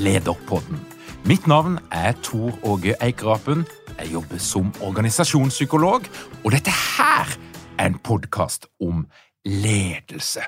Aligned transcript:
Lederpodden. 0.00 0.80
Mitt 1.28 1.46
navn 1.46 1.78
er 1.92 2.14
Tor 2.24 2.56
Åge 2.64 2.94
Eikerapen. 3.04 3.66
Jeg 3.98 4.12
jobber 4.14 4.38
som 4.40 4.70
organisasjonspsykolog, 4.80 6.06
og 6.44 6.52
dette 6.54 6.72
her 6.72 7.28
er 7.76 7.90
en 7.90 7.98
podkast 8.00 8.64
om 8.80 9.02
ledelse. 9.44 10.40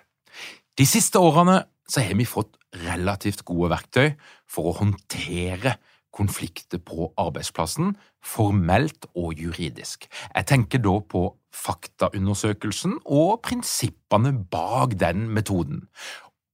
De 0.79 0.87
siste 0.89 1.21
årene 1.21 1.59
så 1.85 2.01
har 2.01 2.17
vi 2.17 2.25
fått 2.25 2.57
relativt 2.87 3.45
gode 3.45 3.69
verktøy 3.75 4.15
for 4.49 4.71
å 4.71 4.77
håndtere 4.79 5.75
konflikter 6.17 6.81
på 6.81 7.11
arbeidsplassen, 7.21 7.93
formelt 8.25 9.05
og 9.13 9.37
juridisk. 9.37 10.09
Jeg 10.33 10.49
tenker 10.49 10.81
da 10.81 10.97
på 11.05 11.27
faktaundersøkelsen 11.53 13.03
og 13.05 13.43
prinsippene 13.45 14.33
bak 14.33 14.97
den 15.01 15.29
metoden. 15.29 15.85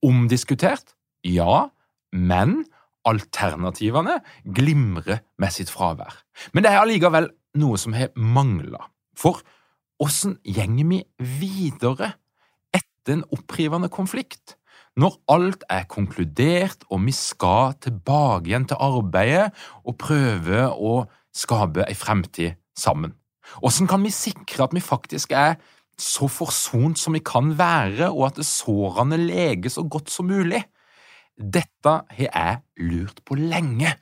Omdiskutert? 0.03 0.97
Ja, 1.23 1.69
men 2.11 2.65
alternativene 3.07 4.19
glimrer 4.43 5.23
med 5.39 5.53
sitt 5.55 5.71
fravær. 5.71 6.13
Men 6.53 6.65
det 6.65 6.73
er 6.73 6.81
allikevel 6.81 7.29
noe 7.59 7.79
som 7.79 7.95
har 7.97 8.11
mangla. 8.15 8.89
For 9.17 9.41
åssen 10.01 10.37
gjenger 10.43 10.89
vi 10.89 11.01
videre 11.39 12.13
etter 12.75 13.17
en 13.17 13.27
opprivende 13.35 13.89
konflikt? 13.91 14.55
Når 14.99 15.15
alt 15.31 15.63
er 15.71 15.87
konkludert 15.87 16.83
og 16.89 17.05
vi 17.05 17.13
skal 17.15 17.77
tilbake 17.79 18.49
igjen 18.49 18.67
til 18.67 18.81
arbeidet 18.83 19.51
og 19.85 19.99
prøve 20.01 20.65
å 20.73 21.03
skape 21.35 21.85
ei 21.85 21.95
fremtid 21.95 22.57
sammen. 22.77 23.13
Åssen 23.65 23.87
kan 23.89 24.03
vi 24.03 24.11
sikre 24.13 24.65
at 24.65 24.75
vi 24.75 24.83
faktisk 24.83 25.33
er 25.33 25.55
så 25.99 26.29
forsont 26.31 26.99
som 26.99 27.15
vi 27.15 27.21
kan 27.25 27.51
være, 27.59 28.07
og 28.11 28.29
at 28.29 28.45
sårene 28.45 29.17
leges 29.19 29.75
så 29.75 29.83
godt 29.83 30.11
som 30.13 30.29
mulig? 30.31 30.61
Dette 31.39 31.91
har 32.11 32.19
jeg 32.19 32.59
lurt 32.83 33.21
på 33.23 33.37
lenge, 33.39 33.93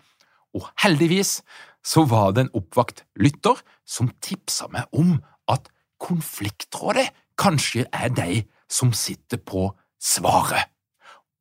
og 0.57 0.65
heldigvis 0.81 1.41
så 1.85 2.03
var 2.09 2.33
det 2.33 2.47
en 2.47 2.55
oppvakt 2.57 3.03
lytter 3.21 3.59
som 3.85 4.09
tipsa 4.25 4.67
meg 4.73 4.89
om 4.97 5.19
at 5.47 5.69
konfliktrådet 6.01 7.11
kanskje 7.37 7.85
er 7.93 8.09
de 8.09 8.41
som 8.69 8.89
sitter 8.93 9.37
på 9.37 9.69
svaret. 10.01 10.65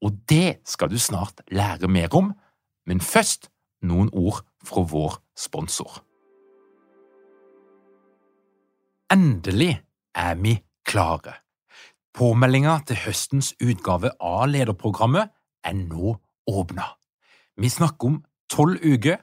Og 0.04 0.12
det 0.28 0.60
skal 0.68 0.92
du 0.92 0.98
snart 1.00 1.40
lære 1.48 1.88
mer 1.88 2.12
om, 2.14 2.34
men 2.86 3.00
først 3.00 3.48
noen 3.82 4.12
ord 4.12 4.42
fra 4.64 4.84
vår 4.84 5.16
sponsor. 5.38 6.02
Endelig 9.12 9.78
er 10.14 10.36
vi 10.42 10.58
klare. 10.84 11.40
Påmeldinga 12.16 12.78
til 12.88 13.00
høstens 13.06 13.54
utgave 13.62 14.12
av 14.20 14.46
lederprogrammet 14.50 15.32
er 15.66 15.74
nå 15.78 16.16
åpna. 16.46 16.86
Vi 17.56 17.68
snakker 17.68 18.10
om 18.10 18.20
tolv 18.52 18.80
uker, 18.84 19.18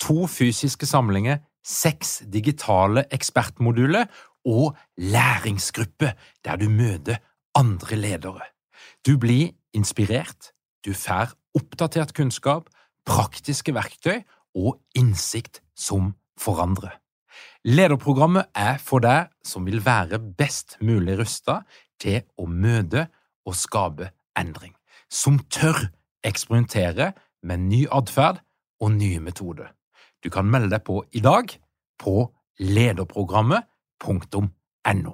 to 0.00 0.26
fysiske 0.30 0.86
samlinger, 0.86 1.42
seks 1.64 2.22
digitale 2.32 3.04
ekspertmoduler 3.12 4.06
og 4.48 4.76
læringsgruppe 4.96 6.14
der 6.44 6.56
du 6.56 6.68
møter 6.70 7.20
andre 7.54 7.96
ledere. 7.96 8.46
Du 9.06 9.18
blir 9.18 9.52
inspirert, 9.74 10.52
du 10.84 10.94
får 10.94 11.34
oppdatert 11.58 12.14
kunnskap, 12.14 12.70
praktiske 13.06 13.74
verktøy 13.74 14.22
og 14.56 14.78
innsikt 14.96 15.60
som 15.76 16.14
forandrer. 16.38 16.96
Lederprogrammet 17.68 18.48
er 18.56 18.78
for 18.82 19.02
deg 19.04 19.28
som 19.44 19.66
vil 19.66 19.82
være 19.84 20.18
best 20.18 20.78
mulig 20.80 21.18
rusta 21.18 21.62
til 22.00 22.22
å 22.38 22.46
møte 22.48 23.08
og 23.44 23.58
skape 23.58 24.12
endring 24.38 24.77
som 25.10 25.38
tør 25.50 25.74
eksperimentere 26.26 27.12
med 27.42 27.58
ny 27.68 27.86
atferd 27.92 28.36
og 28.80 28.92
nye 28.96 29.20
metoder. 29.20 29.66
Du 30.24 30.30
kan 30.30 30.50
melde 30.50 30.70
deg 30.74 30.82
på 30.86 31.04
i 31.12 31.20
dag 31.24 31.44
på 31.98 32.32
lederprogrammet.no. 32.58 35.12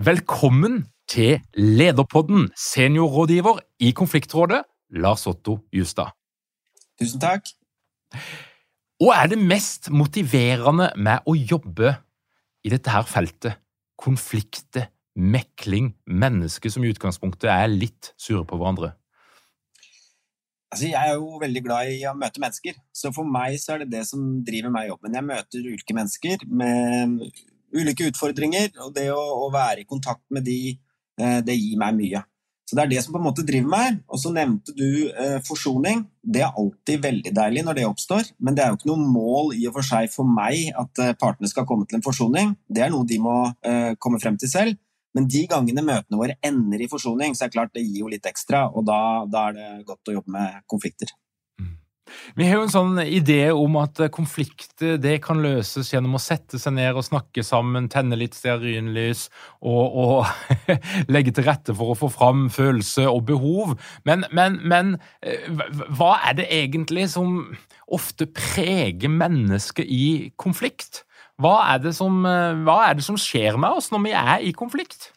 Velkommen 0.00 0.86
til 1.10 1.40
Lederpodden, 1.54 2.50
seniorrådgiver 2.56 3.58
i 3.84 3.90
Konfliktrådet, 3.92 4.62
Lars 4.90 5.26
Otto 5.26 5.58
Justad. 5.72 6.06
Tusen 7.00 7.20
takk. 7.20 7.46
Hva 9.00 9.22
er 9.22 9.26
det 9.32 9.38
mest 9.40 9.90
motiverende 9.92 10.90
med 10.96 11.18
å 11.28 11.34
jobbe 11.36 11.94
i 12.64 12.68
dette 12.72 12.90
her 12.92 13.02
feltet? 13.08 13.52
Konflikter, 14.00 14.88
mekling, 15.16 15.92
mennesker 16.06 16.72
som 16.72 16.84
i 16.84 16.90
utgangspunktet 16.92 17.50
er 17.52 17.70
litt 17.70 18.12
sure 18.20 18.44
på 18.46 18.58
hverandre? 18.60 18.94
Altså, 20.70 20.86
jeg 20.86 21.02
er 21.02 21.16
jo 21.18 21.40
veldig 21.42 21.62
glad 21.66 21.90
i 21.90 22.04
å 22.06 22.14
møte 22.14 22.42
mennesker, 22.42 22.76
så 22.94 23.10
for 23.14 23.26
meg 23.26 23.56
så 23.58 23.74
er 23.74 23.82
det 23.82 23.90
det 23.96 24.04
som 24.06 24.22
driver 24.46 24.70
meg 24.70 24.86
i 24.86 24.92
jobben. 24.92 25.16
Jeg 25.18 25.26
møter 25.26 25.66
ulike 25.66 25.96
mennesker 25.98 26.44
med 26.46 27.24
ulike 27.74 28.06
utfordringer, 28.12 28.70
og 28.84 28.94
det 28.94 29.08
å, 29.10 29.18
å 29.18 29.50
være 29.54 29.82
i 29.82 29.88
kontakt 29.88 30.22
med 30.30 30.46
de, 30.46 30.76
eh, 31.18 31.40
det 31.46 31.58
gir 31.58 31.80
meg 31.80 31.98
mye. 31.98 32.22
Så 32.70 32.76
Det 32.76 32.82
er 32.84 32.90
det 32.92 33.00
som 33.02 33.14
på 33.16 33.18
en 33.18 33.24
måte 33.26 33.42
driver 33.42 33.66
meg. 33.66 33.96
Og 34.06 34.20
så 34.22 34.30
nevnte 34.30 34.70
du 34.78 35.10
eh, 35.10 35.40
forsoning. 35.42 36.04
Det 36.22 36.44
er 36.46 36.54
alltid 36.54 37.02
veldig 37.02 37.32
deilig 37.34 37.64
når 37.66 37.80
det 37.80 37.86
oppstår, 37.88 38.28
men 38.38 38.54
det 38.54 38.62
er 38.62 38.70
jo 38.70 38.78
ikke 38.78 38.90
noe 38.92 39.08
mål 39.10 39.56
i 39.56 39.64
og 39.66 39.74
for 39.74 39.88
seg 39.88 40.12
for 40.12 40.30
meg 40.38 40.70
at 40.78 41.02
eh, 41.02 41.16
partene 41.18 41.50
skal 41.50 41.66
komme 41.66 41.88
til 41.90 41.98
en 41.98 42.06
forsoning. 42.06 42.54
Det 42.70 42.84
er 42.86 42.94
noe 42.94 43.08
de 43.10 43.18
må 43.18 43.34
eh, 43.66 43.96
komme 43.98 44.22
frem 44.22 44.38
til 44.38 44.52
selv. 44.52 44.78
Men 45.16 45.26
de 45.30 45.46
gangene 45.50 45.82
møtene 45.82 46.20
våre 46.20 46.38
ender 46.46 46.84
i 46.84 46.90
forsoning, 46.90 47.34
så 47.34 47.44
er 47.44 47.50
det 47.50 47.58
klart 47.58 47.74
det 47.74 47.86
gir 47.86 48.04
jo 48.04 48.12
litt 48.12 48.28
ekstra, 48.30 48.68
og 48.70 48.86
da, 48.86 49.00
da 49.30 49.48
er 49.50 49.58
det 49.58 49.70
godt 49.88 50.12
å 50.12 50.20
jobbe 50.20 50.34
med 50.36 50.60
konflikter. 50.70 51.10
Mm. 51.58 51.72
Vi 52.38 52.46
har 52.46 52.58
jo 52.58 52.66
en 52.66 52.72
sånn 52.72 53.00
idé 53.02 53.40
om 53.54 53.74
at 53.80 53.98
konflikter 54.14 55.00
det 55.02 55.16
kan 55.24 55.42
løses 55.42 55.90
gjennom 55.90 56.14
å 56.14 56.22
sette 56.22 56.60
seg 56.62 56.76
ned 56.78 56.94
og 56.94 57.06
snakke 57.06 57.42
sammen, 57.46 57.90
tenne 57.90 58.18
litt 58.18 58.38
stearinlys 58.38 59.26
og, 59.58 59.98
og 60.04 60.64
legge 61.14 61.34
til 61.34 61.48
rette 61.50 61.74
for 61.74 61.92
å 61.92 61.98
få 61.98 62.12
fram 62.14 62.46
følelser 62.54 63.10
og 63.10 63.26
behov. 63.32 63.74
Men, 64.06 64.26
men, 64.30 64.60
men, 64.62 64.96
eh, 65.26 65.50
hva 65.90 66.16
er 66.30 66.38
det 66.38 66.50
egentlig 66.54 67.08
som 67.16 67.42
ofte 67.90 68.30
preger 68.30 69.10
mennesket 69.10 69.90
i 69.90 70.30
konflikt? 70.38 71.04
Hva 71.40 71.56
er, 71.72 71.88
som, 71.96 72.20
eh, 72.28 72.58
hva 72.66 72.76
er, 72.88 72.98
det 72.98 73.06
som, 73.06 73.16
skjer 73.16 73.56
med 73.60 73.72
oss 73.78 73.88
når 73.92 74.04
vi 74.04 74.12
er 74.16 74.44
i 74.44 74.52
konflikt? 74.56 75.10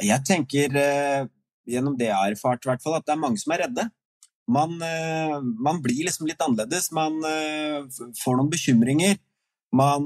Jeg 0.00 0.20
tenker, 0.28 0.72
uh, 0.76 1.28
gjennom 1.68 1.94
det 1.96 2.10
jeg 2.10 2.16
har 2.16 2.32
erfart, 2.32 2.64
hvert 2.68 2.82
fall, 2.84 2.98
at 2.98 3.06
det 3.06 3.14
er 3.14 3.20
mange 3.20 3.40
som 3.40 3.54
er 3.54 3.64
redde. 3.64 3.86
Man, 4.52 4.76
uh, 4.80 5.40
man 5.40 5.80
blir 5.84 6.04
liksom 6.04 6.28
litt 6.28 6.40
annerledes. 6.44 6.90
Man 6.96 7.16
får 8.20 8.36
noen 8.36 8.52
bekymringer. 8.52 9.16
Man 9.76 10.04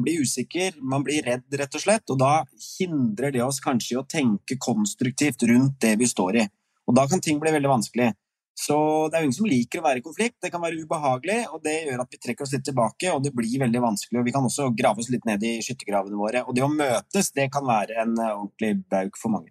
blir 0.00 0.22
usikker, 0.22 0.76
man 0.80 1.02
blir 1.04 1.24
redd, 1.26 1.42
rett 1.58 1.74
og 1.76 1.82
slett. 1.82 2.04
Og 2.12 2.20
da 2.20 2.44
hindrer 2.78 3.34
det 3.34 3.42
oss 3.44 3.58
kanskje 3.64 3.96
i 3.96 3.98
å 4.00 4.06
tenke 4.08 4.56
konstruktivt 4.60 5.42
rundt 5.50 5.80
det 5.82 5.96
vi 6.00 6.08
står 6.08 6.38
i. 6.40 6.44
Og 6.88 6.96
da 6.96 7.04
kan 7.10 7.20
ting 7.20 7.40
bli 7.42 7.52
veldig 7.52 7.72
vanskelig. 7.72 8.12
Så 8.54 8.76
det 9.10 9.18
er 9.18 9.24
jo 9.24 9.28
ingen 9.28 9.36
som 9.36 9.48
liker 9.50 9.80
å 9.80 9.84
være 9.84 9.98
i 9.98 10.04
konflikt. 10.04 10.36
Det 10.42 10.50
kan 10.54 10.62
være 10.62 10.78
ubehagelig, 10.86 11.40
og 11.50 11.62
det 11.64 11.74
gjør 11.88 12.04
at 12.04 12.12
vi 12.14 12.20
trekker 12.22 12.46
oss 12.46 12.54
litt 12.54 12.64
tilbake, 12.68 13.10
og 13.10 13.24
det 13.24 13.34
blir 13.34 13.58
veldig 13.64 13.82
vanskelig. 13.82 14.20
Og 14.20 14.28
vi 14.28 14.34
kan 14.36 14.46
også 14.46 14.68
grave 14.78 15.02
oss 15.02 15.10
litt 15.10 15.26
ned 15.26 15.42
i 15.42 15.56
skyttergravene 15.64 16.20
våre. 16.20 16.44
Og 16.46 16.54
det 16.54 16.62
å 16.62 16.70
møtes, 16.70 17.32
det 17.34 17.48
kan 17.54 17.66
være 17.66 17.98
en 18.04 18.14
eh, 18.14 18.30
ordentlig 18.30 18.76
bauk 18.94 19.18
for 19.18 19.34
mange. 19.34 19.50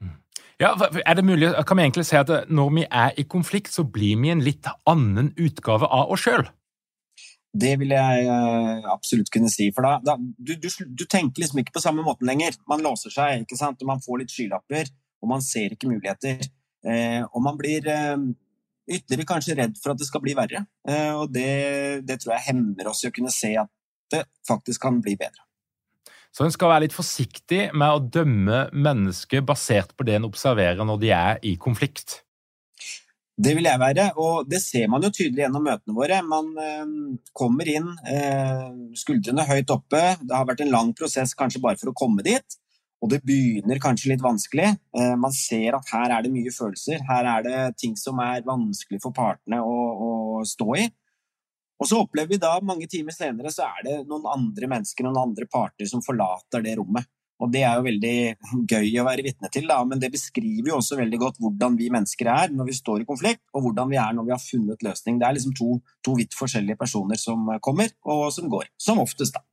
Mm. 0.00 0.16
Ja, 0.64 0.72
er 0.80 1.18
det 1.18 1.26
mulig, 1.28 1.52
Kan 1.68 1.76
vi 1.76 1.84
egentlig 1.84 2.06
si 2.08 2.16
at 2.16 2.32
når 2.48 2.72
vi 2.78 2.86
er 2.88 3.20
i 3.20 3.28
konflikt, 3.28 3.74
så 3.74 3.84
blir 3.84 4.16
vi 4.22 4.32
en 4.32 4.44
litt 4.44 4.70
annen 4.88 5.34
utgave 5.36 5.84
av 5.84 6.14
oss 6.16 6.24
sjøl? 6.24 6.48
Det 7.58 7.74
vil 7.80 7.92
jeg 7.92 8.28
uh, 8.28 8.88
absolutt 8.92 9.28
kunne 9.32 9.52
si. 9.52 9.68
For 9.76 9.84
da, 9.84 9.98
da 10.04 10.16
du, 10.16 10.54
du, 10.56 10.68
du, 10.68 11.04
tenker 11.04 11.44
liksom 11.44 11.60
ikke 11.60 11.76
på 11.76 11.84
samme 11.84 12.04
måten 12.06 12.28
lenger. 12.28 12.56
Man 12.68 12.84
låser 12.84 13.12
seg, 13.12 13.44
ikke 13.44 13.60
sant? 13.60 13.80
og 13.84 13.92
man 13.92 14.00
får 14.04 14.22
litt 14.22 14.32
skylapper, 14.32 14.88
og 15.20 15.36
man 15.36 15.44
ser 15.44 15.76
ikke 15.76 15.90
muligheter. 15.90 16.48
Eh, 16.86 17.24
og 17.26 17.42
man 17.42 17.58
blir 17.58 17.86
eh, 17.90 18.14
ytterligere 18.88 19.28
kanskje 19.28 19.58
redd 19.58 19.76
for 19.82 19.92
at 19.92 20.00
det 20.00 20.08
skal 20.08 20.22
bli 20.24 20.36
verre. 20.38 20.64
Eh, 20.88 21.12
og 21.16 21.32
det, 21.34 22.04
det 22.08 22.20
tror 22.22 22.36
jeg 22.36 22.48
hemmer 22.52 22.92
oss 22.92 23.04
i 23.04 23.10
å 23.10 23.14
kunne 23.14 23.34
se 23.34 23.54
at 23.60 23.72
det 24.12 24.24
faktisk 24.48 24.86
kan 24.86 25.02
bli 25.04 25.16
bedre. 25.20 25.44
Så 26.32 26.44
en 26.44 26.52
skal 26.54 26.70
være 26.70 26.86
litt 26.86 26.96
forsiktig 26.96 27.68
med 27.76 27.88
å 27.90 28.04
dømme 28.04 28.66
mennesker 28.72 29.44
basert 29.44 29.94
på 29.96 30.06
det 30.06 30.18
en 30.18 30.28
observerer 30.28 30.84
når 30.86 31.00
de 31.02 31.12
er 31.16 31.40
i 31.48 31.56
konflikt? 31.60 32.20
Det 33.38 33.52
vil 33.54 33.68
jeg 33.68 33.78
være, 33.78 34.08
og 34.18 34.48
det 34.50 34.58
ser 34.64 34.88
man 34.90 35.04
jo 35.06 35.12
tydelig 35.14 35.44
gjennom 35.44 35.62
møtene 35.62 35.94
våre. 35.94 36.16
Man 36.26 36.48
eh, 36.58 36.88
kommer 37.38 37.68
inn, 37.70 37.92
eh, 38.10 38.64
skuldrene 38.98 39.46
høyt 39.46 39.70
oppe. 39.70 40.00
Det 40.18 40.34
har 40.34 40.48
vært 40.48 40.64
en 40.64 40.72
lang 40.74 40.90
prosess 40.98 41.36
kanskje 41.38 41.62
bare 41.62 41.78
for 41.78 41.92
å 41.92 41.96
komme 41.96 42.24
dit. 42.26 42.58
Og 42.98 43.10
det 43.12 43.20
begynner 43.26 43.78
kanskje 43.82 44.12
litt 44.12 44.24
vanskelig. 44.24 44.72
Eh, 44.98 45.14
man 45.20 45.34
ser 45.34 45.76
at 45.78 45.92
her 45.92 46.16
er 46.16 46.24
det 46.24 46.32
mye 46.34 46.52
følelser. 46.54 47.04
Her 47.06 47.28
er 47.36 47.44
det 47.46 47.60
ting 47.78 47.94
som 47.98 48.18
er 48.24 48.46
vanskelig 48.46 48.98
for 49.04 49.14
partene 49.14 49.60
å, 49.62 49.76
å 50.08 50.10
stå 50.48 50.72
i. 50.80 50.88
Og 51.78 51.86
så 51.86 52.00
opplever 52.02 52.34
vi 52.34 52.40
da, 52.42 52.56
mange 52.64 52.88
timer 52.90 53.14
senere, 53.14 53.52
så 53.54 53.68
er 53.68 53.84
det 53.86 53.94
noen 54.08 54.26
andre 54.26 54.70
mennesker, 54.74 55.06
noen 55.06 55.28
andre 55.28 55.46
parter, 55.46 55.86
som 55.86 56.02
forlater 56.02 56.64
det 56.64 56.74
rommet. 56.80 57.06
Og 57.38 57.52
det 57.54 57.60
er 57.62 57.76
jo 57.78 57.84
veldig 57.86 58.64
gøy 58.66 58.96
å 58.98 59.04
være 59.06 59.22
vitne 59.28 59.50
til, 59.54 59.68
da, 59.70 59.76
men 59.86 60.00
det 60.02 60.10
beskriver 60.10 60.72
jo 60.72 60.80
også 60.80 60.98
veldig 60.98 61.20
godt 61.22 61.38
hvordan 61.42 61.76
vi 61.78 61.90
mennesker 61.94 62.30
er 62.32 62.50
når 62.50 62.72
vi 62.72 62.74
står 62.80 63.04
i 63.04 63.06
konflikt, 63.06 63.44
og 63.54 63.62
hvordan 63.62 63.92
vi 63.92 64.00
er 64.02 64.16
når 64.16 64.26
vi 64.26 64.34
har 64.34 64.42
funnet 64.42 64.82
løsning. 64.82 65.20
Det 65.20 65.28
er 65.28 65.36
liksom 65.36 65.54
to, 65.58 65.76
to 66.02 66.16
vidt 66.18 66.34
forskjellige 66.34 66.80
personer 66.80 67.20
som 67.20 67.46
kommer, 67.62 67.94
og 68.10 68.26
som 68.34 68.50
går. 68.50 68.72
Som 68.74 68.98
oftest, 69.04 69.38
da. 69.38 69.44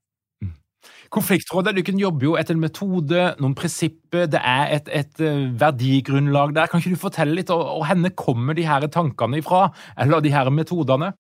Konfliktrådet 1.14 1.76
du 1.78 1.82
jobber 2.00 2.26
jo 2.26 2.38
etter 2.40 2.56
en 2.56 2.64
metode, 2.64 3.28
noen 3.40 3.56
prinsipper, 3.56 4.26
det 4.32 4.42
er 4.42 4.74
et, 4.78 4.90
et 4.90 5.22
eh, 5.24 5.46
verdigrunnlag 5.60 6.56
der. 6.56 6.68
Kan 6.72 6.82
ikke 6.82 6.96
du 6.96 7.00
fortelle 7.00 7.38
litt, 7.38 7.54
og 7.54 7.86
henne 7.88 8.12
kommer 8.18 8.58
de 8.58 8.66
her 8.68 8.88
tankene 8.92 9.40
ifra, 9.40 9.70
eller 9.98 10.24
de 10.24 10.34
her 10.34 10.50
metodene? 10.52 11.14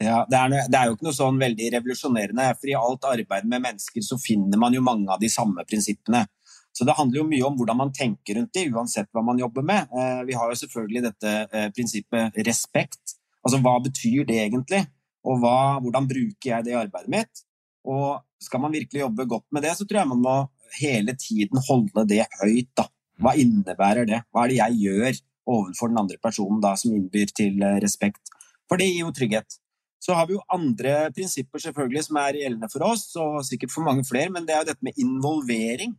Ja, 0.00 0.22
det 0.28 0.38
er, 0.38 0.54
det 0.68 0.78
er, 0.78 0.88
jo 0.88 0.96
ikke 0.96 1.08
noe 1.08 1.16
sånn 1.16 1.38
veldig 1.40 1.68
revolusjonerende, 1.74 2.48
for 2.56 2.70
i 2.70 2.78
alt 2.78 3.06
arbeid 3.10 3.48
med 3.48 3.64
mennesker 3.64 4.04
så 4.04 4.18
finner 4.20 4.60
man 4.60 4.74
jo 4.76 4.84
mange 4.84 5.10
av 5.12 5.20
de 5.20 5.30
samme 5.32 5.64
prinsippene. 5.68 6.24
Så 6.76 6.84
det 6.84 6.96
handler 6.98 7.22
jo 7.22 7.28
mye 7.28 7.44
om 7.48 7.54
hvordan 7.56 7.78
man 7.80 7.92
tenker 7.96 8.36
rundt 8.36 8.52
det, 8.56 8.66
uansett 8.68 9.08
hva 9.16 9.22
man 9.24 9.40
jobber 9.40 9.64
med. 9.64 9.88
Eh, 9.96 10.22
vi 10.28 10.36
har 10.36 10.52
jo 10.52 10.58
selvfølgelig 10.60 11.04
dette 11.06 11.32
eh, 11.48 11.70
prinsippet 11.72 12.36
respekt. 12.48 13.16
Altså 13.46 13.62
hva 13.64 13.78
betyr 13.80 14.26
det 14.28 14.40
egentlig, 14.42 14.82
og 15.24 15.40
hva, 15.40 15.56
hvordan 15.80 16.08
bruker 16.10 16.50
jeg 16.50 16.66
det 16.66 16.74
i 16.74 16.80
arbeidet 16.80 17.12
mitt? 17.12 17.45
Og 17.86 18.22
skal 18.42 18.62
man 18.62 18.74
virkelig 18.74 19.04
jobbe 19.04 19.28
godt 19.30 19.46
med 19.54 19.64
det, 19.64 19.76
så 19.78 19.86
tror 19.86 20.02
jeg 20.02 20.12
man 20.12 20.24
må 20.24 20.36
hele 20.80 21.14
tiden 21.18 21.62
holde 21.68 22.06
det 22.10 22.24
høyt. 22.40 22.72
Da. 22.78 22.88
Hva 23.22 23.36
innebærer 23.38 24.08
det? 24.08 24.22
Hva 24.30 24.44
er 24.44 24.52
det 24.52 24.58
jeg 24.60 24.80
gjør 24.82 25.20
overfor 25.46 25.92
den 25.92 26.02
andre 26.02 26.18
personen 26.22 26.58
da, 26.62 26.74
som 26.78 26.94
innbyr 26.96 27.30
til 27.36 27.62
eh, 27.62 27.78
respekt? 27.84 28.34
For 28.66 28.80
det 28.80 28.90
gir 28.90 29.06
jo 29.06 29.14
trygghet. 29.14 29.60
Så 30.02 30.14
har 30.14 30.26
vi 30.28 30.36
jo 30.36 30.44
andre 30.52 31.08
prinsipper 31.14 31.62
selvfølgelig 31.62 32.04
som 32.08 32.18
er 32.20 32.40
gjeldende 32.42 32.68
for 32.70 32.84
oss, 32.86 33.08
og 33.18 33.40
sikkert 33.46 33.72
for 33.72 33.86
mange 33.86 34.04
flere, 34.06 34.30
men 34.30 34.44
det 34.46 34.54
er 34.54 34.62
jo 34.62 34.68
dette 34.68 34.86
med 34.86 35.00
involvering. 35.02 35.96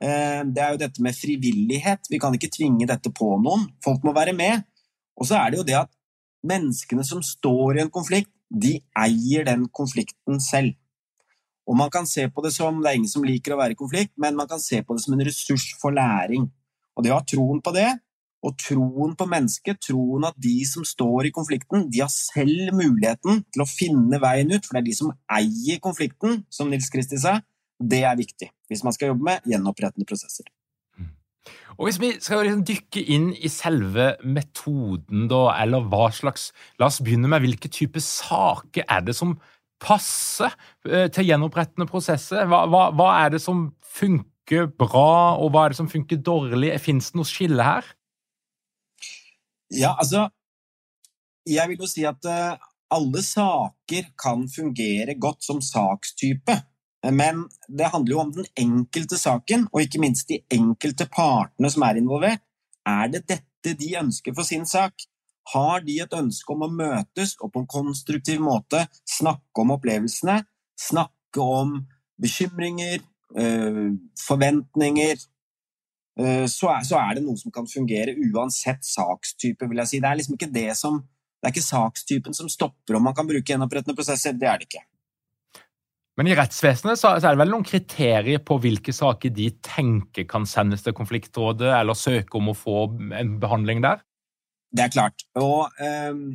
Eh, 0.00 0.42
det 0.46 0.62
er 0.62 0.74
jo 0.74 0.80
dette 0.80 1.02
med 1.02 1.16
frivillighet. 1.16 2.08
Vi 2.12 2.20
kan 2.22 2.34
ikke 2.36 2.52
tvinge 2.54 2.88
dette 2.88 3.12
på 3.12 3.34
noen. 3.42 3.66
Folk 3.84 4.06
må 4.06 4.14
være 4.16 4.36
med. 4.36 4.64
Og 5.16 5.28
så 5.28 5.40
er 5.40 5.52
det 5.52 5.60
jo 5.60 5.66
det 5.66 5.78
at 5.80 5.92
menneskene 6.46 7.04
som 7.06 7.22
står 7.24 7.78
i 7.78 7.84
en 7.84 7.92
konflikt, 7.92 8.30
de 8.46 8.76
eier 8.94 9.46
den 9.48 9.66
konflikten 9.74 10.38
selv. 10.42 10.76
Og 11.66 11.76
man 11.78 11.90
kan 11.90 12.06
se 12.06 12.28
på 12.30 12.42
det 12.44 12.52
som 12.54 12.78
Det 12.82 12.90
er 12.90 12.98
ingen 13.00 13.10
som 13.10 13.24
liker 13.26 13.54
å 13.54 13.60
være 13.60 13.74
i 13.74 13.78
konflikt, 13.78 14.12
men 14.16 14.36
man 14.38 14.48
kan 14.48 14.62
se 14.62 14.82
på 14.82 14.94
det 14.94 15.02
som 15.02 15.16
en 15.16 15.24
ressurs 15.26 15.72
for 15.80 15.94
læring. 15.94 16.46
Og 16.96 17.04
det 17.04 17.12
å 17.12 17.18
ha 17.18 17.26
troen 17.26 17.60
på 17.60 17.74
det, 17.74 17.88
og 18.46 18.54
troen 18.60 19.16
på 19.18 19.26
mennesket, 19.26 19.80
troen 19.88 20.26
at 20.28 20.36
de 20.38 20.54
som 20.68 20.84
står 20.86 21.28
i 21.28 21.34
konflikten, 21.34 21.88
de 21.90 22.04
har 22.04 22.12
selv 22.12 22.70
muligheten 22.76 23.42
til 23.52 23.64
å 23.64 23.68
finne 23.68 24.20
veien 24.22 24.52
ut, 24.52 24.62
for 24.62 24.76
det 24.76 24.84
er 24.84 24.90
de 24.90 24.98
som 24.98 25.14
eier 25.38 25.80
konflikten, 25.82 26.44
som 26.52 26.70
Nils 26.70 26.90
Kristi 26.92 27.18
sa, 27.20 27.40
det 27.82 28.04
er 28.08 28.16
viktig 28.18 28.48
hvis 28.70 28.84
man 28.86 28.94
skal 28.94 29.12
jobbe 29.12 29.26
med 29.26 29.50
gjenopprettende 29.50 30.06
prosesser. 30.08 30.46
Og 31.76 31.86
Hvis 31.86 31.98
vi 32.00 32.08
skal 32.24 32.40
liksom 32.46 32.62
dykke 32.64 33.02
inn 33.12 33.26
i 33.36 33.50
selve 33.52 34.14
metoden, 34.24 35.26
da, 35.28 35.42
eller 35.60 35.84
hva 35.90 36.08
slags 36.14 36.48
La 36.80 36.88
oss 36.88 37.02
begynne 37.04 37.28
med 37.28 37.44
hvilke 37.44 37.68
type 37.68 38.00
saker 38.00 38.86
er 38.88 39.04
det 39.04 39.14
som 39.18 39.36
passe 39.82 40.48
eh, 40.88 41.08
til 41.12 41.28
gjenopprettende 41.30 41.88
prosesser? 41.90 42.46
Hva, 42.48 42.64
hva, 42.70 42.88
hva, 42.96 43.10
er 43.24 43.36
det 43.36 43.42
som 43.44 43.68
funker 43.96 44.70
bra, 44.78 45.36
og 45.40 45.52
hva 45.52 45.66
er 45.66 45.74
det 45.74 45.80
som 45.80 45.90
funker 45.90 46.20
dårlig? 46.22 46.72
Fins 46.82 47.10
det 47.12 47.20
noe 47.20 47.28
skille 47.28 47.66
her? 47.66 47.86
Ja, 49.74 49.96
altså 49.98 50.28
Jeg 51.46 51.68
vil 51.68 51.82
jo 51.82 51.88
si 51.90 52.04
at 52.06 52.26
uh, 52.26 52.54
alle 52.90 53.22
saker 53.22 54.08
kan 54.18 54.46
fungere 54.50 55.14
godt 55.18 55.44
som 55.46 55.60
sakstype. 55.62 56.56
Men 57.06 57.44
det 57.68 57.92
handler 57.92 58.12
jo 58.12 58.20
om 58.20 58.32
den 58.34 58.46
enkelte 58.58 59.18
saken, 59.18 59.68
og 59.72 59.82
ikke 59.82 60.00
minst 60.02 60.28
de 60.28 60.40
enkelte 60.50 61.06
partene 61.06 61.70
som 61.70 61.84
er 61.86 62.00
involvert. 62.00 62.42
Er 62.86 63.10
det 63.12 63.26
dette 63.30 63.74
de 63.78 63.92
ønsker 64.00 64.34
for 64.34 64.46
sin 64.46 64.66
sak? 64.66 65.06
Har 65.52 65.84
de 65.86 66.00
et 66.02 66.16
ønske 66.16 66.52
om 66.52 66.64
å 66.66 66.72
møtes 66.72 67.36
og 67.40 67.52
på 67.54 67.62
en 67.62 67.70
konstruktiv 67.70 68.42
måte 68.42 68.86
snakke 69.06 69.62
om 69.62 69.74
opplevelsene, 69.76 70.40
snakke 70.80 71.42
om 71.42 71.78
bekymringer, 72.22 73.04
øh, 73.36 73.92
forventninger, 74.26 75.20
øh, 76.20 76.46
så 76.50 76.72
er, 76.72 77.14
det 77.14 77.24
noe 77.26 77.38
som 77.38 77.54
kan 77.54 77.68
fungere 77.70 78.16
uansett 78.32 78.82
sakstype, 78.86 79.68
vil 79.68 79.84
jeg 79.84 79.92
si. 79.92 80.00
Det 80.02 80.10
er 80.10 80.18
liksom 80.20 80.38
ikke 80.38 80.54
det 80.54 80.70
som 80.78 81.04
det 81.36 81.50
er 81.50 81.54
ikke 81.54 81.68
sakstypen 81.68 82.34
som 82.34 82.48
stopper 82.50 82.96
om 82.96 83.04
man 83.06 83.14
kan 83.14 83.26
bruke 83.28 83.52
gjenopprettende 83.52 83.94
prosesser. 83.94 84.34
Det 84.34 84.48
er 84.48 84.58
det 84.58 84.70
ikke. 84.70 84.80
Men 86.16 86.30
i 86.30 86.36
rettsvesenet 86.36 86.98
så 86.98 87.12
er 87.18 87.26
det 87.26 87.40
vel 87.42 87.52
noen 87.52 87.66
kriterier 87.66 88.40
på 88.40 88.56
hvilke 88.62 88.94
saker 88.96 89.34
de 89.36 89.50
tenker 89.60 90.24
kan 90.28 90.48
sendes 90.48 90.82
til 90.82 90.96
konfliktrådet, 90.96 91.68
eller 91.76 91.98
søke 91.98 92.40
om 92.40 92.50
å 92.50 92.56
få 92.56 92.86
en 93.20 93.34
behandling 93.42 93.84
der? 93.84 94.00
Det 94.76 94.84
er 94.84 94.92
klart. 94.92 95.24
Og 95.40 95.70
um, 95.80 96.26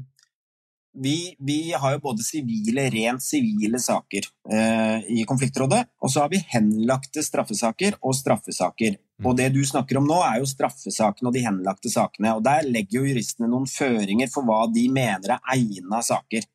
vi, 0.94 1.36
vi, 1.40 1.60
har 1.72 1.94
jo 1.96 2.02
både 2.04 2.24
sivile, 2.26 2.90
rent 2.92 3.24
sivile 3.24 3.80
saker 3.80 4.28
uh, 4.52 5.00
i 5.08 5.24
konfliktrådet, 5.28 5.86
og 6.04 6.12
så 6.12 6.26
har 6.26 6.32
vi 6.34 6.42
henlagte 6.52 7.24
straffesaker 7.24 8.00
og 8.02 8.16
straffesaker. 8.18 8.98
Mm. 9.22 9.30
Og 9.30 9.38
det 9.38 9.52
du 9.56 9.62
snakker 9.68 10.02
om 10.02 10.10
nå, 10.10 10.18
er 10.26 10.42
jo 10.42 10.50
straffesakene 10.50 11.30
og 11.30 11.36
de 11.38 11.46
henlagte 11.46 11.92
sakene. 11.94 12.36
Og 12.36 12.44
der 12.46 12.68
legger 12.68 13.00
jo 13.00 13.12
juristene 13.12 13.52
noen 13.52 13.70
føringer 13.70 14.32
for 14.34 14.48
hva 14.48 14.66
de 14.74 14.88
mener 14.92 15.38
er 15.38 15.44
egna 15.56 16.02
saker. 16.06 16.48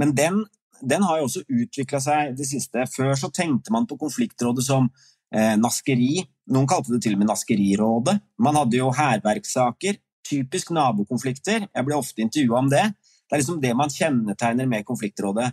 Men 0.00 0.14
den, 0.16 0.40
den 0.80 1.04
har 1.06 1.20
jo 1.20 1.28
også 1.28 1.44
utvikla 1.44 2.00
seg 2.02 2.32
det 2.38 2.48
siste. 2.48 2.88
Før 2.92 3.14
så 3.18 3.30
tenkte 3.34 3.74
man 3.74 3.86
på 3.88 3.98
konfliktrådet 4.00 4.64
som 4.66 4.88
eh, 5.34 5.54
naskeri. 5.60 6.24
Noen 6.52 6.68
kalte 6.70 6.94
det 6.94 7.02
til 7.04 7.16
og 7.16 7.22
med 7.22 7.30
Naskerirådet. 7.30 8.16
Man 8.42 8.58
hadde 8.58 8.78
jo 8.78 8.90
hærverkssaker, 8.94 9.98
typisk 10.26 10.72
nabokonflikter. 10.74 11.68
Jeg 11.72 11.86
blir 11.86 11.98
ofte 11.98 12.24
intervjua 12.24 12.58
om 12.58 12.72
det. 12.72 12.84
Det 13.26 13.34
er 13.34 13.42
liksom 13.42 13.62
det 13.62 13.72
man 13.78 13.92
kjennetegner 13.92 14.68
med 14.70 14.86
konfliktrådet. 14.86 15.52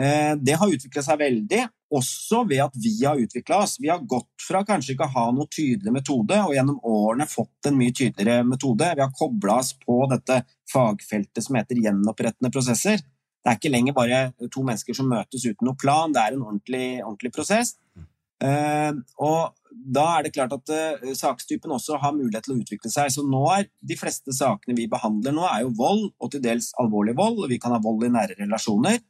Eh, 0.00 0.32
det 0.40 0.56
har 0.56 0.72
utvikla 0.72 1.02
seg 1.04 1.20
veldig, 1.20 1.62
også 1.92 2.42
ved 2.48 2.62
at 2.64 2.76
vi 2.80 2.94
har 3.04 3.20
utvikla 3.20 3.58
oss. 3.66 3.76
Vi 3.80 3.90
har 3.92 4.00
gått 4.08 4.46
fra 4.46 4.62
kanskje 4.64 4.94
ikke 4.94 5.08
å 5.10 5.14
ha 5.16 5.24
noe 5.36 5.50
tydelig 5.52 5.92
metode, 5.92 6.38
og 6.46 6.54
gjennom 6.56 6.80
årene 6.88 7.28
fått 7.28 7.68
en 7.68 7.76
mye 7.78 7.92
tydeligere 7.92 8.46
metode. 8.48 8.88
Vi 8.96 9.04
har 9.04 9.12
kobla 9.18 9.58
oss 9.60 9.74
på 9.76 9.98
dette 10.10 10.42
fagfeltet 10.72 11.44
som 11.44 11.58
heter 11.60 11.82
gjenopprettende 11.84 12.52
prosesser. 12.54 13.04
Det 13.42 13.50
er 13.50 13.58
ikke 13.58 13.74
lenger 13.74 13.94
bare 13.96 14.22
to 14.46 14.62
mennesker 14.64 14.96
som 14.96 15.10
møtes 15.10 15.44
uten 15.44 15.66
noe 15.66 15.78
plan, 15.78 16.14
det 16.14 16.22
er 16.22 16.36
en 16.36 16.46
ordentlig, 16.46 16.86
ordentlig 17.02 17.32
prosess. 17.34 17.74
Eh, 18.42 18.92
og 19.22 19.52
da 19.72 20.04
er 20.16 20.26
det 20.26 20.32
klart 20.34 20.52
at 20.54 20.70
uh, 20.72 21.12
sakstypen 21.16 21.72
også 21.74 21.96
har 22.02 22.14
mulighet 22.14 22.44
til 22.46 22.54
å 22.54 22.60
utvikle 22.60 22.90
seg. 22.92 23.10
Så 23.14 23.24
nå 23.26 23.42
er 23.54 23.68
de 23.80 23.96
fleste 23.98 24.34
sakene 24.36 24.76
vi 24.78 24.88
behandler 24.90 25.34
nå, 25.34 25.44
er 25.48 25.64
jo 25.64 25.72
vold, 25.78 26.04
og 26.18 26.32
til 26.32 26.42
dels 26.44 26.70
alvorlig 26.82 27.16
vold. 27.18 27.40
og 27.42 27.50
Vi 27.50 27.60
kan 27.62 27.74
ha 27.74 27.80
vold 27.82 28.04
i 28.06 28.12
nære 28.12 28.38
relasjoner. 28.40 29.00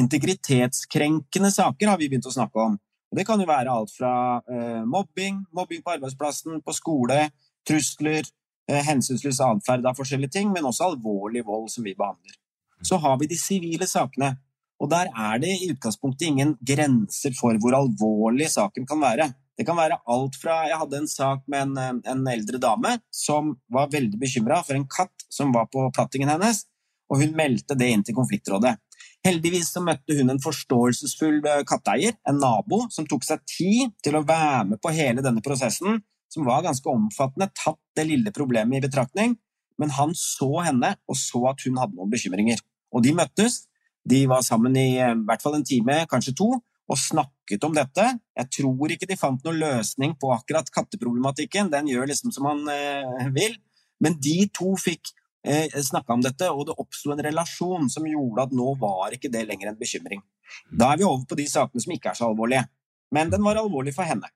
Integritetskrenkende 0.00 1.52
saker 1.52 1.92
har 1.92 2.00
vi 2.00 2.08
begynt 2.10 2.28
å 2.28 2.34
snakke 2.34 2.64
om. 2.64 2.78
Og 3.12 3.18
det 3.18 3.26
kan 3.28 3.40
jo 3.40 3.48
være 3.48 3.72
alt 3.72 3.92
fra 3.92 4.12
uh, 4.40 4.84
mobbing, 4.88 5.42
mobbing 5.52 5.84
på 5.84 5.96
arbeidsplassen, 5.96 6.62
på 6.64 6.76
skole, 6.76 7.26
trusler, 7.68 8.28
uh, 8.72 8.80
hensynsløs 8.88 9.42
atferd 9.44 9.84
av 9.88 9.98
forskjellige 10.00 10.38
ting, 10.38 10.52
men 10.54 10.68
også 10.68 10.88
alvorlig 10.88 11.44
vold 11.48 11.68
som 11.72 11.84
vi 11.84 11.96
behandler. 11.98 12.38
Så 12.82 12.98
har 12.98 13.20
vi 13.20 13.28
de 13.30 13.38
sivile 13.38 13.86
sakene, 13.86 14.34
og 14.82 14.90
der 14.90 15.12
er 15.14 15.38
det 15.42 15.52
i 15.54 15.70
utgangspunktet 15.70 16.26
ingen 16.26 16.56
grenser 16.58 17.34
for 17.38 17.54
hvor 17.62 17.76
alvorlig 17.78 18.48
saken 18.50 18.86
kan 18.88 18.98
være. 19.02 19.28
Det 19.58 19.66
kan 19.68 19.78
være 19.78 20.00
alt 20.10 20.36
fra 20.40 20.62
Jeg 20.66 20.80
hadde 20.80 20.98
en 20.98 21.08
sak 21.08 21.44
med 21.46 21.62
en, 21.62 21.76
eh, 21.78 22.12
en 22.12 22.26
eldre 22.26 22.58
dame 22.58 22.96
som 23.14 23.54
var 23.70 23.92
veldig 23.92 24.18
bekymra 24.18 24.62
for 24.66 24.74
en 24.74 24.88
katt 24.88 25.26
som 25.30 25.52
var 25.54 25.68
på 25.70 25.86
plattingen 25.94 26.32
hennes, 26.32 26.64
og 27.12 27.20
hun 27.22 27.36
meldte 27.36 27.76
det 27.78 27.90
inn 27.92 28.02
til 28.02 28.16
konfliktrådet. 28.16 28.74
Heldigvis 29.22 29.70
så 29.70 29.82
møtte 29.84 30.16
hun 30.18 30.32
en 30.32 30.42
forståelsesfull 30.42 31.44
eh, 31.46 31.62
katteeier, 31.68 32.16
en 32.26 32.40
nabo, 32.42 32.86
som 32.90 33.06
tok 33.06 33.22
seg 33.28 33.44
tid 33.46 33.92
til 34.02 34.18
å 34.18 34.24
være 34.26 34.72
med 34.72 34.82
på 34.82 34.94
hele 34.96 35.22
denne 35.22 35.44
prosessen, 35.44 36.00
som 36.32 36.48
var 36.48 36.64
ganske 36.64 36.88
omfattende, 36.88 37.52
tatt 37.54 37.78
det 37.94 38.08
lille 38.08 38.32
problemet 38.34 38.80
i 38.80 38.86
betraktning, 38.88 39.36
men 39.78 39.92
han 39.94 40.16
så 40.16 40.64
henne 40.64 40.96
og 41.06 41.18
så 41.18 41.44
at 41.52 41.62
hun 41.66 41.78
hadde 41.78 41.98
noen 41.98 42.10
bekymringer. 42.10 42.58
Og 42.92 43.04
de 43.04 43.12
møttes, 43.16 43.66
de 44.08 44.26
var 44.26 44.42
sammen 44.42 44.76
i, 44.76 44.98
eh, 44.98 45.14
i 45.14 45.24
hvert 45.28 45.42
fall 45.42 45.56
en 45.58 45.64
time, 45.66 46.04
kanskje 46.10 46.34
to, 46.36 46.50
og 46.92 46.98
snakket 46.98 47.64
om 47.64 47.74
dette. 47.74 48.04
Jeg 48.36 48.50
tror 48.58 48.90
ikke 48.90 49.08
de 49.08 49.16
fant 49.16 49.44
noen 49.44 49.60
løsning 49.60 50.16
på 50.20 50.32
akkurat 50.34 50.68
katteproblematikken, 50.74 51.70
den 51.70 51.90
gjør 51.92 52.10
liksom 52.10 52.34
som 52.34 52.50
han 52.50 52.66
eh, 52.68 53.28
vil. 53.34 53.56
Men 54.02 54.18
de 54.18 54.48
to 54.54 54.74
fikk 54.76 55.12
eh, 55.46 55.70
snakka 55.70 56.16
om 56.16 56.24
dette, 56.24 56.50
og 56.50 56.66
det 56.68 56.76
oppsto 56.76 57.14
en 57.14 57.24
relasjon 57.24 57.88
som 57.92 58.06
gjorde 58.08 58.48
at 58.48 58.54
nå 58.56 58.74
var 58.82 59.14
ikke 59.14 59.30
det 59.32 59.46
lenger 59.48 59.70
en 59.70 59.78
bekymring. 59.78 60.22
Da 60.68 60.92
er 60.92 61.00
vi 61.00 61.08
over 61.08 61.24
på 61.28 61.38
de 61.38 61.46
sakene 61.48 61.82
som 61.82 61.94
ikke 61.94 62.12
er 62.12 62.18
så 62.18 62.28
alvorlige. 62.28 62.66
Men 63.14 63.30
den 63.30 63.44
var 63.44 63.60
alvorlig 63.60 63.94
for 63.94 64.08
henne. 64.08 64.28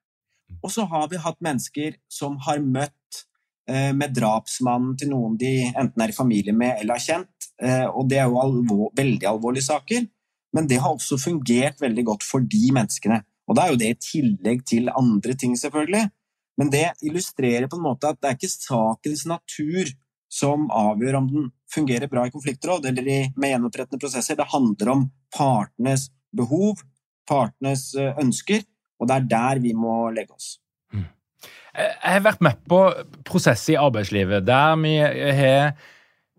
Og 0.63 0.71
så 0.71 0.87
har 0.87 1.09
vi 1.11 1.19
hatt 1.21 1.43
mennesker 1.43 1.97
som 2.13 2.39
har 2.47 2.63
møtt 2.63 3.26
med 3.67 4.13
drapsmannen 4.15 4.93
til 4.99 5.11
noen 5.11 5.35
de 5.41 5.53
enten 5.73 6.03
er 6.03 6.13
i 6.13 6.17
familie 6.17 6.55
med 6.55 6.81
eller 6.81 6.95
har 6.95 7.03
kjent, 7.03 7.49
eh, 7.63 7.87
og 7.87 8.07
det 8.11 8.21
er 8.23 8.29
jo 8.31 8.39
alvor, 8.43 8.93
veldig 8.97 9.27
alvorlige 9.27 9.67
saker. 9.67 10.07
Men 10.57 10.69
det 10.71 10.79
har 10.81 10.95
også 10.95 11.19
fungert 11.21 11.83
veldig 11.83 12.05
godt 12.07 12.25
for 12.25 12.45
de 12.47 12.71
menneskene. 12.73 13.21
Og 13.47 13.59
da 13.59 13.67
er 13.67 13.75
jo 13.75 13.81
det 13.81 13.91
i 13.93 14.01
tillegg 14.03 14.65
til 14.67 14.89
andre 14.91 15.35
ting, 15.39 15.57
selvfølgelig. 15.59 16.07
Men 16.57 16.71
det 16.73 16.87
illustrerer 17.05 17.69
på 17.69 17.79
en 17.79 17.85
måte 17.85 18.11
at 18.11 18.21
det 18.21 18.31
er 18.31 18.39
ikke 18.39 18.53
sakens 18.53 19.27
natur 19.29 19.91
som 20.33 20.67
avgjør 20.73 21.21
om 21.21 21.27
den 21.31 21.51
fungerer 21.71 22.11
bra 22.11 22.27
i 22.27 22.33
konfliktråd 22.35 22.89
eller 22.91 23.07
med 23.37 23.53
gjenopprettende 23.53 24.01
prosesser. 24.01 24.39
Det 24.39 24.49
handler 24.53 24.93
om 24.95 25.05
partenes 25.37 26.09
behov, 26.37 26.81
partenes 27.29 27.91
eh, 27.99 28.17
ønsker, 28.23 28.65
og 29.01 29.11
det 29.11 29.19
er 29.19 29.29
der 29.31 29.63
vi 29.63 29.75
må 29.77 29.99
legge 30.15 30.35
oss. 30.35 30.57
Mm. 30.95 31.07
Jeg 31.77 32.15
har 32.17 32.25
vært 32.25 32.41
med 32.45 32.57
på 32.71 32.81
prosesser 33.29 33.75
i 33.75 33.81
arbeidslivet 33.81 34.47
der 34.47 34.79
vi 34.81 34.95
har 34.97 35.77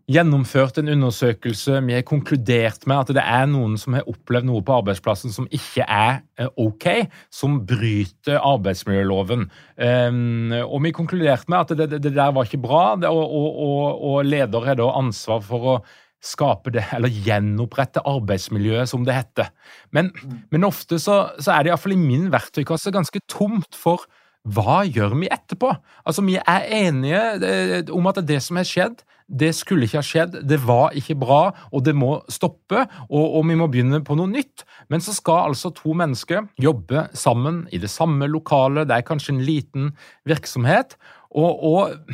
gjennomført 0.07 0.79
en 0.79 0.89
undersøkelse. 0.93 1.81
Vi 1.83 1.95
har 1.97 2.05
konkludert 2.07 2.85
med 2.87 3.01
at 3.01 3.11
det 3.17 3.23
er 3.23 3.47
noen 3.51 3.75
som 3.79 3.97
har 3.97 4.07
opplevd 4.07 4.47
noe 4.47 4.63
på 4.65 4.77
arbeidsplassen 4.79 5.33
som 5.35 5.49
ikke 5.51 5.83
er 5.83 6.21
eh, 6.39 6.49
OK, 6.63 6.87
som 7.33 7.59
bryter 7.67 8.39
arbeidsmiljøloven. 8.39 9.47
Um, 9.75 10.55
og 10.63 10.79
vi 10.85 10.95
konkluderte 10.95 11.51
med 11.51 11.59
at 11.59 11.75
det, 11.75 11.89
det, 11.99 12.15
der 12.15 12.31
var 12.35 12.47
ikke 12.47 12.63
bra, 12.63 12.83
og, 13.09 13.23
og, 13.41 14.03
og 14.11 14.19
leder 14.27 14.69
har 14.69 14.79
da 14.79 14.93
ansvar 14.95 15.43
for 15.43 15.71
å 15.73 15.79
skape 16.23 16.71
det, 16.73 16.85
eller 16.95 17.11
gjenopprette 17.13 18.01
arbeidsmiljøet, 18.07 18.89
som 18.89 19.03
det 19.05 19.19
heter. 19.19 19.51
Men, 19.93 20.09
men 20.55 20.65
ofte 20.65 21.01
så, 21.03 21.25
så 21.37 21.53
er 21.53 21.65
det 21.65 21.73
iallfall 21.73 21.97
i 21.97 21.99
min 21.99 22.31
verktøykasse 22.33 22.95
ganske 22.95 23.21
tomt 23.29 23.75
for 23.77 24.07
hva 24.53 24.81
gjør 24.87 25.17
vi 25.19 25.29
etterpå? 25.31 25.73
Altså, 26.05 26.23
Vi 26.25 26.37
er 26.39 26.67
enige 26.71 27.21
eh, 27.43 27.93
om 27.93 28.07
at 28.07 28.21
det 28.27 28.41
som 28.43 28.59
har 28.59 28.67
skjedd, 28.67 29.03
det 29.27 29.49
skulle 29.55 29.83
ikke 29.83 29.99
ha 29.99 30.05
skjedd, 30.07 30.35
det 30.47 30.57
var 30.63 30.93
ikke 30.95 31.17
bra, 31.19 31.51
og 31.75 31.83
det 31.83 31.93
må 31.95 32.13
stoppe, 32.31 32.85
og, 33.09 33.25
og, 33.25 33.41
vi 33.49 33.57
må 33.59 33.67
begynne 33.67 33.99
på 34.05 34.15
noe 34.15 34.31
nytt. 34.31 34.63
Men 34.87 35.03
så 35.03 35.11
skal 35.15 35.49
altså 35.49 35.73
to 35.75 35.91
mennesker 35.97 36.47
jobbe 36.63 37.09
sammen 37.11 37.65
i 37.75 37.81
det 37.83 37.91
samme 37.91 38.29
lokalet, 38.31 38.87
det 38.87 38.95
er 38.95 39.07
kanskje 39.07 39.35
en 39.35 39.43
liten 39.43 39.91
virksomhet. 40.27 40.95
Og, 41.35 41.59
og 41.67 42.13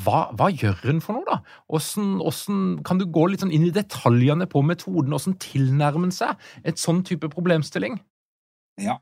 hva, 0.00 0.22
hva, 0.32 0.48
gjør 0.48 0.88
en 0.88 1.02
for 1.04 1.18
noe, 1.18 1.26
da? 1.28 1.42
Hvordan, 1.68 2.14
hvordan, 2.22 2.62
kan 2.88 3.02
du 3.02 3.04
gå 3.12 3.26
litt 3.28 3.44
sånn 3.44 3.52
inn 3.52 3.68
i 3.68 3.74
detaljene 3.74 4.48
på 4.48 4.64
metoden? 4.64 5.12
Hvordan 5.12 5.36
tilnærmer 5.42 6.08
en 6.08 6.16
seg 6.16 6.48
et 6.64 6.80
sånn 6.80 7.04
type 7.06 7.28
problemstilling? 7.32 8.00
Ja, 8.80 8.96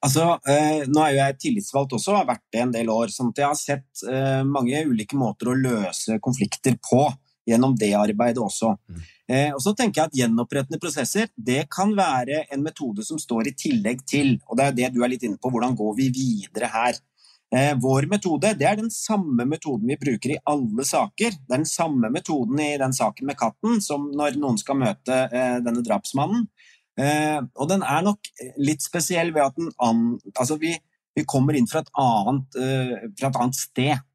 Altså, 0.00 0.38
eh, 0.48 0.86
nå 0.88 1.00
er 1.04 1.10
jo 1.12 1.18
jeg 1.20 1.38
tillitsvalgt 1.44 1.92
også, 1.98 2.14
har 2.16 2.28
vært 2.28 2.46
det 2.52 2.62
en 2.62 2.72
del 2.72 2.88
år. 2.88 3.12
sånn 3.12 3.34
at 3.34 3.42
jeg 3.42 3.46
har 3.46 3.58
sett 3.58 4.04
eh, 4.08 4.42
mange 4.48 4.84
ulike 4.88 5.16
måter 5.16 5.50
å 5.50 5.58
løse 5.58 6.16
konflikter 6.24 6.78
på 6.80 7.04
gjennom 7.48 7.74
det 7.76 7.92
arbeidet 7.96 8.40
også. 8.40 8.72
Mm. 8.88 9.02
Eh, 9.30 9.50
og 9.54 9.60
så 9.62 9.74
tenker 9.76 10.00
jeg 10.00 10.10
at 10.10 10.16
Gjenopprettende 10.18 10.80
prosesser 10.82 11.28
det 11.36 11.66
kan 11.72 11.92
være 11.96 12.44
en 12.50 12.64
metode 12.64 13.04
som 13.06 13.20
står 13.20 13.50
i 13.50 13.56
tillegg 13.58 14.02
til. 14.08 14.38
Og 14.48 14.58
det 14.58 14.66
er 14.66 14.76
det 14.78 14.90
du 14.94 15.04
er 15.04 15.12
litt 15.12 15.26
inne 15.26 15.40
på, 15.40 15.52
hvordan 15.52 15.76
går 15.78 15.94
vi 16.00 16.08
videre 16.14 16.70
her? 16.72 16.98
Eh, 17.50 17.72
vår 17.82 18.06
metode 18.06 18.52
det 18.54 18.66
er 18.68 18.76
den 18.78 18.92
samme 18.94 19.42
metoden 19.48 19.88
vi 19.90 19.98
bruker 19.98 20.36
i 20.36 20.40
alle 20.50 20.86
saker. 20.86 21.34
Det 21.34 21.54
er 21.54 21.62
den 21.64 21.68
samme 21.68 22.10
metoden 22.14 22.60
i 22.62 22.76
den 22.78 22.94
saken 22.94 23.26
med 23.26 23.38
katten 23.38 23.80
som 23.82 24.06
når 24.14 24.38
noen 24.38 24.58
skal 24.60 24.78
møte 24.78 25.24
eh, 25.28 25.56
denne 25.64 25.82
drapsmannen. 25.86 26.46
Eh, 27.00 27.40
og 27.56 27.70
den 27.70 27.84
er 27.86 28.04
nok 28.04 28.30
litt 28.60 28.84
spesiell 28.84 29.32
ved 29.34 29.46
at 29.46 29.56
den 29.56 29.70
an, 29.80 30.04
altså 30.34 30.58
vi, 30.60 30.74
vi, 31.16 31.24
kommer 31.28 31.56
inn 31.56 31.68
fra 31.70 31.84
et 31.84 31.92
annet, 32.00 32.60
eh, 32.60 32.94
fra 33.18 33.30
et 33.30 33.40
annet 33.40 33.58
sted. 33.58 34.06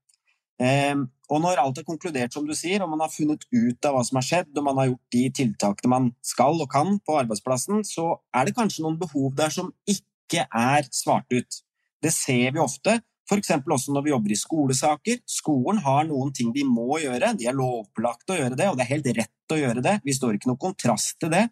Eh, 0.62 0.96
og 1.26 1.42
når 1.42 1.62
alt 1.64 1.82
er 1.82 1.88
konkludert, 1.88 2.36
som 2.36 2.46
du 2.46 2.54
sier, 2.58 2.84
og 2.84 2.92
man 2.92 3.02
har 3.02 3.14
funnet 3.14 3.48
ut 3.50 3.88
av 3.88 3.96
hva 3.96 4.04
som 4.06 4.20
har 4.20 4.28
skjedd, 4.28 4.52
og 4.54 4.68
man 4.68 4.82
har 4.82 4.92
gjort 4.92 5.16
de 5.16 5.24
tiltakene 5.42 5.94
man 5.96 6.12
skal 6.26 6.62
og 6.62 6.70
kan 6.72 7.00
på 7.02 7.18
arbeidsplassen, 7.24 7.82
så 7.88 8.12
er 8.36 8.46
det 8.46 8.56
kanskje 8.58 8.86
noen 8.86 9.00
behov 9.02 9.34
der 9.40 9.54
som 9.54 9.74
ikke 9.90 10.46
er 10.46 10.86
svart 10.94 11.32
ut. 11.34 11.62
Det 12.04 12.14
ser 12.14 12.54
vi 12.54 12.62
ofte, 12.62 13.00
f.eks. 13.26 13.52
også 13.58 13.94
når 13.96 14.06
vi 14.06 14.12
jobber 14.14 14.34
i 14.36 14.38
skolesaker. 14.38 15.22
Skolen 15.26 15.82
har 15.82 16.06
noen 16.06 16.30
ting 16.36 16.52
de 16.54 16.66
må 16.68 17.00
gjøre, 17.02 17.34
de 17.40 17.50
er 17.50 17.58
lovpålagt 17.58 18.30
å 18.30 18.38
gjøre 18.38 18.60
det, 18.60 18.70
og 18.70 18.78
det 18.78 18.86
er 18.86 18.94
helt 18.94 19.10
rett 19.18 19.56
å 19.56 19.60
gjøre 19.60 19.82
det. 19.86 19.96
Vi 20.06 20.14
står 20.14 20.38
ikke 20.38 20.52
noe 20.52 20.62
kontrast 20.62 21.18
til 21.22 21.34
det. 21.34 21.48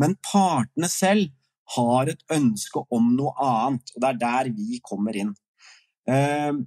Men 0.00 0.16
partene 0.24 0.88
selv 0.90 1.30
har 1.76 2.10
et 2.10 2.22
ønske 2.34 2.82
om 2.92 3.12
noe 3.16 3.32
annet, 3.40 3.94
og 3.94 4.02
det 4.02 4.10
er 4.10 4.20
der 4.22 4.52
vi 4.56 4.80
kommer 4.84 5.16
inn. 5.16 5.32
Ehm, 6.10 6.64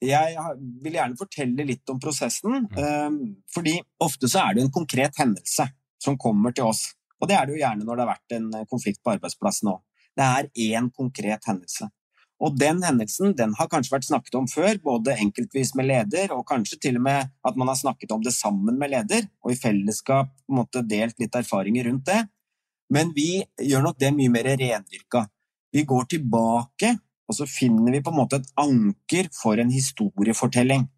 jeg 0.00 0.36
vil 0.80 0.96
gjerne 0.96 1.18
fortelle 1.18 1.66
litt 1.68 1.92
om 1.92 2.00
prosessen, 2.00 2.64
mm. 2.64 2.80
ehm, 2.80 3.20
fordi 3.52 3.76
ofte 4.00 4.30
så 4.30 4.46
er 4.46 4.56
det 4.56 4.64
en 4.64 4.74
konkret 4.74 5.18
hendelse 5.20 5.68
som 6.00 6.18
kommer 6.18 6.56
til 6.56 6.70
oss. 6.70 6.86
Og 7.20 7.28
det 7.28 7.36
er 7.36 7.46
det 7.46 7.58
jo 7.58 7.62
gjerne 7.62 7.84
når 7.84 7.98
det 7.98 8.06
har 8.06 8.14
vært 8.14 8.36
en 8.38 8.50
konflikt 8.70 9.02
på 9.04 9.12
arbeidsplassen 9.12 9.74
òg. 9.74 9.82
Det 10.16 10.26
er 10.26 10.48
én 10.72 10.88
konkret 10.96 11.44
hendelse. 11.46 11.90
Og 12.40 12.56
den 12.56 12.80
hendelsen 12.80 13.34
den 13.36 13.52
har 13.58 13.68
kanskje 13.68 13.92
vært 13.92 14.08
snakket 14.08 14.36
om 14.38 14.46
før, 14.48 14.78
både 14.80 15.18
enkeltvis 15.20 15.74
med 15.76 15.90
leder, 15.90 16.32
og 16.32 16.46
kanskje 16.48 16.78
til 16.80 16.96
og 16.96 17.04
med 17.04 17.28
at 17.46 17.58
man 17.60 17.68
har 17.68 17.76
snakket 17.76 18.14
om 18.16 18.22
det 18.24 18.32
sammen 18.32 18.78
med 18.80 18.94
leder, 18.94 19.26
og 19.44 19.52
i 19.52 19.60
fellesskap 19.60 20.32
på 20.32 20.54
en 20.54 20.60
måte 20.62 20.82
delt 20.88 21.20
litt 21.20 21.36
erfaringer 21.36 21.90
rundt 21.90 22.08
det. 22.08 22.22
Men 22.94 23.12
vi 23.14 23.42
gjør 23.62 23.84
nok 23.86 23.98
det 24.02 24.10
mye 24.16 24.32
mer 24.32 24.48
rendyrka. 24.50 25.24
Vi 25.70 25.84
går 25.86 26.08
tilbake, 26.10 26.96
og 27.30 27.36
så 27.36 27.46
finner 27.46 27.94
vi 27.94 28.02
på 28.02 28.10
en 28.10 28.18
måte 28.18 28.40
et 28.40 28.48
anker 28.58 29.30
for 29.34 29.60
en 29.62 29.70
historiefortelling. 29.70 30.88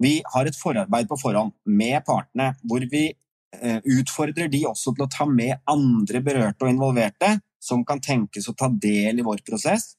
Vi 0.00 0.14
har 0.32 0.48
et 0.48 0.56
forarbeid 0.56 1.08
på 1.10 1.18
forhånd 1.20 1.52
med 1.68 2.00
partene, 2.06 2.54
hvor 2.64 2.84
vi 2.88 3.10
eh, 3.12 3.80
utfordrer 3.84 4.48
de 4.48 4.64
også 4.70 4.94
til 4.96 5.04
å 5.04 5.12
ta 5.12 5.26
med 5.28 5.60
andre 5.68 6.22
berørte 6.24 6.64
og 6.64 6.72
involverte 6.72 7.34
som 7.60 7.84
kan 7.84 8.00
tenkes 8.00 8.48
å 8.48 8.56
ta 8.56 8.70
del 8.72 9.20
i 9.20 9.26
vår 9.26 9.44
prosess. 9.44 9.92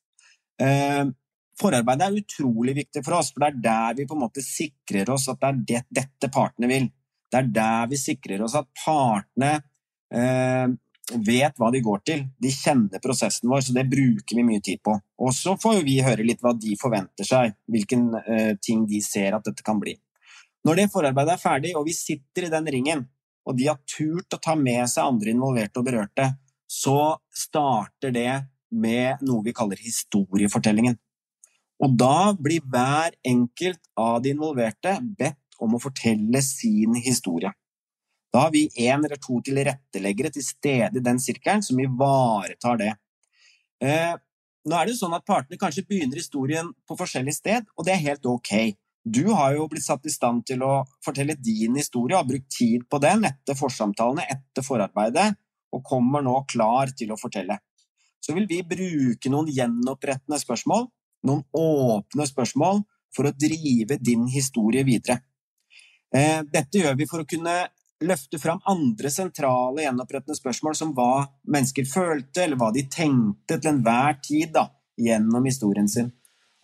Eh, 0.58 1.06
forarbeidet 1.62 2.08
er 2.08 2.18
utrolig 2.24 2.76
viktig 2.82 3.04
for 3.06 3.20
oss, 3.20 3.30
for 3.36 3.46
det 3.46 3.52
er 3.52 3.62
der 3.68 4.00
vi 4.00 4.08
på 4.10 4.18
en 4.18 4.24
måte 4.26 4.42
sikrer 4.46 5.14
oss 5.14 5.30
at 5.30 5.46
det 5.62 5.78
er 5.78 5.90
dette 6.02 6.32
partene 6.34 6.72
vil. 6.72 6.90
Det 7.32 7.44
er 7.44 7.52
der 7.54 7.92
vi 7.92 8.00
sikrer 8.02 8.42
oss 8.48 8.58
at 8.58 8.72
partene 8.82 9.54
eh, 10.10 10.66
vet 11.12 11.58
hva 11.60 11.72
de 11.74 11.82
går 11.84 12.04
til. 12.08 12.24
De 12.42 12.52
kjenner 12.54 13.02
prosessen 13.04 13.50
vår, 13.52 13.64
så 13.66 13.76
det 13.76 13.88
bruker 13.92 14.38
vi 14.38 14.46
mye 14.48 14.64
tid 14.64 14.82
på. 14.84 14.96
Og 15.22 15.34
så 15.36 15.56
får 15.60 15.82
vi 15.88 16.00
høre 16.04 16.26
litt 16.28 16.42
hva 16.44 16.54
de 16.58 16.78
forventer 16.80 17.28
seg, 17.28 17.56
hvilken 17.72 18.08
uh, 18.16 18.54
ting 18.64 18.86
de 18.90 19.02
ser 19.04 19.36
at 19.36 19.46
dette 19.48 19.66
kan 19.66 19.82
bli. 19.82 19.98
Når 20.68 20.78
det 20.78 20.92
forarbeidet 20.94 21.36
er 21.36 21.42
ferdig, 21.42 21.74
og 21.78 21.88
vi 21.88 21.98
sitter 21.98 22.48
i 22.48 22.54
den 22.54 22.70
ringen, 22.70 23.06
og 23.48 23.58
de 23.58 23.68
har 23.72 23.80
turt 23.90 24.38
å 24.38 24.42
ta 24.42 24.54
med 24.56 24.86
seg 24.90 25.08
andre 25.08 25.34
involverte 25.34 25.82
og 25.82 25.88
berørte, 25.88 26.28
så 26.70 27.18
starter 27.34 28.14
det 28.16 28.30
med 28.72 29.24
noe 29.26 29.44
vi 29.44 29.56
kaller 29.56 29.82
historiefortellingen. 29.82 30.96
Og 31.82 31.96
da 31.98 32.32
blir 32.38 32.62
hver 32.70 33.18
enkelt 33.26 33.82
av 33.98 34.22
de 34.22 34.36
involverte 34.36 35.00
bedt 35.02 35.58
om 35.62 35.76
å 35.76 35.82
fortelle 35.82 36.42
sin 36.46 36.96
historie. 37.02 37.52
Da 38.32 38.46
har 38.46 38.52
vi 38.52 38.68
én 38.80 39.04
eller 39.04 39.20
to 39.20 39.42
tilretteleggere 39.44 40.32
til 40.32 40.46
stede 40.46 41.00
i 41.00 41.04
den 41.04 41.20
sirkelen 41.20 41.64
som 41.66 41.80
ivaretar 41.84 42.80
det. 42.80 42.92
Eh, 43.84 44.14
nå 44.62 44.78
er 44.78 44.86
det 44.86 44.94
jo 44.94 45.02
sånn 45.02 45.18
at 45.18 45.26
Partene 45.28 45.60
kanskje 45.60 45.84
begynner 45.90 46.22
historien 46.22 46.70
på 46.88 46.96
forskjellig 47.00 47.34
sted, 47.36 47.68
og 47.76 47.88
det 47.88 47.96
er 47.96 48.06
helt 48.06 48.28
ok. 48.30 48.54
Du 49.04 49.24
har 49.34 49.56
jo 49.56 49.66
blitt 49.68 49.88
satt 49.88 50.06
i 50.06 50.14
stand 50.14 50.46
til 50.46 50.62
å 50.62 50.84
fortelle 51.04 51.34
din 51.34 51.76
historie 51.80 52.14
og 52.14 52.22
har 52.22 52.30
brukt 52.30 52.52
tid 52.54 52.86
på 52.86 53.00
den 53.02 53.26
etter 53.26 53.58
forsamtalene, 53.58 54.28
etter 54.30 54.66
forarbeidet, 54.66 55.34
og 55.74 55.84
kommer 55.88 56.22
nå 56.22 56.36
klar 56.52 56.94
til 56.96 57.12
å 57.12 57.20
fortelle. 57.20 57.58
Så 58.22 58.36
vil 58.38 58.46
vi 58.46 58.62
bruke 58.62 59.32
noen 59.34 59.50
gjenopprettende 59.50 60.38
spørsmål, 60.40 60.86
noen 61.26 61.42
åpne 61.58 62.28
spørsmål, 62.30 62.84
for 63.12 63.28
å 63.28 63.34
drive 63.36 63.98
din 64.00 64.28
historie 64.32 64.86
videre. 64.88 65.20
Eh, 66.14 66.44
dette 66.46 66.84
gjør 66.84 67.00
vi 67.00 67.08
for 67.10 67.24
å 67.24 67.28
kunne 67.28 67.56
løfte 68.06 68.40
fram 68.42 68.62
andre 68.70 69.12
sentrale 69.14 69.86
gjenopprettende 69.86 70.38
spørsmål, 70.38 70.76
som 70.78 70.94
hva 70.98 71.26
mennesker 71.52 71.88
følte, 71.90 72.46
eller 72.46 72.60
hva 72.60 72.72
de 72.76 72.86
tenkte 72.92 73.60
til 73.60 73.74
enhver 73.74 74.18
tid 74.26 74.54
da, 74.56 74.68
gjennom 75.00 75.46
historien 75.48 75.90
sin. 75.90 76.12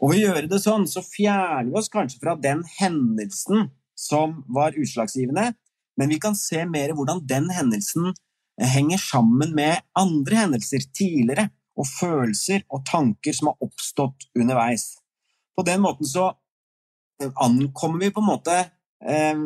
Og 0.01 0.13
ved 0.13 0.19
å 0.19 0.25
gjøre 0.27 0.49
det 0.51 0.61
sånn, 0.61 0.85
så 0.89 1.01
fjerner 1.05 1.71
vi 1.71 1.77
oss 1.79 1.89
kanskje 1.93 2.21
fra 2.21 2.35
den 2.41 2.61
hendelsen 2.77 3.71
som 3.97 4.41
var 4.53 4.77
utslagsgivende, 4.77 5.51
men 5.97 6.11
vi 6.13 6.19
kan 6.21 6.37
se 6.37 6.61
mer 6.69 6.93
hvordan 6.93 7.23
den 7.25 7.49
hendelsen 7.49 8.11
eh, 8.11 8.69
henger 8.75 9.01
sammen 9.01 9.55
med 9.57 9.81
andre 9.97 10.43
hendelser 10.43 10.85
tidligere, 10.93 11.49
og 11.77 11.85
følelser 11.85 12.63
og 12.73 12.81
tanker 12.89 13.35
som 13.37 13.51
har 13.51 13.65
oppstått 13.67 14.31
underveis. 14.37 14.95
På 15.53 15.61
den 15.65 15.83
måten 15.83 16.09
så 16.09 16.31
ankommer 17.37 18.01
vi 18.01 18.09
på 18.13 18.21
en 18.21 18.29
måte 18.31 18.55
eh, 18.57 19.43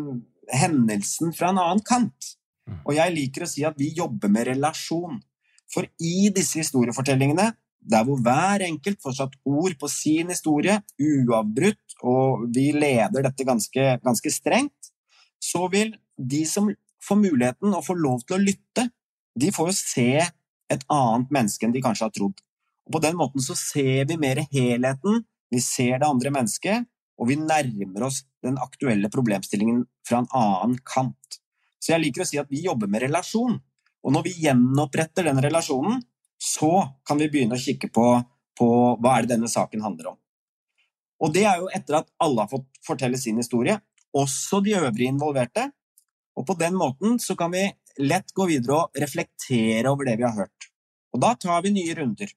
hendelsen 0.50 1.34
fra 1.36 1.52
en 1.52 1.62
annen 1.62 1.84
kant. 1.86 2.36
Mm. 2.68 2.80
Og 2.86 2.96
jeg 2.98 3.16
liker 3.16 3.46
å 3.46 3.50
si 3.50 3.66
at 3.68 3.78
vi 3.80 3.92
jobber 3.98 4.32
med 4.32 4.50
relasjon. 4.52 5.20
For 5.72 5.88
i 6.04 6.30
disse 6.36 6.60
historiefortellingene, 6.62 7.52
der 7.82 8.06
hvor 8.06 8.20
hver 8.22 8.62
enkelt 8.66 9.02
får 9.02 9.18
satt 9.18 9.38
ord 9.48 9.74
på 9.80 9.90
sin 9.90 10.30
historie, 10.30 10.78
uavbrutt, 11.02 11.98
og 12.06 12.46
vi 12.54 12.70
leder 12.76 13.26
dette 13.26 13.48
ganske, 13.48 13.88
ganske 14.04 14.34
strengt, 14.34 14.92
så 15.42 15.66
vil 15.72 15.96
de 16.18 16.44
som 16.46 16.70
får 17.02 17.18
muligheten 17.18 17.74
og 17.74 17.86
får 17.86 17.98
lov 17.98 18.22
til 18.26 18.38
å 18.38 18.44
lytte, 18.44 18.86
de 19.34 19.50
får 19.54 19.72
jo 19.72 19.78
se 19.78 20.10
et 20.72 20.86
annet 20.92 21.34
menneske 21.34 21.66
enn 21.66 21.74
de 21.74 21.84
kanskje 21.84 22.08
har 22.08 22.14
trodd. 22.16 22.38
Og 22.86 22.96
På 22.96 23.02
den 23.02 23.18
måten 23.18 23.44
så 23.44 23.56
ser 23.58 24.06
vi 24.10 24.20
mer 24.20 24.44
helheten, 24.52 25.24
vi 25.52 25.62
ser 25.64 26.00
det 26.00 26.08
andre 26.08 26.32
mennesket, 26.34 26.86
og 27.18 27.30
vi 27.30 27.38
nærmer 27.40 28.08
oss 28.08 28.22
den 28.44 28.58
aktuelle 28.62 29.10
problemstillingen 29.14 29.84
fra 30.08 30.22
en 30.22 30.32
annen 30.38 30.78
kant. 30.86 31.42
Så 31.82 31.94
jeg 31.94 32.04
liker 32.06 32.24
å 32.24 32.30
si 32.30 32.40
at 32.42 32.50
vi 32.52 32.64
jobber 32.66 32.90
med 32.92 33.06
relasjon. 33.06 33.58
Og 34.02 34.14
når 34.14 34.26
vi 34.28 34.38
gjenoppretter 34.46 35.28
den 35.30 35.42
relasjonen, 35.44 36.02
så 36.42 36.72
kan 37.06 37.22
vi 37.22 37.30
begynne 37.30 37.58
å 37.58 37.62
kikke 37.62 37.92
på, 37.94 38.06
på 38.58 38.70
hva 38.98 39.18
er 39.18 39.26
det 39.26 39.36
denne 39.36 39.50
saken 39.52 39.84
handler 39.86 40.14
om. 40.14 40.18
Og 41.22 41.34
det 41.36 41.46
er 41.46 41.62
jo 41.62 41.70
etter 41.74 42.00
at 42.00 42.10
alle 42.22 42.46
har 42.46 42.50
fått 42.50 42.82
fortelle 42.86 43.20
sin 43.22 43.38
historie, 43.38 43.78
også 44.18 44.62
de 44.66 44.74
øvrige 44.80 45.14
involverte. 45.14 45.68
Og 46.38 46.48
på 46.48 46.58
den 46.58 46.74
måten 46.80 47.20
så 47.22 47.36
kan 47.38 47.54
vi 47.54 47.68
lett 48.02 48.34
gå 48.34 48.48
videre 48.50 48.80
og 48.80 49.02
reflektere 49.04 49.90
over 49.92 50.08
det 50.08 50.18
vi 50.18 50.26
har 50.26 50.38
hørt. 50.38 50.70
Og 51.14 51.22
da 51.22 51.36
tar 51.36 51.62
vi 51.66 51.74
nye 51.76 51.96
runder. 51.98 52.32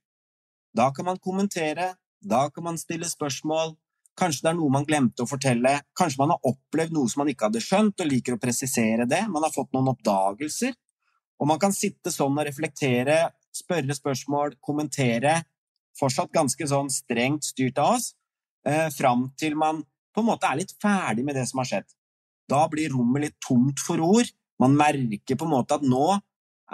Da 0.74 0.90
kan 0.92 1.06
man 1.06 1.20
kommentere, 1.22 1.94
da 2.20 2.48
kan 2.50 2.66
man 2.66 2.78
stille 2.80 3.08
spørsmål, 3.08 3.76
Kanskje 4.18 4.46
det 4.46 4.50
er 4.52 4.58
noe 4.58 4.70
man 4.70 4.86
glemte 4.86 5.24
å 5.24 5.28
fortelle. 5.28 5.72
Kanskje 5.98 6.20
man 6.20 6.34
har 6.34 6.50
opplevd 6.50 6.94
noe 6.94 7.10
som 7.10 7.24
man 7.24 7.32
ikke 7.32 7.48
hadde 7.48 7.62
skjønt, 7.64 7.98
og 7.98 8.10
liker 8.10 8.36
å 8.36 8.42
presisere 8.42 9.08
det. 9.10 9.24
Man 9.30 9.42
har 9.42 9.54
fått 9.54 9.72
noen 9.74 9.90
oppdagelser. 9.90 10.76
Og 11.42 11.50
man 11.50 11.58
kan 11.62 11.74
sitte 11.74 12.12
sånn 12.14 12.38
og 12.38 12.46
reflektere, 12.46 13.18
spørre 13.54 13.96
spørsmål, 13.96 14.54
kommentere. 14.62 15.40
Fortsatt 15.98 16.30
ganske 16.34 16.68
sånn 16.70 16.90
strengt 16.94 17.46
styrt 17.46 17.78
av 17.82 17.96
oss, 17.96 18.14
eh, 18.66 18.88
fram 18.90 19.32
til 19.38 19.54
man 19.58 19.82
på 20.14 20.22
en 20.22 20.30
måte 20.30 20.46
er 20.46 20.60
litt 20.62 20.74
ferdig 20.80 21.24
med 21.24 21.34
det 21.34 21.48
som 21.48 21.58
har 21.58 21.66
skjedd. 21.66 21.88
Da 22.48 22.68
blir 22.68 22.92
rommet 22.94 23.22
litt 23.22 23.40
tomt 23.42 23.80
for 23.82 23.98
ord. 23.98 24.30
Man 24.60 24.76
merker 24.76 25.36
på 25.36 25.46
en 25.46 25.54
måte 25.54 25.74
at 25.74 25.82
nå 25.82 26.20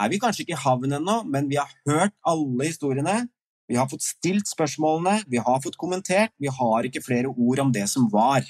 er 0.00 0.08
vi 0.08 0.20
kanskje 0.20 0.44
ikke 0.44 0.56
i 0.56 0.64
havn 0.64 0.96
ennå, 1.00 1.16
men 1.26 1.48
vi 1.48 1.56
har 1.56 1.70
hørt 1.88 2.12
alle 2.26 2.68
historiene. 2.68 3.28
Vi 3.70 3.76
har 3.78 3.86
fått 3.86 4.02
stilt 4.02 4.48
spørsmålene, 4.50 5.20
vi 5.30 5.38
har 5.38 5.60
fått 5.62 5.76
kommentert, 5.78 6.32
vi 6.42 6.50
har 6.50 6.86
ikke 6.88 7.04
flere 7.06 7.30
ord 7.30 7.60
om 7.62 7.68
det 7.70 7.84
som 7.86 8.08
var. 8.10 8.42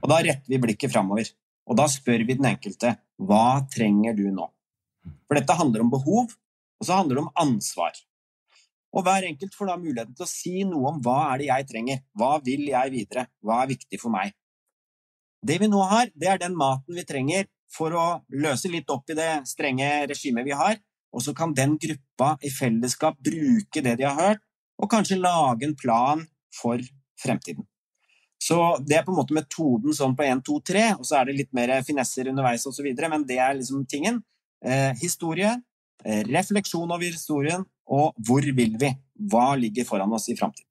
Og 0.00 0.10
da 0.10 0.16
retter 0.26 0.50
vi 0.50 0.58
blikket 0.58 0.90
framover. 0.90 1.28
Og 1.70 1.78
da 1.78 1.86
spør 1.86 2.24
vi 2.26 2.34
den 2.34 2.48
enkelte 2.50 2.96
hva 3.20 3.60
trenger 3.70 4.16
du 4.18 4.24
nå? 4.34 4.48
For 5.28 5.38
dette 5.38 5.54
handler 5.54 5.84
om 5.84 5.92
behov, 5.92 6.34
og 6.80 6.88
så 6.88 6.98
handler 6.98 7.20
det 7.20 7.24
om 7.28 7.30
ansvar. 7.38 7.94
Og 8.90 9.06
hver 9.06 9.28
enkelt 9.28 9.54
får 9.54 9.70
da 9.70 9.78
muligheten 9.78 10.18
til 10.18 10.26
å 10.26 10.32
si 10.32 10.64
noe 10.66 10.90
om 10.90 10.98
hva 11.04 11.18
er 11.28 11.44
det 11.44 11.50
jeg 11.52 11.68
trenger, 11.70 12.02
hva 12.18 12.32
vil 12.42 12.66
jeg 12.72 12.94
videre, 12.96 13.28
hva 13.46 13.62
er 13.62 13.70
viktig 13.76 14.02
for 14.02 14.10
meg. 14.10 14.34
Det 15.46 15.60
vi 15.62 15.70
nå 15.70 15.84
har, 15.92 16.10
det 16.10 16.26
er 16.26 16.42
den 16.42 16.58
maten 16.58 16.98
vi 16.98 17.06
trenger 17.06 17.46
for 17.70 17.94
å 17.94 18.06
løse 18.34 18.68
litt 18.72 18.90
opp 18.90 19.14
i 19.14 19.18
det 19.20 19.30
strenge 19.46 19.92
regimet 20.10 20.48
vi 20.48 20.58
har, 20.58 20.80
og 21.10 21.24
så 21.24 21.34
kan 21.36 21.54
den 21.56 21.76
gruppa 21.80 22.36
i 22.42 22.50
fellesskap 22.52 23.18
bruke 23.18 23.82
det 23.82 23.96
de 24.00 24.06
har 24.06 24.18
hørt, 24.18 24.44
og 24.80 24.90
kanskje 24.90 25.20
lage 25.20 25.66
en 25.66 25.76
plan 25.76 26.22
for 26.54 26.80
fremtiden. 27.20 27.66
Så 28.40 28.56
det 28.88 28.96
er 28.96 29.04
på 29.04 29.12
en 29.12 29.18
måte 29.18 29.36
metoden 29.36 29.92
sånn 29.96 30.14
på 30.16 30.24
1, 30.24 30.40
2, 30.46 30.60
3, 30.70 30.84
og 30.96 31.04
så 31.04 31.18
er 31.18 31.28
det 31.28 31.36
litt 31.42 31.52
mer 31.56 31.74
finesser 31.84 32.30
underveis 32.30 32.64
osv., 32.70 32.88
men 33.02 33.26
det 33.28 33.36
er 33.36 33.58
liksom 33.58 33.84
tingen. 33.90 34.22
Eh, 34.64 34.94
historie, 35.00 35.52
eh, 36.04 36.22
refleksjon 36.24 36.88
over 36.88 37.04
historien, 37.04 37.66
og 37.90 38.16
hvor 38.16 38.40
vil 38.40 38.78
vi? 38.80 38.94
Hva 39.30 39.52
ligger 39.60 39.84
foran 39.84 40.12
oss 40.16 40.30
i 40.32 40.38
framtiden? 40.38 40.69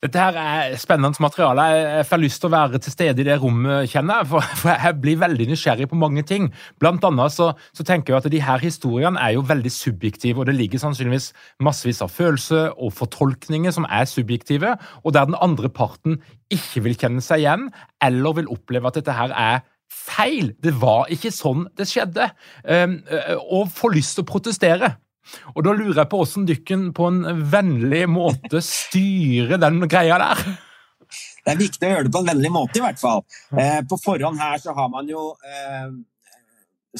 Dette 0.00 0.16
her 0.16 0.36
er 0.40 0.78
spennende 0.80 1.20
materiale. 1.20 1.64
Jeg 1.76 2.04
får 2.08 2.20
lyst 2.22 2.40
til 2.40 2.48
å 2.48 2.54
være 2.54 2.78
til 2.80 2.92
stede 2.94 3.20
i 3.20 3.26
det 3.26 3.34
rommet, 3.42 3.90
kjenner 3.92 4.22
jeg. 4.22 4.28
For, 4.30 4.70
jeg 4.72 4.96
blir 5.02 5.18
veldig 5.20 5.46
nysgjerrig 5.50 5.90
på 5.90 5.98
mange 6.00 6.22
ting. 6.24 6.46
Blant 6.80 7.04
annet 7.04 7.34
så, 7.34 7.50
så, 7.76 7.84
tenker 7.84 8.14
jeg 8.14 8.22
at 8.22 8.28
de 8.32 8.40
her 8.46 8.64
historiene 8.64 9.20
er 9.20 9.34
jo 9.36 9.44
veldig 9.44 9.72
subjektive, 9.74 10.40
og 10.40 10.48
det 10.48 10.54
ligger 10.56 10.80
sannsynligvis 10.80 11.34
massevis 11.60 12.00
av 12.06 12.14
følelser 12.14 12.72
og 12.80 12.94
fortolkninger 12.96 13.76
som 13.76 13.84
er 13.92 14.08
subjektive, 14.08 14.72
og 15.04 15.16
der 15.16 15.28
den 15.28 15.36
andre 15.36 15.68
parten 15.68 16.16
ikke 16.48 16.86
vil 16.88 16.96
kjenne 16.96 17.20
seg 17.24 17.44
igjen, 17.44 17.68
eller 18.00 18.40
vil 18.40 18.50
oppleve 18.56 18.88
at 18.88 18.96
dette 19.02 19.18
her 19.20 19.36
er 19.36 19.60
feil. 19.90 20.54
Det 20.64 20.72
var 20.80 21.12
ikke 21.12 21.34
sånn 21.34 21.66
det 21.76 21.90
skjedde. 21.90 22.32
Ehm, 22.64 23.02
og 23.50 23.68
får 23.76 23.98
lyst 23.98 24.16
til 24.16 24.24
å 24.24 24.32
protestere. 24.32 24.94
Og 25.54 25.64
da 25.66 25.74
lurer 25.76 26.02
jeg 26.02 26.10
på 26.10 26.20
åssen 26.24 26.46
dykken 26.48 26.90
på 26.96 27.08
en 27.10 27.44
vennlig 27.52 28.04
måte 28.10 28.62
styrer 28.64 29.60
den 29.60 29.84
greia 29.90 30.18
der. 30.22 30.44
Det 31.40 31.54
er 31.54 31.60
viktig 31.60 31.86
å 31.88 31.92
gjøre 31.94 32.06
det 32.06 32.14
på 32.14 32.22
en 32.22 32.30
vennlig 32.30 32.52
måte, 32.54 32.78
i 32.78 32.84
hvert 32.84 33.00
fall. 33.00 33.22
Eh, 33.56 33.80
på 33.88 33.98
forhånd 34.00 34.38
her 34.40 34.60
så 34.62 34.74
har 34.76 34.90
man 34.92 35.08
jo 35.10 35.30
eh, 35.46 35.92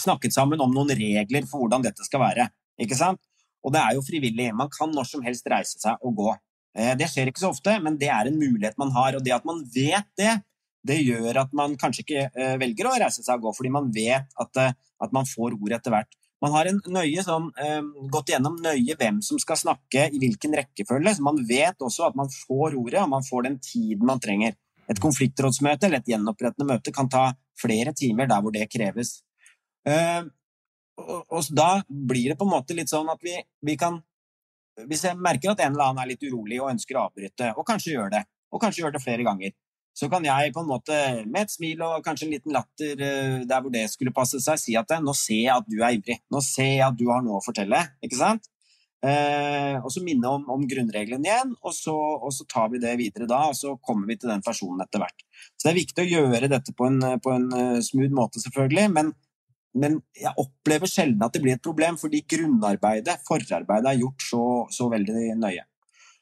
snakket 0.01 0.35
sammen 0.35 0.63
om 0.65 0.73
noen 0.75 0.95
regler 0.97 1.49
for 1.49 1.63
hvordan 1.63 1.85
dette 1.85 2.07
skal 2.07 2.25
være. 2.25 2.49
Ikke 2.81 2.99
sant? 2.99 3.21
Og 3.61 3.75
det 3.75 3.83
er 3.83 3.97
jo 3.97 4.05
frivillig. 4.05 4.49
Man 4.57 4.71
kan 4.73 4.93
når 4.95 5.09
som 5.11 5.25
helst 5.25 5.49
reise 5.51 5.81
seg 5.83 6.01
og 6.07 6.17
gå. 6.17 6.31
Eh, 6.79 6.95
det 6.99 7.11
skjer 7.11 7.31
ikke 7.31 7.43
så 7.43 7.53
ofte, 7.53 7.77
men 7.83 7.99
det 8.01 8.09
er 8.13 8.31
en 8.31 8.39
mulighet 8.41 8.79
man 8.81 8.95
har. 8.97 9.19
Og 9.19 9.27
det 9.27 9.35
at 9.37 9.47
man 9.49 9.63
vet 9.75 10.09
det, 10.21 10.39
det 10.87 11.01
gjør 11.03 11.43
at 11.43 11.53
man 11.57 11.77
kanskje 11.81 12.05
ikke 12.07 12.23
eh, 12.31 12.57
velger 12.61 12.89
å 12.89 12.97
reise 13.03 13.25
seg 13.25 13.37
og 13.37 13.51
gå, 13.51 13.57
fordi 13.59 13.73
man 13.75 13.91
vet 13.95 14.31
at, 14.41 14.63
eh, 14.63 14.77
at 15.05 15.15
man 15.17 15.29
får 15.29 15.59
ord 15.59 15.77
etter 15.77 15.95
hvert. 15.95 16.17
Man 16.41 16.55
har 16.55 16.71
nøye, 16.89 17.23
sånn, 17.25 17.51
eh, 17.61 17.83
gått 18.09 18.33
gjennom 18.33 18.57
nøye 18.65 18.97
hvem 18.97 19.21
som 19.23 19.39
skal 19.39 19.59
snakke 19.61 20.07
i 20.09 20.19
hvilken 20.19 20.57
rekkefølge. 20.57 21.15
så 21.17 21.23
Man 21.23 21.45
vet 21.47 21.77
også 21.79 22.07
at 22.09 22.17
man 22.17 22.29
får 22.33 22.77
ordet, 22.81 23.03
og 23.03 23.11
man 23.11 23.23
får 23.23 23.43
den 23.43 23.59
tiden 23.59 24.07
man 24.07 24.21
trenger. 24.21 24.57
Et 24.89 25.01
konfliktrådsmøte 25.01 25.87
eller 25.87 25.99
et 25.99 26.07
gjenopprettende 26.07 26.67
møte 26.67 26.93
kan 26.93 27.09
ta 27.09 27.35
flere 27.61 27.93
timer 27.93 28.27
der 28.27 28.41
hvor 28.41 28.53
det 28.53 28.71
kreves. 28.73 29.23
Eh, 29.87 30.23
og, 30.97 31.27
og 31.29 31.45
Da 31.55 31.83
blir 31.89 32.33
det 32.33 32.39
på 32.39 32.49
en 32.49 32.55
måte 32.57 32.77
litt 32.77 32.89
sånn 32.89 33.09
at 33.09 33.21
vi, 33.25 33.37
vi 33.65 33.77
kan 33.77 34.03
Hvis 34.89 35.05
jeg 35.05 35.17
merker 35.17 35.51
at 35.51 35.61
en 35.61 35.75
eller 35.75 35.91
annen 35.91 36.03
er 36.03 36.09
litt 36.09 36.23
urolig 36.25 36.61
og 36.63 36.71
ønsker 36.71 36.97
å 36.97 37.09
avbryte, 37.11 37.51
og 37.59 37.67
kanskje 37.69 37.93
gjør 37.93 38.13
det, 38.15 38.21
og 38.49 38.63
kanskje 38.63 38.81
gjør 38.81 38.95
det 38.95 39.03
flere 39.03 39.27
ganger, 39.27 39.53
så 39.97 40.09
kan 40.09 40.25
jeg 40.25 40.53
på 40.55 40.63
en 40.63 40.71
måte 40.71 40.97
med 41.27 41.43
et 41.43 41.53
smil 41.53 41.83
og 41.85 42.05
kanskje 42.07 42.29
en 42.29 42.35
liten 42.37 42.55
latter 42.55 43.03
eh, 43.05 43.41
der 43.49 43.61
hvor 43.61 43.73
det 43.75 43.89
skulle 43.93 44.15
passe 44.15 44.41
seg, 44.43 44.61
si 44.63 44.77
at 44.79 44.95
nå 45.03 45.15
ser 45.19 45.43
jeg 45.43 45.57
at 45.57 45.69
du 45.69 45.81
er 45.83 45.99
ivrig. 45.99 46.21
Nå 46.33 46.41
ser 46.45 46.73
jeg 46.77 46.87
at 46.87 46.99
du 46.99 47.09
har 47.11 47.25
noe 47.27 47.41
å 47.41 47.45
fortelle. 47.45 47.83
ikke 48.05 48.21
sant? 48.21 48.49
Eh, 49.01 49.79
og 49.81 49.89
så 49.89 50.03
minne 50.05 50.29
om, 50.29 50.43
om 50.53 50.67
grunnreglene 50.69 51.25
igjen, 51.25 51.55
og 51.65 51.73
så, 51.73 51.95
og 51.97 52.35
så, 52.37 52.45
tar 52.45 52.69
vi 52.73 52.83
det 52.83 52.93
videre 53.01 53.29
da. 53.31 53.47
Og 53.49 53.57
så 53.57 53.75
kommer 53.83 54.11
vi 54.11 54.19
til 54.21 54.33
den 54.33 54.45
personen 54.45 54.85
etter 54.85 55.03
hvert. 55.03 55.25
Så 55.57 55.67
det 55.67 55.73
er 55.73 55.81
viktig 55.81 56.05
å 56.05 56.11
gjøre 56.11 56.53
dette 56.53 56.77
på 56.77 56.89
en, 56.89 57.01
på 57.23 57.35
en 57.35 57.49
eh, 57.57 57.81
smooth 57.85 58.15
måte, 58.17 58.43
selvfølgelig. 58.45 58.87
Men, 58.97 59.13
men, 59.81 59.99
jeg 60.17 60.37
opplever 60.41 60.91
sjelden 60.91 61.25
at 61.25 61.37
det 61.37 61.43
blir 61.45 61.57
et 61.57 61.65
problem, 61.65 61.99
fordi 62.01 62.23
grunnarbeidet, 62.37 63.21
forarbeidet, 63.29 63.91
er 63.91 64.05
gjort 64.05 64.29
så, 64.29 64.45
så 64.77 64.91
veldig 64.93 65.35
nøye. 65.41 65.67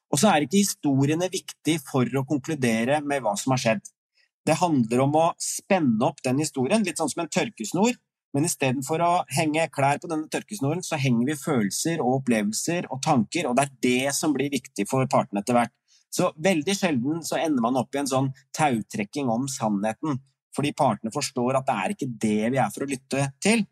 Og 0.09 0.21
så 0.21 0.31
er 0.31 0.45
ikke 0.45 0.63
historiene 0.63 1.29
viktig 1.33 1.79
for 1.85 2.09
å 2.17 2.25
konkludere 2.29 3.01
med 3.05 3.23
hva 3.25 3.35
som 3.37 3.55
har 3.55 3.63
skjedd. 3.63 3.83
Det 4.49 4.57
handler 4.57 5.03
om 5.05 5.17
å 5.21 5.25
spenne 5.43 6.01
opp 6.07 6.23
den 6.25 6.41
historien, 6.41 6.85
litt 6.85 7.01
sånn 7.01 7.11
som 7.13 7.25
en 7.25 7.33
tørkesnor. 7.33 7.97
Men 8.37 8.45
istedenfor 8.45 9.03
å 9.05 9.13
henge 9.33 9.65
klær 9.73 10.01
på 10.01 10.09
denne 10.11 10.29
tørkesnoren, 10.33 10.83
så 10.85 10.99
henger 11.01 11.31
vi 11.31 11.37
følelser 11.41 12.03
og 12.05 12.21
opplevelser 12.21 12.89
og 12.93 13.01
tanker, 13.05 13.49
og 13.49 13.57
det 13.57 13.65
er 13.65 13.77
det 13.85 14.15
som 14.17 14.35
blir 14.37 14.53
viktig 14.53 14.85
for 14.89 15.09
partene 15.11 15.43
etter 15.43 15.57
hvert. 15.57 15.73
Så 16.13 16.31
veldig 16.41 16.75
sjelden 16.77 17.23
så 17.25 17.39
ender 17.41 17.65
man 17.65 17.77
opp 17.81 17.97
i 17.97 18.01
en 18.03 18.09
sånn 18.09 18.31
tautrekking 18.57 19.29
om 19.33 19.49
sannheten, 19.53 20.21
fordi 20.57 20.73
partene 20.77 21.13
forstår 21.13 21.59
at 21.59 21.69
det 21.69 21.77
er 21.77 21.95
ikke 21.95 22.11
det 22.25 22.53
vi 22.55 22.61
er 22.61 22.73
for 22.75 22.85
å 22.85 22.91
lytte 22.91 23.27
til. 23.45 23.65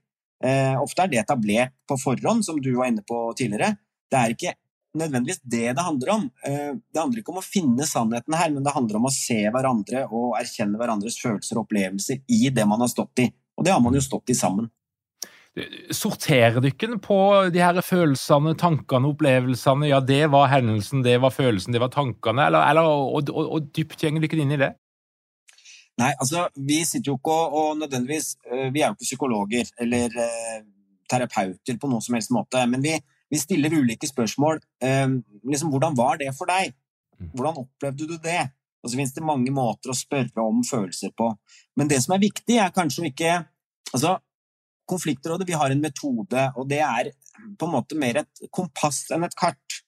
Eh, 0.45 0.77
ofte 0.77 1.05
er 1.05 1.13
det 1.13 1.23
etablert 1.23 1.73
på 1.89 1.97
forhånd, 2.01 2.45
som 2.45 2.61
du 2.61 2.73
var 2.77 2.93
inne 2.93 3.05
på 3.07 3.23
tidligere. 3.39 3.79
Det 4.13 4.21
er 4.21 4.35
ikke 4.37 4.57
nødvendigvis 4.99 5.43
det 5.43 5.75
det 5.77 5.85
handler 5.85 6.13
om. 6.15 6.25
Eh, 6.47 6.73
det 6.77 7.01
handler 7.01 7.23
ikke 7.23 7.35
om 7.35 7.43
å 7.43 7.45
finne 7.45 7.87
sannheten 7.89 8.37
her, 8.37 8.51
men 8.55 8.65
det 8.67 8.75
handler 8.75 9.01
om 9.01 9.09
å 9.09 9.15
se 9.15 9.39
hverandre 9.53 10.07
og 10.11 10.39
erkjenne 10.41 10.81
hverandres 10.81 11.19
følelser 11.23 11.59
og 11.59 11.67
opplevelser 11.67 12.23
i 12.33 12.49
det 12.55 12.67
man 12.69 12.83
har 12.85 12.91
stått 12.93 13.27
i. 13.27 13.31
Og 13.57 13.67
det 13.67 13.73
har 13.73 13.83
man 13.85 13.97
jo 13.97 14.05
stått 14.05 14.33
i 14.33 14.39
sammen. 14.39 14.69
Sorterer 15.97 16.61
dere 16.61 16.99
på 17.01 17.19
de 17.49 17.63
her 17.65 17.79
følelsene, 17.81 18.53
tankene, 18.61 19.09
opplevelsene? 19.15 19.89
Ja, 19.89 20.03
det 20.05 20.27
var 20.35 20.51
hendelsen, 20.53 21.01
det 21.07 21.17
var 21.25 21.33
følelsen, 21.33 21.73
det 21.73 21.81
var 21.81 21.95
tankene, 21.95 22.51
eller, 22.51 22.67
eller 22.69 22.91
og, 22.91 23.31
og, 23.33 23.55
og 23.57 23.71
dypt 23.73 24.05
gjenger 24.05 24.27
dere 24.27 24.45
inn 24.45 24.53
i 24.53 24.61
det? 24.61 24.75
Nei, 25.97 26.13
altså, 26.13 26.45
vi 26.61 26.83
sitter 26.85 27.09
jo 27.09 27.17
ikke 27.17 27.33
og, 27.33 27.55
og 27.57 27.79
nødvendigvis 27.81 28.35
øh, 28.53 28.67
Vi 28.75 28.83
er 28.83 28.91
jo 28.91 28.97
ikke 28.99 29.09
psykologer 29.09 29.71
eller 29.81 30.19
eh, 30.27 30.59
terapeuter 31.09 31.79
på 31.81 31.89
noen 31.89 32.05
som 32.05 32.19
helst 32.19 32.35
måte, 32.35 32.61
men 32.69 32.83
vi, 32.85 32.99
vi 33.31 33.41
stiller 33.41 33.75
ulike 33.75 34.09
spørsmål. 34.09 34.61
Eh, 34.83 35.09
liksom, 35.47 35.73
hvordan 35.73 35.97
var 35.99 36.21
det 36.21 36.33
for 36.37 36.51
deg? 36.51 36.75
Mm. 37.19 37.33
Hvordan 37.35 37.65
opplevde 37.65 38.09
du 38.09 38.17
det? 38.23 38.45
Og 38.83 38.91
så 38.91 38.99
finnes 39.01 39.15
det 39.17 39.25
mange 39.27 39.51
måter 39.55 39.91
å 39.91 39.99
spørre 39.99 40.45
om 40.45 40.63
følelser 40.67 41.11
på. 41.19 41.33
Men 41.79 41.91
det 41.91 41.99
som 42.05 42.15
er 42.15 42.23
viktig, 42.23 42.61
er 42.61 42.75
kanskje 42.75 43.11
ikke 43.11 43.43
Altså, 43.95 44.17
Konfliktrådet 44.87 45.47
vi 45.49 45.55
har 45.59 45.71
en 45.71 45.81
metode, 45.83 46.43
og 46.55 46.69
det 46.71 46.79
er 46.83 47.09
på 47.59 47.67
en 47.67 47.73
måte 47.75 47.97
mer 47.99 48.21
et 48.21 48.43
kompass 48.55 49.01
enn 49.15 49.27
et 49.27 49.35
kart. 49.39 49.81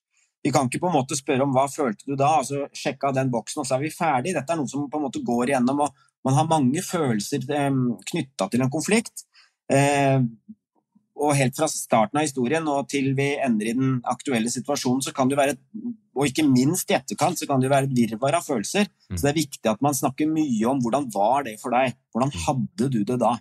Vi 0.43 0.51
kan 0.55 0.67
ikke 0.67 0.81
på 0.83 0.89
en 0.91 0.97
måte 0.97 1.19
spørre 1.19 1.45
om 1.47 1.55
hva 1.55 1.69
følte 1.71 2.07
du 2.07 2.17
da, 2.19 2.33
altså 2.41 2.65
sjekke 2.75 3.11
av 3.11 3.15
den 3.15 3.31
boksen, 3.31 3.63
og 3.63 3.69
så 3.69 3.77
er 3.77 3.85
vi 3.85 3.93
ferdig. 3.95 4.35
Dette 4.35 4.55
er 4.55 4.59
noe 4.59 4.71
som 4.71 4.89
på 4.91 4.99
en 4.99 5.07
måte 5.07 5.23
går 5.27 5.53
igjennom, 5.53 5.85
og 5.87 6.27
man 6.27 6.39
har 6.39 6.51
mange 6.51 6.83
følelser 6.83 7.47
eh, 7.47 7.79
knytta 8.11 8.49
til 8.51 8.65
en 8.65 8.73
konflikt. 8.75 9.23
Eh, 11.19 11.25
og 11.25 11.37
helt 11.37 11.57
fra 11.57 11.69
starten 11.71 12.19
av 12.19 12.27
historien 12.27 12.67
og 12.71 12.89
til 12.91 13.13
vi 13.19 13.33
ender 13.45 13.71
i 13.71 13.77
den 13.77 13.99
aktuelle 14.09 14.51
situasjonen, 14.53 15.03
så 15.03 15.13
kan 15.15 15.29
det 15.29 15.39
være, 15.39 15.57
og 16.17 16.27
ikke 16.27 16.47
minst 16.47 16.91
i 16.91 16.97
etterkant, 16.99 17.39
så 17.39 17.47
kan 17.47 17.61
det 17.61 17.71
være 17.71 17.89
et 17.89 17.97
virvar 17.97 18.39
av 18.39 18.47
følelser. 18.47 18.89
Mm. 19.11 19.17
Så 19.17 19.25
det 19.25 19.33
er 19.33 19.41
viktig 19.41 19.71
at 19.71 19.83
man 19.85 19.97
snakker 19.97 20.31
mye 20.31 20.65
om 20.71 20.81
hvordan 20.83 21.11
var 21.15 21.45
det 21.49 21.59
for 21.61 21.75
deg? 21.75 21.97
Hvordan 22.15 22.33
mm. 22.33 22.41
hadde 22.47 22.91
du 22.95 23.05
det 23.05 23.21
da? 23.21 23.37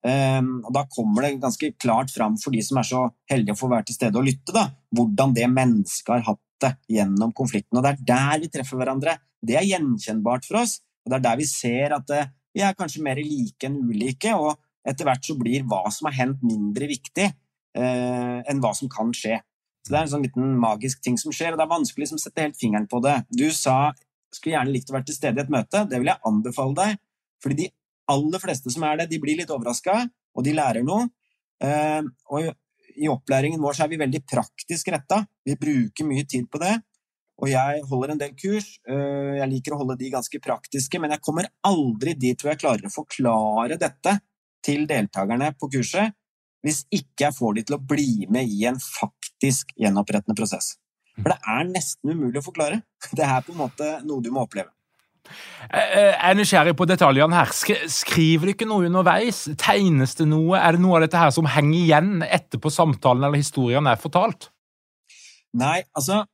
Um, 0.00 0.62
og 0.64 0.72
Da 0.72 0.86
kommer 0.88 1.26
det 1.26 1.42
ganske 1.42 1.74
klart 1.76 2.08
fram 2.08 2.38
for 2.40 2.54
de 2.56 2.62
som 2.64 2.78
er 2.80 2.86
så 2.88 3.02
heldige 3.28 3.52
å 3.52 3.60
få 3.60 3.68
være 3.68 3.90
til 3.90 3.98
stede 3.98 4.16
og 4.16 4.24
lytte, 4.24 4.54
da, 4.56 4.70
hvordan 4.96 5.34
det 5.36 5.48
mennesket 5.52 6.14
har 6.14 6.24
hatt 6.30 6.44
det 6.60 6.70
gjennom 6.96 7.34
konflikten. 7.36 7.76
Og 7.76 7.84
Det 7.84 7.92
er 7.92 8.06
der 8.08 8.40
vi 8.40 8.48
treffer 8.52 8.80
hverandre. 8.80 9.18
Det 9.44 9.58
er 9.60 9.68
gjenkjennbart 9.68 10.48
for 10.48 10.62
oss. 10.62 10.78
og 11.04 11.12
Det 11.12 11.18
er 11.18 11.26
der 11.28 11.40
vi 11.40 11.48
ser 11.48 11.96
at 11.96 12.16
uh, 12.16 12.32
vi 12.56 12.64
er 12.64 12.76
kanskje 12.76 13.04
mer 13.04 13.20
like 13.20 13.68
enn 13.68 13.78
ulike. 13.84 14.32
og 14.34 14.56
etter 14.86 15.06
hvert 15.08 15.26
så 15.26 15.36
blir 15.38 15.66
hva 15.68 15.84
som 15.92 16.08
har 16.08 16.16
hendt, 16.22 16.44
mindre 16.46 16.88
viktig 16.90 17.28
eh, 17.28 18.38
enn 18.48 18.62
hva 18.62 18.72
som 18.76 18.90
kan 18.92 19.12
skje. 19.16 19.40
Så 19.84 19.92
Det 19.92 19.98
er 19.98 20.06
en 20.06 20.12
sånn 20.14 20.24
liten 20.26 20.54
magisk 20.60 21.02
ting 21.04 21.16
som 21.20 21.32
skjer, 21.32 21.54
og 21.54 21.60
det 21.60 21.66
er 21.66 21.74
vanskelig 21.74 22.10
å 22.12 22.20
sette 22.20 22.44
helt 22.44 22.58
fingeren 22.60 22.88
på 22.90 23.00
det. 23.04 23.16
Du 23.32 23.48
sa 23.56 23.92
skulle 24.30 24.56
gjerne 24.56 24.74
likt 24.74 24.90
å 24.90 24.96
være 24.96 25.08
til 25.08 25.16
stede 25.16 25.40
i 25.40 25.44
et 25.44 25.52
møte. 25.52 25.84
Det 25.88 25.98
vil 25.98 26.12
jeg 26.12 26.24
anbefale 26.28 26.76
deg. 26.78 26.98
fordi 27.40 27.56
de 27.56 27.70
aller 28.12 28.42
fleste 28.42 28.68
som 28.68 28.82
er 28.84 28.98
det, 29.00 29.06
de 29.08 29.18
blir 29.22 29.38
litt 29.38 29.50
overraska, 29.54 30.02
og 30.36 30.44
de 30.44 30.52
lærer 30.52 30.84
noe. 30.84 31.06
Eh, 31.64 32.02
og 32.28 32.50
i 33.00 33.08
opplæringen 33.08 33.62
vår 33.62 33.78
så 33.78 33.84
er 33.84 33.92
vi 33.94 34.00
veldig 34.02 34.20
praktisk 34.28 34.90
retta. 34.92 35.22
Vi 35.46 35.56
bruker 35.56 36.04
mye 36.04 36.26
tid 36.28 36.50
på 36.52 36.60
det. 36.60 36.74
Og 37.40 37.48
jeg 37.48 37.80
holder 37.88 38.12
en 38.12 38.20
del 38.20 38.34
kurs. 38.36 38.74
Eh, 38.84 39.38
jeg 39.38 39.48
liker 39.54 39.72
å 39.72 39.80
holde 39.80 39.96
de 39.96 40.10
ganske 40.12 40.40
praktiske, 40.42 41.00
men 41.00 41.14
jeg 41.14 41.24
kommer 41.24 41.48
aldri 41.64 42.12
dit 42.12 42.36
hvor 42.36 42.52
jeg 42.52 42.60
klarer 42.60 42.88
å 42.90 42.92
forklare 42.92 43.80
dette 43.80 44.18
til 44.64 44.86
deltakerne 44.90 45.52
på 45.58 45.70
kurset 45.72 46.16
hvis 46.64 46.82
ikke 46.92 47.26
jeg 47.26 47.36
får 47.36 47.54
de 47.56 47.62
til 47.68 47.76
å 47.78 47.84
bli 47.92 48.26
med 48.32 48.50
i 48.52 48.66
en 48.68 48.76
faktisk 48.80 49.72
gjenopprettende 49.80 50.36
prosess. 50.36 50.74
For 51.16 51.32
det 51.32 51.38
er 51.40 51.70
nesten 51.70 52.12
umulig 52.12 52.40
å 52.40 52.44
forklare. 52.44 52.82
Det 53.16 53.24
er 53.24 53.40
på 53.44 53.54
en 53.54 53.62
måte 53.62 53.88
noe 54.04 54.24
du 54.24 54.30
må 54.32 54.44
oppleve. 54.44 54.72
Jeg 55.70 56.14
er 56.16 56.36
nysgjerrig 56.36 56.72
på 56.78 56.86
detaljene 56.88 57.36
her. 57.36 57.52
Skriver 57.92 58.48
du 58.48 58.52
ikke 58.54 58.68
noe 58.68 58.88
underveis? 58.88 59.44
Tegnes 59.60 60.16
det 60.18 60.26
noe? 60.30 60.58
Er 60.58 60.74
det 60.74 60.82
noe 60.82 60.98
av 60.98 61.04
dette 61.04 61.20
her 61.20 61.32
som 61.34 61.48
henger 61.50 61.78
igjen 61.78 62.12
etterpå 62.24 62.72
samtalen 62.72 63.28
eller 63.28 63.42
historien 63.42 63.88
er 63.90 64.00
fortalt? 64.00 64.50
Nei, 65.60 65.80
altså 65.96 66.24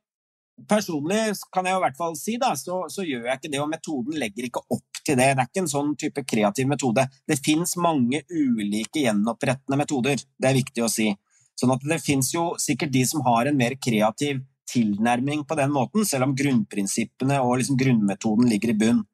Personlig 0.65 1.35
kan 1.53 1.67
jeg 1.69 1.77
i 1.77 1.81
hvert 1.83 1.97
fall 1.99 2.15
si 2.17 2.33
da, 2.41 2.55
så, 2.57 2.87
så 2.89 3.03
gjør 3.05 3.27
jeg 3.27 3.37
ikke 3.37 3.49
det, 3.53 3.59
og 3.61 3.67
metoden 3.69 4.15
legger 4.17 4.47
ikke 4.47 4.63
opp 4.73 4.96
til 5.07 5.17
det. 5.19 5.31
Det 5.33 5.43
er 5.43 5.49
ikke 5.49 5.63
en 5.63 5.71
sånn 5.71 5.95
type 5.99 6.23
kreativ 6.27 6.69
metode. 6.69 7.07
Det 7.27 7.39
fins 7.39 7.77
mange 7.81 8.23
ulike 8.29 9.05
gjenopprettende 9.05 9.79
metoder, 9.79 10.21
det 10.37 10.49
er 10.49 10.59
viktig 10.59 10.85
å 10.85 10.91
si. 10.91 11.09
Sånn 11.57 11.73
at 11.73 11.85
det 11.89 12.01
fins 12.03 12.29
jo 12.35 12.51
sikkert 12.61 12.93
de 12.93 13.03
som 13.09 13.23
har 13.25 13.49
en 13.49 13.57
mer 13.57 13.77
kreativ 13.81 14.43
tilnærming 14.67 15.45
på 15.47 15.55
den 15.57 15.71
måten, 15.73 16.05
selv 16.05 16.27
om 16.27 16.35
grunnprinsippene 16.37 17.39
og 17.41 17.61
liksom 17.61 17.79
grunnmetoden 17.79 18.49
ligger 18.51 18.73
i 18.73 18.77
bunn. 18.81 19.05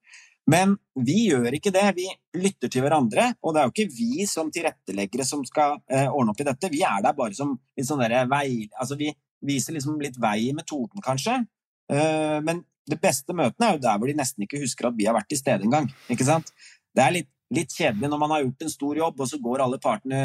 Men 0.49 0.75
vi 0.99 1.29
gjør 1.29 1.55
ikke 1.55 1.71
det. 1.71 1.85
Vi 1.95 2.07
lytter 2.41 2.71
til 2.71 2.83
hverandre, 2.83 3.29
og 3.39 3.53
det 3.53 3.61
er 3.61 3.69
jo 3.69 3.73
ikke 3.73 3.95
vi 3.95 4.25
som 4.27 4.49
tilretteleggere 4.51 5.25
som 5.27 5.45
skal 5.47 5.77
eh, 5.87 6.09
ordne 6.09 6.33
opp 6.33 6.41
i 6.43 6.47
dette. 6.49 6.71
Vi 6.73 6.81
er 6.83 7.05
der 7.05 7.15
bare 7.15 7.37
som 7.37 7.55
litt 7.77 7.87
sånn 7.87 8.03
vei... 8.03 8.47
Altså, 8.75 8.99
vi 8.99 9.13
viser 9.43 9.75
liksom 9.75 9.99
litt 10.03 10.19
vei 10.19 10.49
i 10.49 10.55
metoden, 10.55 10.99
kanskje. 11.03 11.39
Eh, 11.91 12.39
men 12.43 12.63
det 12.89 12.99
beste 13.01 13.35
møtene 13.35 13.67
er 13.67 13.77
jo 13.77 13.83
der 13.83 13.99
hvor 13.99 14.09
de 14.09 14.17
nesten 14.17 14.43
ikke 14.45 14.59
husker 14.61 14.89
at 14.89 14.97
vi 14.97 15.07
har 15.07 15.15
vært 15.15 15.29
til 15.31 15.39
stede 15.39 15.67
engang. 15.67 15.87
Ikke 16.11 16.27
sant? 16.27 16.51
Det 16.93 17.03
er 17.03 17.15
litt, 17.15 17.29
litt, 17.53 17.71
kjedelig 17.73 18.09
når 18.11 18.21
man 18.21 18.33
har 18.35 18.43
gjort 18.43 18.65
en 18.65 18.73
stor 18.73 18.99
jobb, 18.99 19.23
og 19.23 19.29
så 19.29 19.39
går 19.41 19.63
alle 19.65 19.79
partene 19.81 20.19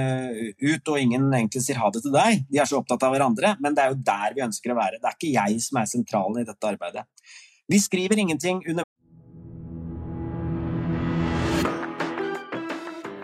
ut, 0.58 0.90
og 0.90 0.98
ingen 0.98 1.28
egentlig 1.30 1.62
sier 1.64 1.78
ha 1.80 1.90
det 1.94 2.02
til 2.04 2.14
deg. 2.14 2.42
De 2.50 2.60
er 2.60 2.68
så 2.68 2.80
opptatt 2.80 3.06
av 3.06 3.14
hverandre, 3.14 3.54
men 3.62 3.76
det 3.76 3.84
er 3.84 3.94
jo 3.94 4.02
der 4.10 4.34
vi 4.36 4.44
ønsker 4.48 4.74
å 4.74 4.78
være. 4.80 4.98
Det 4.98 5.10
er 5.10 5.18
ikke 5.18 5.34
jeg 5.36 5.62
som 5.64 5.80
er 5.80 5.90
sentralen 5.92 6.42
i 6.42 6.48
dette 6.48 6.72
arbeidet. 6.72 7.06
Vi 7.68 7.80
skriver 7.84 8.20
ingenting 8.24 8.62
under 8.66 8.84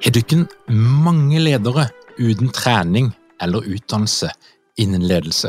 Er 0.05 0.13
dykken 0.13 0.45
mange 0.69 1.41
ledere 1.41 1.89
uten 2.21 2.51
trening 2.53 3.09
eller 3.43 3.65
utdannelse 3.65 4.29
innen 4.79 5.07
ledelse? 5.09 5.49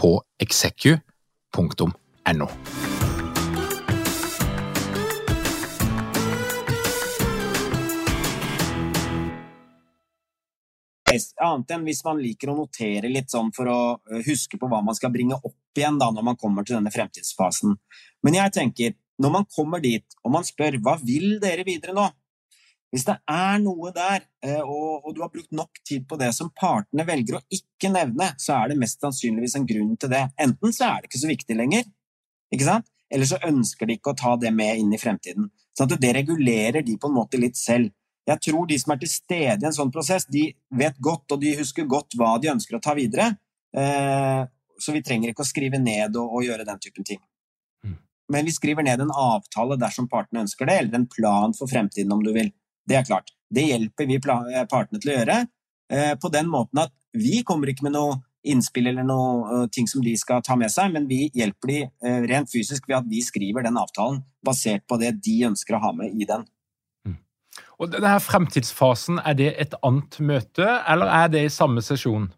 på 0.00 0.14
execu.no. 0.40 1.90
Annet 11.40 11.72
enn 11.74 11.84
hvis 11.88 12.02
man 12.06 12.20
liker 12.22 12.52
å 12.52 12.56
notere 12.58 13.10
litt 13.10 13.32
sånn 13.32 13.50
for 13.56 13.68
å 13.70 13.78
eh, 14.12 14.22
huske 14.28 14.58
på 14.60 14.68
hva 14.70 14.78
man 14.84 14.96
skal 14.96 15.12
bringe 15.12 15.36
opp 15.36 15.78
igjen 15.78 15.98
da 16.00 16.10
når 16.14 16.26
man 16.30 16.38
kommer 16.40 16.66
til 16.66 16.78
denne 16.78 16.92
fremtidsfasen. 16.94 17.74
Men 18.24 18.36
jeg 18.36 18.54
tenker, 18.54 18.94
når 19.20 19.34
man 19.34 19.46
kommer 19.50 19.82
dit 19.82 20.06
og 20.22 20.34
man 20.36 20.46
spør 20.46 20.78
hva 20.84 20.96
vil 21.02 21.38
dere 21.42 21.64
videre 21.66 21.96
nå, 21.96 22.06
hvis 22.90 23.06
det 23.06 23.14
er 23.30 23.60
noe 23.62 23.92
der, 23.94 24.24
eh, 24.42 24.60
og, 24.60 25.12
du 25.14 25.20
har 25.22 25.30
brukt 25.30 25.52
nok 25.54 25.78
tid 25.86 26.08
på 26.10 26.18
det 26.18 26.32
som 26.34 26.50
partene 26.50 27.06
velger 27.06 27.38
å 27.38 27.42
ikke 27.54 27.92
nevne, 27.94 28.32
så 28.38 28.56
er 28.56 28.72
det 28.72 28.80
mest 28.82 28.98
sannsynligvis 29.02 29.54
en 29.60 29.68
grunn 29.68 29.94
til 30.00 30.10
det. 30.10 30.24
Enten 30.42 30.74
så 30.74 30.88
er 30.88 30.96
det 30.98 31.10
ikke 31.10 31.22
så 31.22 31.30
viktig 31.30 31.58
lenger, 31.58 31.86
eller 32.50 33.30
så 33.30 33.38
ønsker 33.46 33.86
de 33.86 33.98
ikke 33.98 34.10
å 34.10 34.18
ta 34.18 34.34
det 34.42 34.50
med 34.54 34.82
inn 34.82 34.90
i 34.94 34.98
fremtiden. 34.98 35.48
Sånn 35.78 35.90
at 35.90 36.02
det 36.02 36.16
regulerer 36.18 36.82
de 36.82 36.98
på 36.98 37.10
en 37.10 37.14
måte 37.14 37.38
litt 37.38 37.58
selv. 37.58 37.94
Jeg 38.26 38.42
tror 38.46 38.66
de 38.68 38.78
som 38.78 38.92
er 38.94 39.00
til 39.00 39.10
stede 39.10 39.64
i 39.64 39.68
en 39.68 39.74
sånn 39.74 39.92
prosess, 39.94 40.26
de 40.26 40.48
vet 40.76 40.98
godt 41.02 41.34
og 41.34 41.42
de 41.42 41.54
husker 41.58 41.86
godt 41.90 42.18
hva 42.18 42.36
de 42.42 42.50
ønsker 42.52 42.76
å 42.76 42.82
ta 42.82 42.94
videre. 42.98 43.32
Eh, 43.70 44.42
så 44.80 44.94
vi 44.94 45.02
trenger 45.06 45.30
ikke 45.30 45.44
å 45.44 45.48
skrive 45.48 45.78
ned 45.78 46.18
og, 46.18 46.36
og 46.38 46.46
gjøre 46.46 46.66
den 46.66 46.82
typen 46.82 47.06
ting. 47.06 47.20
Mm. 47.86 47.96
Men 48.34 48.46
vi 48.48 48.54
skriver 48.54 48.86
ned 48.86 49.02
en 49.04 49.14
avtale 49.14 49.78
dersom 49.78 50.08
partene 50.10 50.44
ønsker 50.44 50.66
det, 50.66 50.78
eller 50.82 51.00
en 51.00 51.10
plan 51.10 51.54
for 51.56 51.70
fremtiden, 51.70 52.12
om 52.14 52.22
du 52.24 52.32
vil. 52.34 52.50
Det 52.90 52.98
er 52.98 53.06
klart. 53.06 53.30
Det 53.50 53.68
hjelper 53.68 54.08
vi 54.10 54.18
partene 54.22 54.98
til 54.98 55.12
å 55.12 55.20
gjøre. 55.20 55.44
eh, 55.90 56.14
på 56.14 56.28
den 56.30 56.46
måten 56.46 56.78
at 56.78 56.92
vi 57.12 57.42
kommer 57.42 57.70
ikke 57.70 57.82
med 57.88 57.96
noe 57.96 58.20
innspill 58.46 58.86
eller 58.86 59.02
noe 59.02 59.64
ting 59.74 59.88
som 59.90 60.04
de 60.04 60.12
skal 60.16 60.42
ta 60.46 60.54
med 60.56 60.70
seg, 60.70 60.92
men 60.94 61.08
vi 61.08 61.28
hjelper 61.34 61.68
de 61.68 61.78
rent 62.30 62.48
fysisk 62.48 62.86
ved 62.88 63.00
at 63.00 63.08
vi 63.10 63.20
skriver 63.26 63.66
den 63.66 63.76
avtalen 63.76 64.22
basert 64.46 64.86
på 64.88 64.96
det 65.02 65.16
de 65.24 65.34
ønsker 65.50 65.76
å 65.76 65.82
ha 65.82 65.90
med 65.92 66.14
i 66.14 66.28
den. 66.28 66.46
Mm. 67.04 67.18
Og 67.82 67.90
denne 67.90 68.14
Fremtidsfasen, 68.22 69.18
er 69.18 69.34
det 69.34 69.50
et 69.58 69.74
annet 69.82 70.20
møte, 70.22 70.68
eller 70.88 71.10
er 71.10 71.28
det 71.34 71.44
i 71.48 71.52
samme 71.52 71.82
sesjon? 71.84 72.30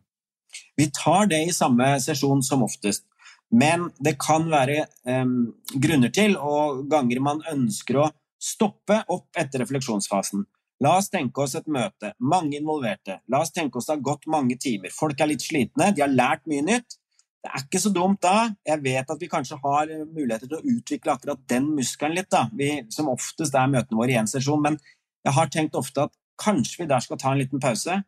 Vi 0.76 0.88
tar 0.96 1.28
det 1.30 1.42
i 1.46 1.54
samme 1.54 1.94
sesjon 2.02 2.42
som 2.42 2.64
oftest. 2.66 3.04
Men 3.52 3.90
det 4.00 4.16
kan 4.20 4.46
være 4.48 4.86
um, 5.04 5.52
grunner 5.76 6.12
til 6.14 6.38
og 6.40 6.86
ganger 6.90 7.20
man 7.20 7.42
ønsker 7.52 8.00
å 8.00 8.08
stoppe 8.42 9.02
opp 9.12 9.38
etter 9.38 9.62
refleksjonsfasen. 9.62 10.44
La 10.82 10.96
oss 10.98 11.12
tenke 11.12 11.44
oss 11.44 11.54
et 11.54 11.68
møte, 11.70 12.10
mange 12.18 12.58
involverte. 12.58 13.20
La 13.30 13.42
oss 13.44 13.52
tenke 13.54 13.78
oss 13.78 13.86
det 13.86 13.94
har 13.94 14.02
gått 14.08 14.26
mange 14.30 14.56
timer. 14.58 14.90
Folk 14.94 15.20
er 15.20 15.30
litt 15.30 15.44
slitne, 15.44 15.92
de 15.94 16.02
har 16.02 16.10
lært 16.10 16.48
mye 16.50 16.64
nytt. 16.66 16.96
Det 17.42 17.50
er 17.50 17.64
ikke 17.64 17.80
så 17.82 17.90
dumt 17.94 18.20
da. 18.22 18.52
Jeg 18.66 18.82
vet 18.82 19.08
at 19.10 19.22
vi 19.22 19.28
kanskje 19.30 19.58
har 19.62 19.90
muligheter 20.00 20.46
til 20.46 20.58
å 20.58 20.74
utvikle 20.76 21.14
akkurat 21.14 21.40
den 21.50 21.68
muskelen 21.74 22.16
litt, 22.18 22.30
da. 22.30 22.44
Vi, 22.54 22.70
som 22.94 23.10
oftest 23.10 23.54
er 23.58 23.70
møtene 23.70 23.98
våre 23.98 24.14
i 24.14 24.18
én 24.18 24.30
sesjon. 24.30 24.62
Men 24.62 24.78
jeg 25.26 25.34
har 25.38 25.50
tenkt 25.50 25.78
ofte 25.78 26.06
at 26.06 26.14
kanskje 26.42 26.82
vi 26.82 26.90
der 26.90 27.02
skal 27.02 27.18
ta 27.18 27.32
en 27.32 27.42
liten 27.42 27.62
pause. 27.62 27.98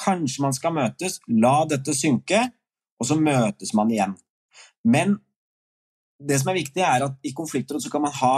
Kanskje 0.00 0.44
man 0.44 0.56
skal 0.56 0.74
møtes, 0.76 1.20
la 1.28 1.54
dette 1.70 1.94
synke, 1.96 2.42
og 3.00 3.08
så 3.08 3.16
møtes 3.20 3.72
man 3.76 3.92
igjen. 3.92 4.16
Men 4.84 5.16
det 6.20 6.40
som 6.40 6.52
er 6.52 6.60
viktig, 6.60 6.84
er 6.84 7.08
at 7.08 7.16
i 7.24 7.32
konfliktråd 7.36 7.84
så 7.84 7.92
kan 7.92 8.04
man 8.04 8.16
ha 8.20 8.36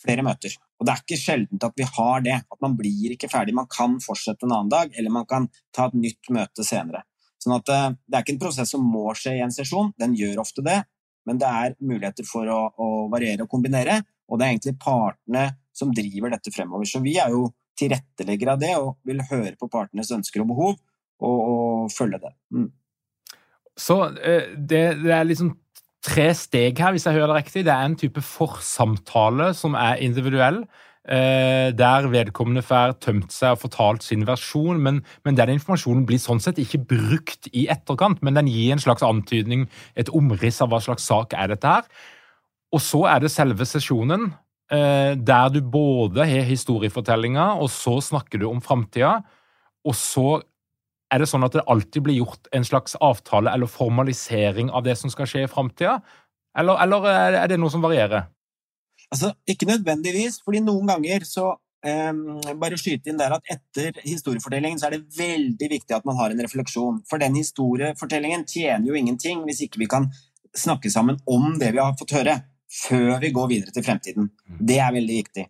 flere 0.00 0.24
møter. 0.26 0.54
Og 0.78 0.86
det 0.86 0.94
er 0.94 1.02
ikke 1.02 1.20
sjeldent 1.20 1.66
at 1.66 1.76
vi 1.78 1.86
har 1.86 2.24
det. 2.24 2.38
At 2.52 2.62
man 2.64 2.76
blir 2.78 3.14
ikke 3.14 3.30
ferdig. 3.32 3.54
Man 3.56 3.70
kan 3.70 3.98
fortsette 4.04 4.46
en 4.46 4.54
annen 4.54 4.72
dag, 4.72 4.94
eller 4.98 5.14
man 5.14 5.28
kan 5.30 5.48
ta 5.74 5.88
et 5.88 5.98
nytt 5.98 6.32
møte 6.34 6.66
senere. 6.66 7.04
Sånn 7.42 7.56
at 7.58 7.70
eh, 7.72 7.90
det 8.08 8.18
er 8.18 8.24
ikke 8.24 8.36
en 8.36 8.42
prosess 8.46 8.72
som 8.74 8.84
må 8.88 9.06
skje 9.18 9.36
i 9.38 9.44
en 9.44 9.54
sesjon. 9.54 9.92
Den 10.00 10.16
gjør 10.18 10.42
ofte 10.44 10.64
det, 10.64 10.80
men 11.28 11.40
det 11.40 11.50
er 11.50 11.76
muligheter 11.80 12.26
for 12.28 12.48
å, 12.50 12.60
å 12.76 12.88
variere 13.12 13.46
og 13.46 13.52
kombinere. 13.52 14.00
Og 14.30 14.40
det 14.40 14.46
er 14.46 14.54
egentlig 14.54 14.78
partene 14.80 15.44
som 15.74 15.92
driver 15.94 16.32
dette 16.32 16.52
fremover. 16.54 16.88
Så 16.88 17.02
vi 17.04 17.18
er 17.20 17.34
jo 17.34 17.48
tilretteleggere 17.78 18.54
av 18.54 18.62
det 18.62 18.72
og 18.78 18.94
vil 19.06 19.20
høre 19.28 19.56
på 19.58 19.68
partenes 19.70 20.12
ønsker 20.14 20.44
og 20.44 20.50
behov 20.52 20.74
og, 20.74 21.38
og 21.38 21.92
følge 21.92 22.20
det. 22.22 22.32
Mm. 22.54 22.70
Så 23.74 23.98
eh, 24.22 24.54
det, 24.54 24.84
det 25.02 25.14
er 25.14 25.26
liksom 25.26 25.50
tre 26.04 26.30
steg 26.36 26.80
her, 26.80 26.94
hvis 26.94 27.06
jeg 27.08 27.16
hører 27.16 27.32
det 27.32 27.42
riktig. 27.42 27.64
Det 27.66 27.72
er 27.74 27.86
en 27.88 27.96
type 27.98 28.22
forsamtale 28.24 29.52
som 29.56 29.76
er 29.78 30.02
individuell. 30.04 30.64
Eh, 31.04 31.68
der 31.76 32.06
vedkommende 32.08 32.62
får 32.64 32.94
tømt 33.04 33.32
seg 33.34 33.52
og 33.52 33.60
fortalt 33.66 34.04
sin 34.06 34.24
versjon, 34.24 34.78
men, 34.80 35.02
men, 35.24 35.36
den 35.36 35.52
informasjonen 35.58 36.06
blir 36.08 36.20
sånn 36.22 36.40
sett 36.40 36.60
ikke 36.62 36.80
brukt 36.94 37.50
i 37.52 37.66
etterkant, 37.72 38.22
men 38.24 38.38
den 38.38 38.48
gir 38.48 38.72
en 38.72 38.80
slags 38.80 39.04
antydning, 39.04 39.66
et 40.00 40.08
omriss 40.16 40.62
av 40.64 40.72
hva 40.72 40.80
slags 40.84 41.04
sak 41.04 41.36
er 41.36 41.52
dette 41.52 41.74
her. 41.76 41.84
Og 42.72 42.80
så 42.80 43.02
er 43.10 43.20
det 43.20 43.32
selve 43.34 43.68
sesjonen, 43.68 44.30
eh, 44.72 45.12
der 45.20 45.52
du 45.52 45.60
både 45.60 46.24
har 46.24 46.48
historiefortellinga, 46.48 47.52
og 47.60 47.68
så 47.68 47.98
snakker 48.00 48.40
du 48.40 48.48
om 48.48 48.64
framtida, 48.64 49.18
og 49.84 49.96
så 49.98 50.40
er 51.14 51.22
det 51.22 51.30
sånn 51.30 51.46
at 51.46 51.54
det 51.54 51.64
alltid 51.70 52.02
blir 52.02 52.18
gjort 52.18 52.48
en 52.56 52.66
slags 52.66 52.96
avtale 52.98 53.52
eller 53.54 53.70
formalisering 53.70 54.72
av 54.74 54.84
det 54.86 54.96
som 54.98 55.12
skal 55.12 55.28
skje 55.30 55.44
i 55.46 55.50
framtida, 55.50 56.00
eller, 56.58 56.78
eller, 56.82 57.06
er 57.42 57.50
det 57.50 57.58
noe 57.58 57.72
som 57.72 57.82
varierer? 57.82 58.28
Altså, 59.10 59.32
Ikke 59.50 59.68
nødvendigvis, 59.68 60.40
fordi 60.44 60.62
noen 60.64 60.88
ganger 60.90 61.26
så 61.26 61.50
um, 61.54 62.20
Bare 62.60 62.78
skyte 62.80 63.10
inn 63.10 63.18
der 63.18 63.34
at 63.36 63.50
etter 63.50 63.98
historiefortellingen 64.06 64.80
så 64.80 64.88
er 64.88 64.96
det 64.96 65.18
veldig 65.18 65.70
viktig 65.70 65.96
at 65.96 66.06
man 66.08 66.18
har 66.20 66.32
en 66.32 66.42
refleksjon. 66.46 67.02
For 67.10 67.22
den 67.22 67.36
historiefortellingen 67.38 68.46
tjener 68.50 68.88
jo 68.88 68.98
ingenting 68.98 69.44
hvis 69.48 69.64
ikke 69.66 69.82
vi 69.82 69.90
kan 69.90 70.08
snakke 70.54 70.90
sammen 70.90 71.18
om 71.26 71.58
det 71.58 71.72
vi 71.74 71.82
har 71.82 71.96
fått 71.98 72.14
høre, 72.14 72.38
før 72.70 73.18
vi 73.22 73.32
går 73.34 73.50
videre 73.50 73.74
til 73.74 73.86
fremtiden. 73.86 74.30
Mm. 74.30 74.62
Det 74.70 74.78
er 74.78 74.94
veldig 74.94 75.18
viktig. 75.20 75.46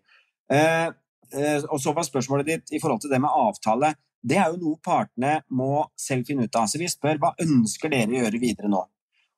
Uh, 0.52 0.88
uh, 1.36 1.60
og 1.68 1.78
så 1.84 1.92
var 1.96 2.08
spørsmålet 2.08 2.48
ditt 2.48 2.74
i 2.76 2.80
forhold 2.80 3.04
til 3.04 3.12
det 3.12 3.20
med 3.20 3.32
avtale 3.44 3.94
det 4.24 4.38
er 4.40 4.52
jo 4.52 4.60
noe 4.60 4.80
partene 4.80 5.36
må 5.52 5.84
selv 6.00 6.26
finne 6.28 6.46
ut 6.48 6.56
av. 6.56 6.68
Så 6.70 6.80
vi 6.80 6.88
spør 6.88 7.20
hva 7.20 7.34
ønsker 7.44 7.92
dere 7.92 8.12
å 8.12 8.22
gjøre 8.22 8.40
videre 8.42 8.70
nå? 8.72 8.80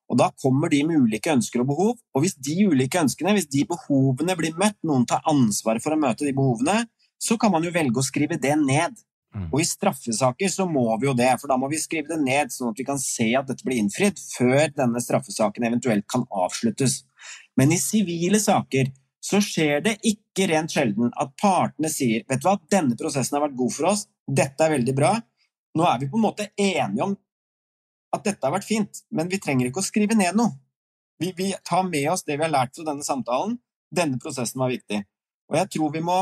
Og 0.07 0.15
Da 0.19 0.29
kommer 0.39 0.71
de 0.71 0.79
med 0.87 1.03
ulike 1.03 1.33
ønsker 1.33 1.63
og 1.63 1.71
behov. 1.73 1.97
Og 2.15 2.23
hvis 2.23 2.37
de 2.39 2.55
ulike 2.71 3.01
ønskene, 3.01 3.33
hvis 3.35 3.49
de 3.51 3.65
behovene 3.67 4.37
blir 4.39 4.55
møtt, 4.55 4.79
noen 4.87 5.03
tar 5.09 5.25
ansvaret 5.27 5.83
for 5.83 5.95
å 5.95 5.99
møte 5.99 6.23
de 6.23 6.31
behovene, 6.35 6.85
så 7.19 7.35
kan 7.41 7.51
man 7.51 7.65
jo 7.65 7.73
velge 7.75 7.99
å 7.99 8.05
skrive 8.05 8.39
det 8.39 8.55
ned. 8.61 8.95
Mm. 9.35 9.49
Og 9.51 9.59
i 9.59 9.67
straffesaker 9.67 10.51
så 10.53 10.65
må 10.69 10.85
vi 11.01 11.09
jo 11.09 11.15
det, 11.17 11.33
for 11.41 11.51
da 11.51 11.57
må 11.59 11.67
vi 11.67 11.81
skrive 11.81 12.13
det 12.13 12.21
ned 12.23 12.53
sånn 12.53 12.71
at 12.71 12.79
vi 12.79 12.87
kan 12.87 13.01
se 13.01 13.27
at 13.35 13.49
dette 13.49 13.65
blir 13.67 13.81
innfridd, 13.81 14.21
før 14.37 14.71
denne 14.77 15.03
straffesaken 15.03 15.67
eventuelt 15.67 16.07
kan 16.09 16.23
avsluttes. 16.31 17.01
Men 17.59 17.73
i 17.75 17.81
sivile 17.81 18.39
saker 18.39 18.93
så 19.27 19.41
skjer 19.43 19.81
det 19.83 19.97
ikke 20.07 20.47
rent 20.53 20.71
sjelden 20.71 21.11
at 21.19 21.33
partene 21.41 21.91
sier 21.91 22.23
vet 22.29 22.39
du 22.39 22.47
hva, 22.47 22.55
denne 22.71 22.95
prosessen 22.95 23.35
har 23.35 23.49
vært 23.49 23.57
god 23.59 23.73
for 23.75 23.89
oss, 23.91 24.05
dette 24.27 24.63
er 24.63 24.75
veldig 24.75 24.95
bra. 24.95 25.15
Nå 25.77 25.87
er 25.87 25.99
vi 26.01 26.09
på 26.11 26.19
en 26.19 26.25
måte 26.27 26.49
enige 26.57 27.05
om 27.05 27.15
at 28.15 28.23
dette 28.23 28.43
har 28.43 28.53
vært 28.53 28.67
fint, 28.67 29.03
men 29.11 29.29
vi 29.31 29.39
trenger 29.43 29.69
ikke 29.69 29.83
å 29.83 29.87
skrive 29.87 30.15
ned 30.17 30.37
noe. 30.37 30.55
Vi, 31.17 31.31
vi 31.37 31.51
tar 31.65 31.87
med 31.87 32.11
oss 32.11 32.25
det 32.27 32.37
vi 32.37 32.45
har 32.45 32.53
lært 32.53 32.75
fra 32.77 32.85
denne 32.87 33.05
samtalen. 33.05 33.57
Denne 33.93 34.19
prosessen 34.21 34.61
var 34.61 34.71
viktig. 34.71 35.01
Og 35.49 35.57
jeg 35.57 35.71
tror 35.73 35.93
vi 35.95 36.03
må 36.05 36.17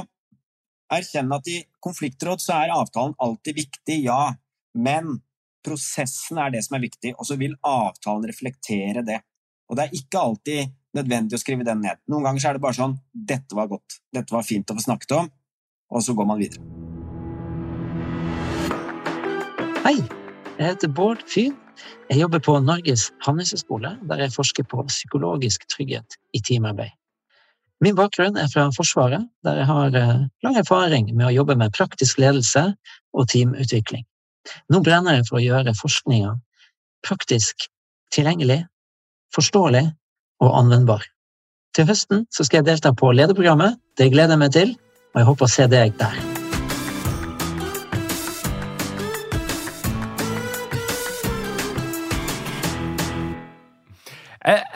erkjenne 0.94 1.40
at 1.40 1.50
i 1.50 1.60
konfliktråd 1.84 2.44
så 2.44 2.60
er 2.62 2.76
avtalen 2.76 3.16
alltid 3.22 3.58
viktig, 3.58 3.98
ja, 4.06 4.36
men 4.78 5.18
prosessen 5.66 6.40
er 6.42 6.54
det 6.54 6.62
som 6.66 6.78
er 6.78 6.86
viktig, 6.86 7.16
og 7.18 7.28
så 7.28 7.40
vil 7.42 7.58
avtalen 7.66 8.28
reflektere 8.30 9.04
det. 9.06 9.20
Og 9.66 9.78
det 9.78 9.88
er 9.88 9.98
ikke 9.98 10.22
alltid 10.22 10.76
nødvendig 10.96 11.40
å 11.40 11.42
skrive 11.42 11.66
den 11.68 11.82
ned. 11.84 12.04
Noen 12.12 12.30
ganger 12.30 12.52
er 12.52 12.58
det 12.58 12.66
bare 12.68 12.78
sånn 12.78 13.00
'Dette 13.12 13.58
var 13.58 13.68
godt. 13.68 14.00
Dette 14.14 14.36
var 14.36 14.46
fint 14.46 14.70
å 14.70 14.78
få 14.78 14.88
snakket 14.88 15.18
om.' 15.20 15.32
Og 15.90 16.02
så 16.02 16.14
går 16.14 16.26
man 16.26 16.40
videre. 16.40 16.75
Hei, 19.86 20.00
jeg 20.58 20.66
heter 20.66 20.90
Bård 20.98 21.20
Fyn. 21.30 21.52
Jeg 22.10 22.18
jobber 22.18 22.40
på 22.42 22.56
Norges 22.58 23.12
handelshøyskole, 23.22 23.92
der 24.10 24.24
jeg 24.24 24.32
forsker 24.34 24.66
på 24.66 24.82
psykologisk 24.88 25.68
trygghet 25.70 26.16
i 26.34 26.40
teamarbeid. 26.42 26.90
Min 27.86 27.94
bakgrunn 27.94 28.40
er 28.42 28.48
fra 28.50 28.64
Forsvaret, 28.74 29.28
der 29.46 29.60
jeg 29.60 29.68
har 29.70 29.98
eh, 30.00 30.24
lang 30.42 30.58
erfaring 30.58 31.12
med 31.14 31.28
å 31.28 31.36
jobbe 31.36 31.54
med 31.62 31.76
praktisk 31.78 32.18
ledelse 32.18 32.64
og 33.14 33.28
teamutvikling. 33.30 34.08
Nå 34.74 34.82
brenner 34.82 35.20
jeg 35.20 35.28
for 35.30 35.38
å 35.38 35.44
gjøre 35.44 35.76
forskninga 35.78 36.32
praktisk 37.06 37.68
tilgjengelig, 38.16 38.64
forståelig 39.38 39.84
og 40.42 40.58
anvendbar. 40.64 41.06
Til 41.78 41.86
høsten 41.92 42.26
skal 42.34 42.64
jeg 42.64 42.72
delta 42.72 42.90
på 42.98 43.14
lederprogrammet. 43.14 43.78
Det 44.02 44.10
gleder 44.10 44.34
jeg 44.34 44.44
meg 44.48 44.58
til, 44.58 44.74
og 45.14 45.22
jeg 45.22 45.30
håper 45.30 45.46
å 45.46 45.56
se 45.60 45.70
deg 45.70 45.94
der. 46.02 46.45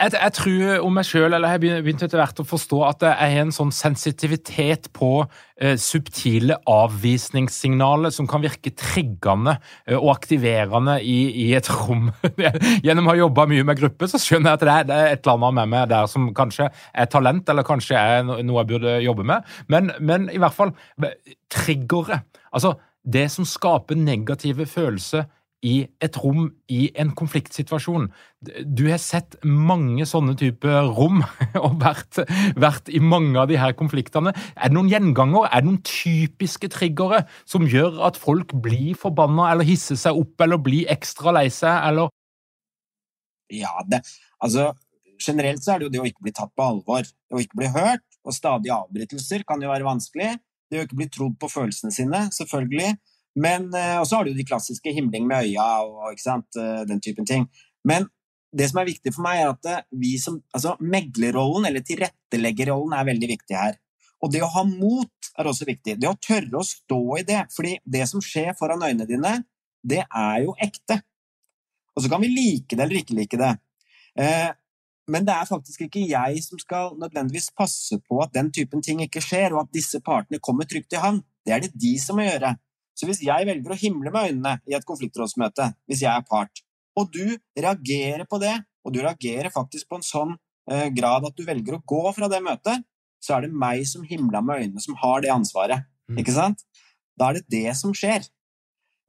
Jeg, 0.00 0.14
jeg, 0.16 0.32
tror 0.32 0.84
om 0.86 0.94
meg 0.96 1.04
sjøl, 1.04 1.26
eller 1.28 1.52
jeg 1.58 1.74
har 1.74 1.82
begynt 1.84 2.02
etter 2.06 2.20
hvert 2.22 2.38
å 2.40 2.46
forstå 2.48 2.78
at 2.86 3.02
jeg 3.04 3.32
har 3.34 3.42
en 3.42 3.52
sånn 3.52 3.72
sensitivitet 3.74 4.88
på 4.96 5.10
eh, 5.60 5.74
subtile 5.80 6.56
avvisningssignaler 6.72 8.14
som 8.14 8.28
kan 8.30 8.40
virke 8.40 8.72
triggende 8.72 9.58
eh, 9.84 9.98
og 9.98 10.14
aktiverende 10.14 10.96
i, 11.04 11.18
i, 11.44 11.46
et 11.58 11.68
rom. 11.68 12.08
Gjennom 12.86 13.10
å 13.10 13.12
ha 13.12 13.18
jobba 13.20 13.44
mye 13.50 13.66
med 13.68 13.82
grupper, 13.82 14.08
så 14.08 14.22
skjønner 14.22 14.54
jeg 14.54 14.60
at 14.60 14.64
det 14.64 14.72
er, 14.72 14.88
det 14.88 14.96
er, 14.96 15.10
et 15.10 15.20
eller 15.26 15.36
annet 15.36 15.58
med 15.60 15.72
meg 15.74 15.90
der 15.92 16.08
som 16.14 16.30
kanskje 16.38 16.70
er 16.72 17.10
talent, 17.12 17.52
eller 17.52 17.68
kanskje 17.68 18.00
er 18.00 18.24
noe 18.24 18.62
jeg 18.62 18.70
burde 18.72 18.96
jobbe 19.04 19.28
med. 19.34 19.52
Men, 19.68 19.92
men 20.00 20.30
i 20.32 20.40
hvert 20.40 20.56
fall 20.56 20.72
triggere. 21.52 22.22
Altså, 22.56 22.78
det 23.04 23.28
som 23.32 23.44
skaper 23.48 24.00
negative 24.00 24.64
følelser 24.68 25.28
i 25.66 25.74
et 26.00 26.16
rom 26.22 26.46
i 26.72 26.88
en 26.98 27.10
konfliktsituasjon. 27.16 28.06
Du 28.64 28.86
har 28.88 29.00
sett 29.02 29.36
mange 29.44 30.06
sånne 30.08 30.34
typer 30.40 30.88
rom 30.96 31.20
og 31.64 31.76
vært, 31.82 32.22
vært, 32.56 32.88
i 32.88 33.00
mange 33.04 33.36
av 33.40 33.50
de 33.50 33.58
her 33.60 33.74
konfliktene. 33.76 34.32
Er 34.56 34.70
det 34.70 34.76
noen 34.76 34.90
gjenganger, 34.92 35.48
er 35.50 35.60
det 35.60 35.68
noen 35.68 35.82
typiske 35.86 36.70
triggere 36.72 37.24
som 37.44 37.68
gjør 37.68 38.00
at 38.08 38.20
folk 38.20 38.54
blir 38.64 38.96
forbanna 38.98 39.50
eller 39.52 39.68
hisser 39.68 40.00
seg 40.00 40.16
opp 40.20 40.40
eller 40.40 40.62
blir 40.64 40.88
ekstra 40.92 41.34
lei 41.36 41.48
seg, 41.52 41.76
eller 41.90 42.08
Ja, 43.50 43.72
det, 43.90 44.04
altså 44.38 44.70
generelt 45.20 45.64
så 45.64 45.74
er 45.74 45.80
det 45.80 45.88
jo 45.88 45.94
det 45.94 46.00
å 46.02 46.08
ikke 46.08 46.24
bli 46.24 46.34
tatt 46.36 46.52
på 46.56 46.64
alvor, 46.64 47.04
Det 47.04 47.36
å 47.36 47.42
ikke 47.42 47.60
bli 47.60 47.70
hørt, 47.74 48.06
og 48.24 48.36
stadige 48.36 48.76
avbrytelser 48.76 49.44
kan 49.48 49.60
jo 49.62 49.70
være 49.70 49.86
vanskelig. 49.86 50.34
Det 50.70 50.80
å 50.80 50.86
ikke 50.86 50.98
bli 51.00 51.08
trodd 51.12 51.36
på 51.40 51.50
følelsene 51.50 51.92
sine, 51.94 52.20
selvfølgelig. 52.34 52.94
Men, 53.36 53.74
eh, 53.74 53.98
Og 54.00 54.06
så 54.06 54.16
har 54.16 54.24
du 54.24 54.34
de 54.34 54.44
klassiske 54.44 54.92
himling 54.92 55.26
med 55.26 55.44
øya 55.44 55.82
og 55.84 56.14
eh, 56.14 56.86
den 56.86 57.00
typen 57.00 57.26
ting. 57.26 57.48
Men 57.84 58.08
det 58.56 58.68
som 58.70 58.80
er 58.80 58.90
viktig 58.90 59.14
for 59.14 59.22
meg, 59.22 59.40
er 59.40 59.52
at 59.52 59.66
eh, 59.66 59.84
vi 59.92 60.18
som, 60.18 60.40
altså 60.54 60.76
meglerrollen, 60.80 61.66
eller 61.66 61.80
tilretteleggerrollen, 61.80 62.92
er 62.92 63.04
veldig 63.04 63.28
viktig 63.28 63.56
her. 63.56 63.78
Og 64.20 64.32
det 64.32 64.42
å 64.42 64.50
ha 64.52 64.64
mot 64.64 65.30
er 65.38 65.46
også 65.46 65.64
viktig. 65.64 65.96
Det 66.00 66.08
å 66.08 66.18
tørre 66.18 66.58
å 66.58 66.66
stå 66.66 67.02
i 67.20 67.22
det. 67.24 67.46
fordi 67.54 67.78
det 67.84 68.08
som 68.08 68.20
skjer 68.20 68.52
foran 68.58 68.82
øynene 68.82 69.06
dine, 69.08 69.44
det 69.82 70.02
er 70.04 70.42
jo 70.44 70.56
ekte. 70.60 71.00
Og 71.96 72.02
så 72.02 72.10
kan 72.10 72.20
vi 72.20 72.28
like 72.28 72.76
det 72.76 72.84
eller 72.84 73.00
ikke 73.00 73.16
like 73.16 73.38
det. 73.40 73.54
Men 75.10 75.24
det 75.24 75.32
er 75.34 75.48
faktisk 75.48 75.86
ikke 75.86 76.04
jeg 76.04 76.42
som 76.44 76.60
skal 76.60 76.92
nødvendigvis 77.00 77.48
passe 77.56 77.96
på 78.04 78.20
at 78.22 78.34
den 78.34 78.50
typen 78.52 78.82
ting 78.84 79.00
ikke 79.00 79.22
skjer, 79.24 79.54
og 79.54 79.64
at 79.64 79.72
disse 79.74 80.02
partene 80.04 80.38
kommer 80.38 80.68
trygt 80.68 80.92
i 80.92 81.00
havn. 81.00 81.22
Det 81.46 81.54
er 81.54 81.64
det 81.64 81.72
de 81.74 81.94
som 82.02 82.20
må 82.20 82.28
gjøre. 82.28 82.52
Så 83.00 83.08
hvis 83.08 83.22
jeg 83.24 83.46
velger 83.48 83.72
å 83.72 83.78
himle 83.80 84.12
med 84.12 84.28
øynene 84.28 84.58
i 84.68 84.76
et 84.76 84.84
konfliktrådsmøte, 84.84 85.70
hvis 85.88 86.02
jeg 86.04 86.12
er 86.12 86.26
part, 86.28 86.60
og 87.00 87.08
du 87.14 87.38
reagerer 87.56 88.26
på 88.28 88.40
det, 88.42 88.58
og 88.84 88.92
du 88.92 89.00
reagerer 89.00 89.48
faktisk 89.54 89.88
på 89.88 89.96
en 90.00 90.04
sånn 90.04 90.34
eh, 90.68 90.90
grad 90.92 91.24
at 91.24 91.36
du 91.36 91.46
velger 91.46 91.78
å 91.78 91.84
gå 91.88 92.02
fra 92.16 92.28
det 92.28 92.42
møtet, 92.44 92.84
så 93.20 93.36
er 93.36 93.46
det 93.46 93.56
meg 93.62 93.86
som 93.88 94.04
himla 94.04 94.42
med 94.44 94.64
øynene, 94.64 94.84
som 94.84 94.98
har 95.00 95.24
det 95.24 95.32
ansvaret. 95.32 95.86
Mm. 96.10 96.20
Ikke 96.20 96.34
sant? 96.36 96.64
Da 97.16 97.30
er 97.30 97.40
det 97.40 97.52
det 97.52 97.76
som 97.78 97.94
skjer. 97.96 98.26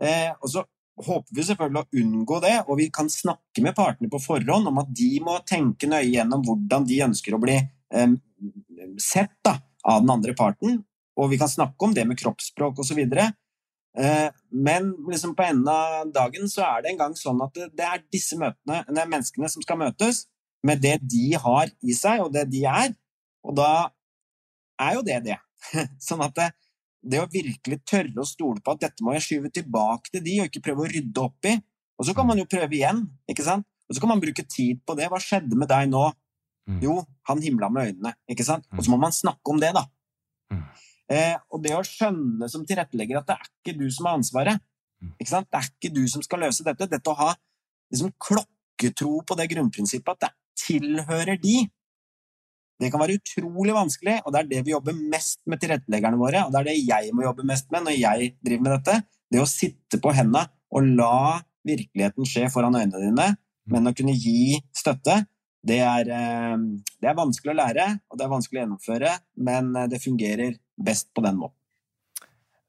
Eh, 0.04 0.32
og 0.40 0.48
så 0.54 0.64
håper 1.02 1.36
vi 1.36 1.46
selvfølgelig 1.48 1.84
å 1.84 2.02
unngå 2.04 2.40
det, 2.44 2.56
og 2.68 2.80
vi 2.80 2.88
kan 2.94 3.10
snakke 3.12 3.64
med 3.64 3.76
partene 3.76 4.12
på 4.12 4.22
forhånd 4.22 4.70
om 4.70 4.82
at 4.84 4.92
de 4.96 5.12
må 5.24 5.38
tenke 5.48 5.90
nøye 5.90 6.12
gjennom 6.12 6.44
hvordan 6.46 6.88
de 6.88 7.04
ønsker 7.08 7.36
å 7.36 7.42
bli 7.42 7.58
eh, 7.60 8.16
sett 9.02 9.36
da, 9.46 9.58
av 9.88 10.04
den 10.04 10.14
andre 10.14 10.36
parten, 10.38 10.82
og 11.18 11.32
vi 11.32 11.40
kan 11.42 11.50
snakke 11.52 11.88
om 11.88 11.96
det 11.96 12.06
med 12.08 12.20
kroppsspråk 12.20 12.84
osv. 12.84 13.00
Eh, 14.00 14.30
men 14.52 14.94
liksom 15.10 15.34
på 15.36 15.44
enden 15.44 15.68
av 15.68 16.12
dagen 16.16 16.48
så 16.50 16.64
er 16.68 16.84
det 16.84 16.94
en 16.94 17.02
gang 17.02 17.16
sånn 17.20 17.42
at 17.44 17.58
det 17.76 17.88
er 17.88 18.04
disse 18.14 18.38
møtene, 18.40 18.86
er 18.88 19.10
menneskene 19.10 19.50
som 19.52 19.64
skal 19.66 19.80
møtes 19.82 20.26
med 20.68 20.80
det 20.84 20.98
de 21.02 21.32
har 21.42 21.72
i 21.82 21.96
seg, 21.98 22.24
og 22.24 22.32
det 22.36 22.46
de 22.52 22.64
er. 22.70 22.94
Og 23.48 23.56
da 23.58 23.92
er 24.82 24.98
jo 24.98 25.06
det 25.06 25.20
det. 25.26 25.38
Sånn 26.08 26.22
at 26.26 26.36
det, 26.38 26.48
det 27.02 27.22
å 27.22 27.30
virkelig 27.32 27.82
tørre 27.90 28.22
å 28.22 28.28
stole 28.28 28.62
på 28.62 28.76
at 28.76 28.84
dette 28.86 29.06
må 29.06 29.16
jeg 29.18 29.26
skyve 29.26 29.52
tilbake 29.54 30.14
til 30.14 30.24
de, 30.26 30.38
og 30.42 30.50
ikke 30.50 30.64
prøve 30.70 30.86
å 30.86 30.92
rydde 30.92 31.24
opp 31.26 31.50
i. 31.50 31.56
Og 31.98 32.08
så 32.08 32.16
kan 32.18 32.30
man 32.30 32.40
jo 32.42 32.50
prøve 32.50 32.78
igjen, 32.78 33.04
ikke 33.30 33.46
sant? 33.46 33.68
Og 33.90 33.98
så 33.98 34.04
kan 34.04 34.14
man 34.14 34.22
bruke 34.22 34.46
tid 34.48 34.80
på 34.88 34.96
det. 34.98 35.10
Hva 35.12 35.20
skjedde 35.22 35.58
med 35.60 35.70
deg 35.70 35.90
nå? 35.92 36.06
Mm. 36.70 36.78
Jo, 36.86 37.02
han 37.28 37.42
himla 37.44 37.68
med 37.74 37.90
øynene, 37.90 38.14
ikke 38.30 38.46
sant? 38.48 38.70
Og 38.78 38.86
så 38.86 38.94
må 38.94 39.02
man 39.02 39.14
snakke 39.14 39.54
om 39.54 39.60
det, 39.62 39.74
da. 39.76 39.84
Mm. 41.12 41.18
Eh, 41.18 41.36
og 41.52 41.64
det 41.66 41.76
å 41.76 41.84
skjønne 41.86 42.48
som 42.52 42.64
tilrettelegger 42.68 43.20
at 43.20 43.28
det 43.28 43.38
er 43.38 43.50
ikke 43.50 43.78
du 43.80 43.88
som 43.92 44.08
har 44.08 44.20
ansvaret. 44.20 44.64
Ikke 45.18 45.34
sant? 45.34 45.50
Det 45.52 45.60
er 45.60 45.70
ikke 45.70 45.94
du 45.96 46.04
som 46.10 46.24
skal 46.24 46.46
løse 46.46 46.66
dette. 46.66 46.88
Dette 46.88 47.12
å 47.12 47.18
ha 47.20 47.34
liksom, 47.92 48.14
klokketro 48.22 49.20
på 49.28 49.38
det 49.40 49.50
grunnprinsippet 49.52 50.16
at 50.16 50.30
det 50.30 50.34
tilhører 50.62 51.40
de, 51.42 51.66
det 52.82 52.90
kan 52.90 53.02
være 53.02 53.20
utrolig 53.20 53.74
vanskelig, 53.76 54.16
og 54.26 54.34
det 54.34 54.40
er 54.40 54.48
det 54.50 54.62
vi 54.66 54.74
jobber 54.74 54.96
mest 55.14 55.38
med 55.50 55.62
tilretteleggerne 55.62 56.18
våre. 56.18 56.48
Og 56.48 56.54
det 56.54 56.62
er 56.62 56.70
det 56.72 56.78
jeg 56.80 57.12
må 57.14 57.28
jobbe 57.28 57.46
mest 57.46 57.68
med 57.74 57.86
når 57.86 57.98
jeg 58.00 58.32
driver 58.42 58.66
med 58.66 58.74
dette. 58.74 58.96
Det 59.32 59.42
å 59.42 59.50
sitte 59.50 60.00
på 60.02 60.14
hendene 60.18 60.48
og 60.74 60.88
la 60.98 61.42
virkeligheten 61.68 62.26
skje 62.26 62.48
foran 62.50 62.78
øynene 62.80 63.04
dine, 63.04 63.28
men 63.70 63.90
å 63.90 63.94
kunne 63.94 64.16
gi 64.18 64.58
støtte, 64.74 65.20
det 65.62 65.78
er, 65.86 66.10
eh, 66.10 66.58
det 66.98 67.10
er 67.10 67.20
vanskelig 67.20 67.54
å 67.54 67.60
lære, 67.60 67.86
og 68.10 68.18
det 68.18 68.26
er 68.26 68.32
vanskelig 68.32 68.58
å 68.58 68.64
gjennomføre, 68.64 69.12
men 69.46 69.76
eh, 69.76 69.90
det 69.92 70.02
fungerer 70.02 70.56
best 70.80 71.10
på 71.16 71.24
den 71.26 71.40
måten. 71.42 71.58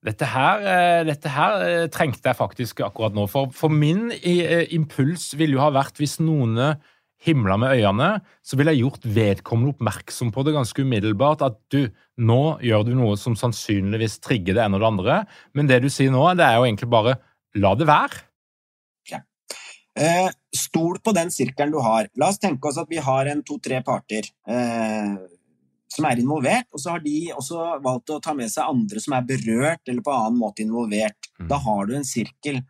Dette 0.02 0.26
her, 0.26 0.64
eh, 0.66 1.02
dette 1.06 1.30
her, 1.30 1.86
trengte 1.94 2.26
jeg 2.26 2.38
faktisk 2.38 2.80
akkurat 2.82 3.14
nå. 3.14 3.28
For, 3.30 3.52
for 3.54 3.70
min 3.70 4.10
impuls 4.10 5.30
ville 5.38 5.54
jo 5.54 5.62
ha 5.62 5.70
vært 5.74 6.00
hvis 6.02 6.18
noen 6.18 6.58
himla 7.22 7.56
med 7.60 7.76
øynene, 7.76 8.10
så 8.42 8.58
ville 8.58 8.74
jeg 8.74 8.82
gjort 8.82 9.06
vedkommende 9.16 9.76
oppmerksom 9.76 10.32
på 10.34 10.44
det 10.46 10.54
ganske 10.56 10.82
umiddelbart. 10.82 11.44
At 11.46 11.58
du, 11.72 11.86
nå 12.18 12.42
gjør 12.64 12.86
du 12.88 12.94
noe 12.98 13.16
som 13.20 13.36
sannsynligvis 13.38 14.18
trigger 14.24 14.58
det 14.58 14.64
ene 14.64 14.78
og 14.78 14.82
det 14.82 14.90
andre. 14.90 15.18
Men 15.54 15.70
det 15.70 15.82
du 15.84 15.90
sier 15.92 16.12
nå, 16.14 16.24
det 16.38 16.46
er 16.46 16.58
jo 16.58 16.66
egentlig 16.66 16.90
bare 16.92 17.16
la 17.62 17.74
det 17.78 17.88
være. 17.90 18.24
Ja. 19.12 19.22
Eh, 19.94 20.30
stol 20.56 20.98
på 21.04 21.14
den 21.14 21.30
sirkelen 21.34 21.74
du 21.74 21.78
har. 21.84 22.10
La 22.18 22.32
oss 22.32 22.42
tenke 22.42 22.70
oss 22.70 22.80
at 22.82 22.90
vi 22.90 23.02
har 23.02 23.30
en 23.30 23.44
to-tre 23.46 23.82
parter 23.86 24.26
eh, 24.48 25.14
som 25.92 26.06
er 26.08 26.20
involvert, 26.22 26.68
og 26.72 26.80
så 26.80 26.94
har 26.94 27.02
de 27.04 27.16
også 27.36 27.78
valgt 27.84 28.12
å 28.14 28.20
ta 28.22 28.34
med 28.36 28.50
seg 28.52 28.68
andre 28.68 29.02
som 29.02 29.16
er 29.16 29.26
berørt 29.28 29.88
eller 29.88 30.04
på 30.04 30.14
annen 30.14 30.40
måte 30.40 30.64
involvert. 30.64 31.30
Mm. 31.38 31.48
Da 31.50 31.58
har 31.62 31.88
du 31.88 31.96
en 31.98 32.08
sirkel. 32.08 32.62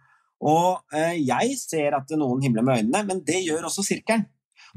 Og 0.42 0.94
eh, 0.96 1.18
jeg 1.22 1.56
ser 1.60 1.96
at 1.98 2.10
noen 2.18 2.42
himler 2.42 2.66
med 2.66 2.82
øynene, 2.82 3.04
men 3.08 3.22
det 3.26 3.44
gjør 3.46 3.68
også 3.68 3.84
sirkelen. 3.86 4.26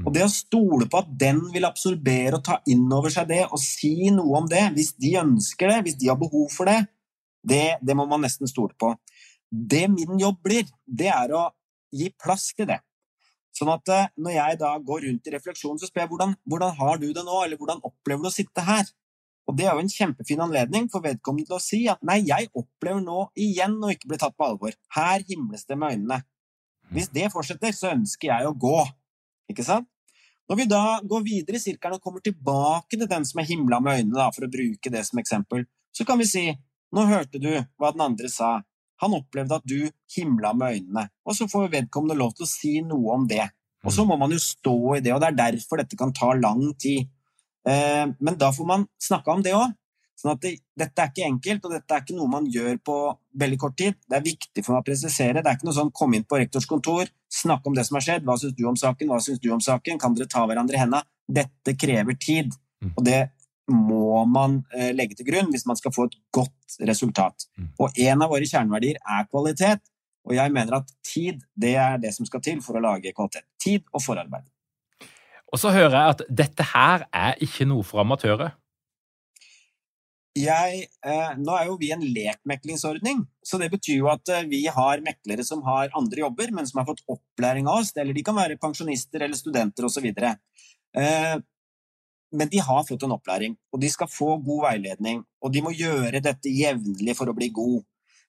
Og 0.03 0.11
det 0.11 0.25
å 0.25 0.31
stole 0.31 0.89
på 0.91 0.99
at 0.99 1.11
den 1.19 1.39
vil 1.53 1.67
absorbere 1.67 2.35
og 2.35 2.43
ta 2.43 2.57
inn 2.71 2.83
over 2.91 3.13
seg 3.13 3.29
det 3.29 3.45
og 3.45 3.61
si 3.61 4.09
noe 4.11 4.41
om 4.41 4.49
det, 4.51 4.65
hvis 4.75 4.91
de 4.99 5.13
ønsker 5.21 5.71
det, 5.71 5.77
hvis 5.85 5.99
de 6.01 6.09
har 6.11 6.19
behov 6.19 6.49
for 6.51 6.67
det, 6.67 6.81
det, 7.45 7.77
det 7.85 7.95
må 7.95 8.07
man 8.09 8.25
nesten 8.25 8.49
stole 8.49 8.75
på. 8.79 8.91
Det 9.49 9.85
min 9.93 10.19
jobb 10.19 10.41
blir, 10.43 10.67
det 10.85 11.07
er 11.13 11.31
å 11.37 11.45
gi 11.95 12.09
plass 12.19 12.49
til 12.57 12.67
det. 12.73 12.81
Sånn 13.55 13.71
at 13.71 13.91
eh, 13.93 14.11
når 14.19 14.35
jeg 14.35 14.59
da 14.59 14.73
går 14.83 15.07
rundt 15.07 15.27
i 15.29 15.33
refleksjonen, 15.35 15.79
så 15.79 15.87
spør 15.87 16.03
jeg 16.03 16.11
hvordan, 16.11 16.35
hvordan 16.49 16.75
har 16.79 17.01
du 17.01 17.07
det 17.15 17.23
nå, 17.23 17.41
eller 17.45 17.59
hvordan 17.59 17.81
opplever 17.87 18.25
du 18.25 18.29
å 18.31 18.35
sitte 18.35 18.65
her? 18.67 18.89
Og 19.45 19.55
det 19.57 19.67
er 19.67 19.77
jo 19.77 19.83
en 19.83 19.91
kjempefin 19.91 20.41
anledning 20.41 20.87
for 20.91 21.05
vedkommende 21.05 21.47
til 21.47 21.57
å 21.57 21.63
si 21.63 21.81
at 21.91 22.01
nei, 22.07 22.17
jeg 22.25 22.49
opplever 22.57 23.03
nå 23.05 23.27
igjen 23.39 23.77
å 23.77 23.91
ikke 23.93 24.09
bli 24.09 24.19
tatt 24.21 24.35
på 24.35 24.47
alvor. 24.47 24.73
Her 24.97 25.23
himles 25.29 25.67
det 25.69 25.77
med 25.79 25.95
øynene. 25.95 26.23
Hvis 26.93 27.11
det 27.13 27.29
fortsetter, 27.33 27.73
så 27.73 27.93
ønsker 27.93 28.31
jeg 28.31 28.49
å 28.49 28.55
gå. 28.57 28.79
Ikke 29.53 29.65
sant? 29.65 29.87
Når 30.49 30.59
vi 30.59 30.65
da 30.69 30.83
går 31.01 31.23
videre 31.25 31.57
i 31.57 31.61
sirkelen 31.61 31.97
og 31.97 32.03
kommer 32.05 32.21
tilbake 32.25 32.97
til 32.97 33.07
den 33.09 33.25
som 33.25 33.41
er 33.41 33.47
himla 33.49 33.79
med 33.81 34.01
øynene, 34.01 34.17
da, 34.17 34.27
for 34.33 34.45
å 34.45 34.51
bruke 34.51 34.91
det 34.93 35.01
som 35.07 35.21
eksempel, 35.21 35.65
så 35.95 36.05
kan 36.05 36.21
vi 36.21 36.27
si 36.29 36.45
nå 36.93 37.05
hørte 37.09 37.41
du 37.41 37.49
hva 37.81 37.91
den 37.93 38.03
andre 38.05 38.29
sa. 38.29 38.59
Han 39.03 39.17
opplevde 39.17 39.59
at 39.59 39.67
du 39.67 39.89
himla 40.15 40.53
med 40.57 40.79
øynene. 40.79 41.07
Og 41.25 41.37
så 41.37 41.47
får 41.51 41.71
vedkommende 41.73 42.17
lov 42.19 42.35
til 42.35 42.47
å 42.47 42.51
si 42.51 42.73
noe 42.85 43.15
om 43.17 43.27
det. 43.29 43.43
Og 43.85 43.93
så 43.93 44.05
må 44.07 44.17
man 44.17 44.33
jo 44.33 44.41
stå 44.41 44.77
i 44.97 45.01
det, 45.05 45.13
og 45.13 45.21
det 45.21 45.29
er 45.29 45.41
derfor 45.43 45.81
dette 45.81 45.97
kan 45.99 46.13
ta 46.15 46.31
lang 46.33 46.63
tid. 46.81 47.05
Eh, 47.67 48.05
men 48.17 48.37
da 48.41 48.49
får 48.53 48.65
man 48.65 48.87
snakka 49.01 49.35
om 49.35 49.43
det 49.45 49.53
òg. 49.57 49.75
Sånn 50.15 50.31
at 50.31 50.41
det, 50.45 50.53
dette 50.79 51.03
er 51.03 51.11
ikke 51.11 51.27
enkelt, 51.27 51.65
og 51.67 51.73
dette 51.75 51.91
er 51.91 52.03
ikke 52.05 52.15
noe 52.15 52.31
man 52.31 52.47
gjør 52.47 52.77
på 52.87 52.95
veldig 53.41 53.57
kort 53.61 53.75
tid. 53.81 53.97
Det 54.07 54.17
er 54.17 54.25
viktig 54.25 54.63
for 54.63 54.73
meg 54.73 54.85
å 54.85 54.87
presisere. 54.87 55.41
Det 55.43 55.51
er 55.51 55.59
ikke 55.59 55.67
noe 55.67 55.77
sånn 55.77 55.91
kom 55.95 56.15
inn 56.15 56.23
på 56.25 56.39
rektors 56.39 56.67
kontor, 56.69 57.11
snakke 57.41 57.69
om 57.69 57.75
det 57.75 57.83
som 57.87 57.99
har 57.99 58.05
skjedd, 58.05 58.25
hva 58.25 58.37
syns 58.39 58.55
du 58.55 58.63
om 58.69 58.79
saken, 58.79 59.11
hva 59.11 59.19
syns 59.21 59.43
du 59.43 59.49
om 59.53 59.63
saken, 59.63 59.99
kan 60.01 60.15
dere 60.15 60.31
ta 60.31 60.45
hverandre 60.47 60.79
i 60.79 60.81
hendene? 60.81 61.03
Dette 61.25 61.75
krever 61.75 62.15
tid, 62.21 62.55
mm. 62.81 62.93
og 62.93 63.03
det 63.05 63.19
må 63.71 64.23
man 64.29 64.59
eh, 64.75 64.91
legge 64.95 65.17
til 65.17 65.27
grunn 65.29 65.51
hvis 65.53 65.65
man 65.69 65.77
skal 65.79 65.93
få 65.95 66.07
et 66.09 66.17
godt 66.33 66.79
resultat. 66.89 67.47
Mm. 67.57 67.69
Og 67.81 68.01
en 68.07 68.25
av 68.25 68.33
våre 68.33 68.49
kjerneverdier 68.49 68.99
er 69.01 69.29
kvalitet, 69.29 69.85
og 70.25 70.35
jeg 70.37 70.53
mener 70.53 70.79
at 70.79 70.91
tid 71.05 71.41
det 71.53 71.75
er 71.81 71.97
det 72.01 72.13
som 72.15 72.27
skal 72.27 72.43
til 72.45 72.61
for 72.65 72.77
å 72.77 72.83
lage 72.83 73.13
kvalitet. 73.13 73.47
Tid 73.61 73.85
og 73.93 74.03
forarbeid. 74.05 74.45
Og 75.53 75.61
så 75.61 75.71
hører 75.71 75.95
jeg 75.95 76.13
at 76.15 76.23
dette 76.43 76.69
her 76.73 77.05
er 77.15 77.41
ikke 77.45 77.67
noe 77.69 77.85
for 77.85 78.01
amatører. 78.03 78.55
Jeg, 80.35 80.87
eh, 81.07 81.35
nå 81.39 81.53
er 81.55 81.69
jo 81.69 81.77
vi 81.79 81.93
en 81.95 82.01
lekmeklingsordning, 82.03 83.21
så 83.39 83.55
det 83.61 83.69
betyr 83.71 84.01
jo 84.01 84.09
at 84.11 84.27
eh, 84.35 84.47
vi 84.51 84.65
har 84.67 85.03
meklere 85.05 85.45
som 85.47 85.61
har 85.63 85.93
andre 85.95 86.25
jobber, 86.25 86.51
men 86.51 86.67
som 86.67 86.81
har 86.81 86.89
fått 86.89 87.05
opplæring 87.07 87.69
av 87.71 87.79
oss. 87.79 87.93
Eller 87.95 88.11
de 88.17 88.23
kan 88.25 88.35
være 88.35 88.59
pensjonister 88.59 89.23
eller 89.23 89.39
studenter 89.39 89.87
osv. 89.87 90.09
Eh, 90.11 91.37
men 92.35 92.51
de 92.51 92.61
har 92.63 92.85
fått 92.87 93.05
en 93.07 93.15
opplæring, 93.15 93.55
og 93.73 93.81
de 93.81 93.89
skal 93.91 94.11
få 94.11 94.35
god 94.45 94.65
veiledning. 94.69 95.23
Og 95.41 95.53
de 95.53 95.63
må 95.65 95.73
gjøre 95.75 96.23
dette 96.23 96.51
jevnlig 96.51 97.15
for 97.17 97.31
å 97.31 97.35
bli 97.37 97.51
god. 97.55 97.83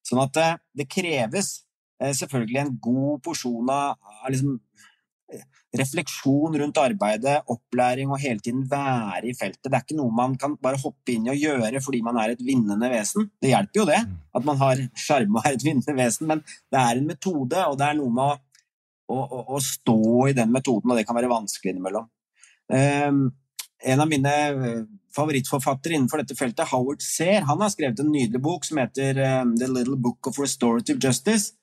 Sånn 0.06 0.22
at 0.22 0.34
det, 0.36 0.46
eh, 0.46 0.60
det 0.82 0.88
kreves 0.92 1.52
eh, 2.00 2.14
selvfølgelig 2.14 2.62
en 2.62 2.76
god 2.82 3.22
porsjon 3.26 3.72
av 3.72 4.30
liksom, 4.30 4.60
refleksjon 5.76 6.56
rundt 6.60 6.78
arbeidet, 6.80 7.40
opplæring 7.52 8.10
og 8.12 8.20
hele 8.22 8.40
tiden 8.42 8.64
være 8.70 9.30
i 9.30 9.34
feltet. 9.36 9.66
Det 9.66 9.74
er 9.74 9.84
ikke 9.84 9.98
noe 9.98 10.14
man 10.14 10.36
kan 10.40 10.56
bare 10.62 10.80
hoppe 10.80 11.14
inn 11.14 11.26
i 11.26 11.32
og 11.34 11.40
gjøre 11.40 11.82
fordi 11.84 12.02
man 12.06 12.18
er 12.22 12.34
et 12.34 12.44
vinnende 12.44 12.90
vesen. 12.92 13.30
Det 13.42 13.50
hjelper 13.52 13.82
jo 13.82 13.86
det, 13.90 14.02
mm. 14.06 14.18
at 14.38 14.46
man 14.48 14.60
har 14.62 14.82
sjarme 15.06 15.40
og 15.40 15.48
er 15.48 15.58
et 15.58 15.66
vinnende 15.66 15.96
vesen, 15.98 16.30
men 16.30 16.44
det 16.46 16.82
er 16.82 17.00
en 17.00 17.08
metode, 17.10 17.64
og 17.64 17.78
det 17.80 17.88
er 17.88 17.98
noe 17.98 18.14
med 18.14 18.36
å, 18.36 18.36
å, 19.12 19.18
å, 19.24 19.42
å 19.56 19.62
stå 19.62 19.98
i 20.30 20.36
den 20.36 20.54
metoden, 20.54 20.92
og 20.92 21.00
det 21.00 21.06
kan 21.08 21.18
være 21.18 21.32
vanskelig 21.32 21.74
innimellom. 21.74 22.08
Um, 22.66 23.26
en 23.84 24.00
av 24.00 24.08
mine 24.08 24.34
eh, 24.48 24.82
favorittforfattere 25.16 25.96
innenfor 25.96 26.22
dette 26.22 26.36
feltet, 26.36 26.68
Howard 26.70 27.02
Sear, 27.02 27.46
han 27.48 27.60
har 27.60 27.72
skrevet 27.72 28.00
en 28.00 28.12
nydelig 28.12 28.40
bok 28.42 28.64
som 28.64 28.80
heter 28.80 29.18
um, 29.42 29.56
The 29.58 29.68
Little 29.70 29.96
Book 29.96 30.28
of 30.28 30.38
Restorative 30.40 31.00
Justice. 31.02 31.54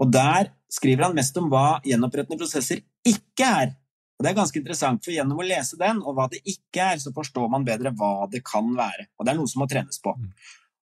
Og 0.00 0.12
der 0.12 0.52
skriver 0.72 1.08
han 1.08 1.16
mest 1.18 1.36
om 1.36 1.50
hva 1.52 1.80
gjenopprettende 1.84 2.38
prosesser 2.40 2.82
ikke 3.06 3.46
er. 3.64 3.74
Og 4.18 4.24
Det 4.24 4.30
er 4.30 4.36
ganske 4.36 4.58
interessant, 4.60 5.02
for 5.04 5.14
gjennom 5.14 5.38
å 5.40 5.44
lese 5.48 5.78
den, 5.80 6.02
og 6.04 6.16
hva 6.16 6.26
det 6.28 6.42
ikke 6.44 6.90
er, 6.92 6.98
så 7.00 7.12
forstår 7.16 7.48
man 7.52 7.64
bedre 7.64 7.92
hva 7.96 8.28
det 8.30 8.42
kan 8.44 8.68
være. 8.76 9.08
Og 9.16 9.26
det 9.26 9.32
er 9.32 9.38
noe 9.38 9.48
som 9.48 9.62
må 9.64 9.68
trenes 9.70 10.00
på. 10.04 10.12
Mm. 10.12 10.32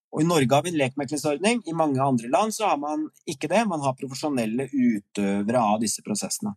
Og 0.08 0.22
I 0.22 0.26
Norge 0.26 0.56
har 0.56 0.64
vi 0.64 0.72
en 0.72 0.80
lekmeklingsordning, 0.80 1.60
i 1.68 1.76
mange 1.76 2.02
andre 2.02 2.30
land 2.32 2.54
så 2.56 2.70
har 2.70 2.80
man 2.82 3.06
ikke 3.28 3.50
det. 3.52 3.60
Man 3.68 3.84
har 3.84 3.94
profesjonelle 3.98 4.66
utøvere 4.72 5.62
av 5.62 5.78
disse 5.84 6.02
prosessene. 6.02 6.56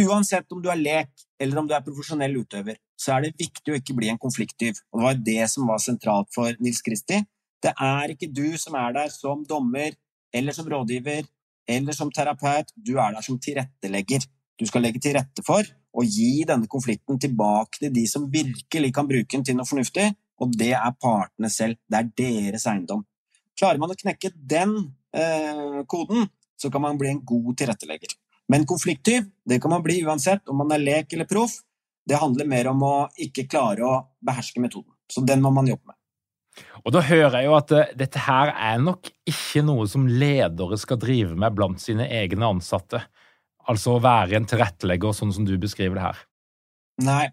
Uansett 0.00 0.50
om 0.50 0.62
du 0.62 0.70
er 0.72 0.80
lek 0.80 1.12
eller 1.38 1.60
om 1.60 1.68
du 1.70 1.74
er 1.76 1.84
profesjonell 1.86 2.34
utøver, 2.40 2.80
så 2.98 3.14
er 3.14 3.26
det 3.26 3.36
viktig 3.38 3.72
å 3.72 3.78
ikke 3.78 3.94
bli 3.94 4.08
en 4.10 4.18
konflikttyv. 4.18 4.80
Og 4.90 4.98
det 4.98 5.06
var 5.06 5.20
det 5.28 5.44
som 5.52 5.70
var 5.70 5.82
sentralt 5.82 6.30
for 6.34 6.56
Nils 6.62 6.82
Kristi. 6.82 7.20
Det 7.62 7.72
er 7.80 8.14
ikke 8.14 8.30
du 8.34 8.58
som 8.60 8.74
er 8.80 8.96
der 8.96 9.12
som 9.14 9.44
dommer 9.48 9.94
eller 10.34 10.56
som 10.56 10.66
rådgiver 10.68 11.22
eller 11.70 11.96
som 11.96 12.10
terapeut, 12.12 12.74
du 12.76 12.98
er 12.98 13.14
der 13.14 13.24
som 13.24 13.38
tilrettelegger. 13.40 14.26
Du 14.58 14.66
skal 14.68 14.84
legge 14.84 15.00
til 15.02 15.14
rette 15.16 15.42
for 15.46 15.64
å 15.94 16.04
gi 16.04 16.44
denne 16.46 16.68
konflikten 16.70 17.18
tilbake 17.22 17.80
til 17.80 17.94
de 17.94 18.04
som 18.10 18.26
virkelig 18.30 18.90
kan 18.94 19.08
bruke 19.08 19.30
den 19.30 19.46
til 19.46 19.56
noe 19.58 19.68
fornuftig, 19.68 20.10
og 20.42 20.52
det 20.58 20.72
er 20.74 20.98
partene 21.00 21.50
selv. 21.50 21.78
Det 21.88 22.00
er 22.00 22.10
deres 22.18 22.66
eiendom. 22.70 23.06
Klarer 23.54 23.80
man 23.80 23.94
å 23.94 23.98
knekke 23.98 24.32
den 24.34 24.74
eh, 25.14 25.80
koden, 25.90 26.26
så 26.58 26.70
kan 26.74 26.82
man 26.82 26.98
bli 26.98 27.12
en 27.14 27.22
god 27.26 27.54
tilrettelegger. 27.62 28.18
Men 28.52 28.66
konflikttyv 28.68 29.28
det 29.48 29.60
kan 29.62 29.72
man 29.72 29.84
bli 29.84 30.02
uansett 30.04 30.48
om 30.48 30.60
man 30.60 30.72
er 30.74 30.82
lek 30.82 31.12
eller 31.12 31.28
proff. 31.28 31.58
Det 32.04 32.20
handler 32.20 32.48
mer 32.48 32.68
om 32.68 32.82
å 32.84 32.94
ikke 33.16 33.46
klare 33.48 33.84
å 33.86 33.94
beherske 34.24 34.60
metoden. 34.60 34.92
Så 35.08 35.24
den 35.24 35.40
må 35.44 35.52
man 35.54 35.68
jobbe 35.68 35.92
med. 35.92 35.98
Og 36.84 36.92
da 36.94 37.00
hører 37.02 37.40
jeg 37.40 37.48
jo 37.48 37.56
at 37.56 37.72
uh, 37.74 37.90
dette 37.98 38.20
her 38.26 38.52
er 38.52 38.82
nok 38.82 39.08
ikke 39.26 39.64
noe 39.66 39.88
som 39.90 40.06
ledere 40.06 40.78
skal 40.78 41.00
drive 41.02 41.34
med 41.38 41.56
blant 41.56 41.82
sine 41.82 42.06
egne 42.12 42.52
ansatte. 42.54 43.00
Altså 43.70 43.96
å 43.96 44.02
være 44.04 44.38
en 44.38 44.46
tilrettelegger, 44.48 45.16
sånn 45.16 45.32
som 45.34 45.46
du 45.48 45.56
beskriver 45.58 45.98
det 45.98 46.04
her. 46.04 46.22
Nei. 47.04 47.24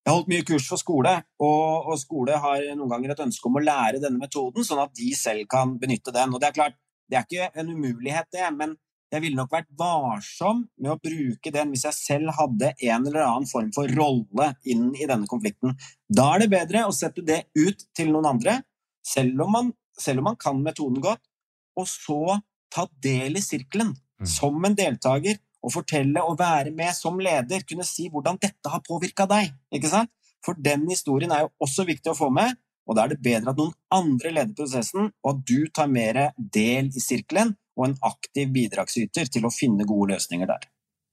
Jeg 0.00 0.08
har 0.08 0.16
holdt 0.16 0.30
mye 0.32 0.44
kurs 0.48 0.66
for 0.70 0.80
skole, 0.80 1.10
og, 1.44 1.88
og, 1.90 1.96
skole 2.00 2.38
har 2.40 2.62
noen 2.72 2.88
ganger 2.88 3.12
et 3.12 3.24
ønske 3.26 3.50
om 3.50 3.58
å 3.58 3.62
lære 3.62 4.00
denne 4.00 4.20
metoden, 4.20 4.64
sånn 4.64 4.80
at 4.80 4.94
de 4.96 5.10
selv 5.16 5.44
kan 5.50 5.74
benytte 5.80 6.14
den. 6.14 6.32
Og 6.32 6.40
det 6.40 6.48
er 6.48 6.56
klart, 6.56 6.78
det 7.10 7.18
er 7.18 7.26
ikke 7.26 7.50
en 7.60 7.68
umulighet, 7.74 8.30
det, 8.32 8.46
men 8.56 8.72
jeg 9.10 9.24
ville 9.24 9.38
nok 9.38 9.50
vært 9.52 9.70
varsom 9.78 10.62
med 10.78 10.92
å 10.92 10.98
bruke 11.02 11.50
den 11.54 11.72
hvis 11.72 11.86
jeg 11.88 11.96
selv 11.96 12.34
hadde 12.36 12.72
en 12.76 13.08
eller 13.08 13.24
annen 13.24 13.48
form 13.50 13.72
for 13.74 13.90
rolle 13.98 14.52
inn 14.70 14.90
i 14.94 15.08
denne 15.10 15.26
konflikten. 15.30 15.74
Da 16.06 16.28
er 16.34 16.44
det 16.44 16.52
bedre 16.52 16.86
å 16.86 16.94
sette 16.94 17.24
det 17.26 17.42
ut 17.58 17.82
til 17.96 18.12
noen 18.14 18.30
andre, 18.30 18.60
selv 19.06 19.42
om 19.46 19.52
man, 19.56 19.72
selv 19.98 20.22
om 20.22 20.30
man 20.30 20.38
kan 20.40 20.62
metoden 20.62 21.02
godt, 21.02 21.22
og 21.78 21.88
så 21.90 22.38
ta 22.70 22.86
del 23.02 23.38
i 23.38 23.42
sirkelen 23.42 23.92
mm. 23.96 24.28
som 24.30 24.58
en 24.66 24.78
deltaker 24.78 25.40
og 25.60 25.74
fortelle 25.74 26.22
og 26.24 26.38
være 26.40 26.72
med 26.72 26.94
som 26.96 27.18
leder, 27.20 27.66
kunne 27.68 27.84
si 27.84 28.08
hvordan 28.12 28.38
dette 28.40 28.70
har 28.70 28.82
påvirka 28.86 29.26
deg. 29.28 29.50
ikke 29.74 29.90
sant? 29.90 30.12
For 30.44 30.56
den 30.56 30.86
historien 30.88 31.34
er 31.34 31.44
jo 31.44 31.50
også 31.66 31.84
viktig 31.88 32.12
å 32.12 32.16
få 32.16 32.30
med, 32.32 32.54
og 32.88 32.96
da 32.96 33.04
er 33.04 33.12
det 33.12 33.22
bedre 33.22 33.52
at 33.52 33.58
noen 33.58 33.74
andre 33.92 34.32
leder 34.32 34.54
prosessen, 34.56 35.10
og 35.20 35.34
at 35.34 35.42
du 35.46 35.68
tar 35.74 35.90
mer 35.90 36.30
del 36.38 36.88
i 36.88 37.02
sirkelen 37.02 37.52
og 37.80 37.88
en 37.88 37.96
aktiv 38.06 38.52
bidragsyter 38.52 39.32
til 39.32 39.48
å 39.48 39.54
finne 39.54 39.88
gode 39.88 40.14
løsninger 40.14 40.50
der. 40.50 40.68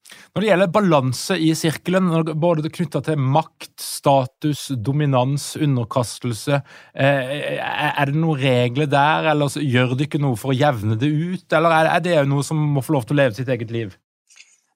Når 0.08 0.44
det 0.44 0.50
gjelder 0.52 0.72
balanse 0.72 1.36
i 1.42 1.50
sirkelen, 1.58 2.12
både 2.40 2.70
knytta 2.72 3.02
til 3.04 3.20
makt, 3.20 3.74
status, 3.82 4.68
dominans, 4.86 5.50
underkastelse, 5.60 6.62
eh, 6.94 7.34
er 7.58 8.12
det 8.12 8.16
noen 8.16 8.40
regler 8.40 8.88
der, 8.92 9.32
eller 9.34 9.52
gjør 9.52 9.96
det 9.98 10.08
ikke 10.08 10.22
noe 10.24 10.38
for 10.40 10.54
å 10.54 10.58
jevne 10.58 10.96
det 11.00 11.10
ut, 11.10 11.48
eller 11.58 11.92
er 11.96 12.04
det 12.06 12.20
noe 12.30 12.46
som 12.46 12.60
må 12.60 12.84
få 12.86 12.96
lov 12.96 13.08
til 13.08 13.18
å 13.18 13.22
leve 13.24 13.40
sitt 13.40 13.52
eget 13.52 13.74
liv? 13.74 13.98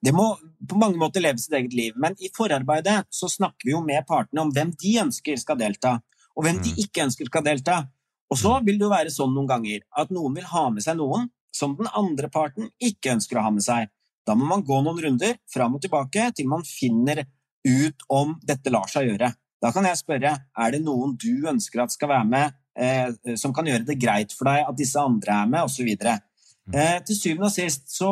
Det 0.02 0.16
må 0.18 0.32
på 0.68 0.80
mange 0.82 0.98
måter 0.98 1.22
leve 1.22 1.38
sitt 1.38 1.54
eget 1.54 1.76
liv, 1.78 1.94
men 1.96 2.16
i 2.20 2.32
forarbeidet 2.34 3.04
så 3.14 3.30
snakker 3.30 3.70
vi 3.70 3.76
jo 3.76 3.84
med 3.86 4.08
partene 4.10 4.42
om 4.42 4.52
hvem 4.54 4.74
de 4.82 4.96
ønsker 5.04 5.38
skal 5.38 5.60
delta, 5.62 6.00
og 6.34 6.48
hvem 6.48 6.58
de 6.64 6.74
mm. 6.74 6.82
ikke 6.88 7.06
ønsker 7.06 7.30
skal 7.30 7.46
delta. 7.46 7.84
Og 8.32 8.40
så 8.40 8.56
mm. 8.58 8.66
vil 8.66 8.80
det 8.80 8.88
jo 8.88 8.96
være 8.96 9.14
sånn 9.14 9.36
noen 9.36 9.50
ganger 9.50 9.86
at 10.02 10.12
noen 10.16 10.40
vil 10.40 10.50
ha 10.50 10.66
med 10.74 10.84
seg 10.84 10.98
noen 10.98 11.30
som 11.56 11.76
den 11.78 11.90
andre 11.98 12.30
parten 12.32 12.70
ikke 12.82 13.16
ønsker 13.16 13.40
å 13.40 13.46
ha 13.46 13.52
med 13.54 13.66
seg. 13.66 13.92
Da 14.28 14.36
må 14.38 14.48
man 14.48 14.64
gå 14.66 14.82
noen 14.84 15.00
runder 15.04 15.38
fram 15.52 15.76
og 15.78 15.84
tilbake 15.84 16.30
til 16.38 16.50
man 16.50 16.66
finner 16.68 17.24
ut 17.68 18.06
om 18.10 18.36
dette 18.46 18.74
lar 18.74 18.90
seg 18.90 19.10
gjøre. 19.10 19.32
Da 19.62 19.70
kan 19.74 19.86
jeg 19.86 20.00
spørre 20.00 20.34
er 20.42 20.74
det 20.74 20.82
noen 20.84 21.14
du 21.22 21.48
ønsker 21.50 21.84
at 21.84 21.94
skal 21.94 22.10
være 22.10 22.28
med, 22.30 22.54
eh, 22.78 23.36
som 23.38 23.54
kan 23.54 23.68
gjøre 23.68 23.86
det 23.86 24.00
greit 24.02 24.34
for 24.34 24.50
deg 24.50 24.66
at 24.66 24.78
disse 24.78 25.02
andre 25.02 25.42
er 25.44 25.50
med, 25.52 25.66
osv. 25.68 25.90
Mm. 25.92 26.78
Eh, 26.78 26.98
til 27.06 27.18
syvende 27.18 27.50
og 27.50 27.54
sist 27.54 27.92
så 27.94 28.12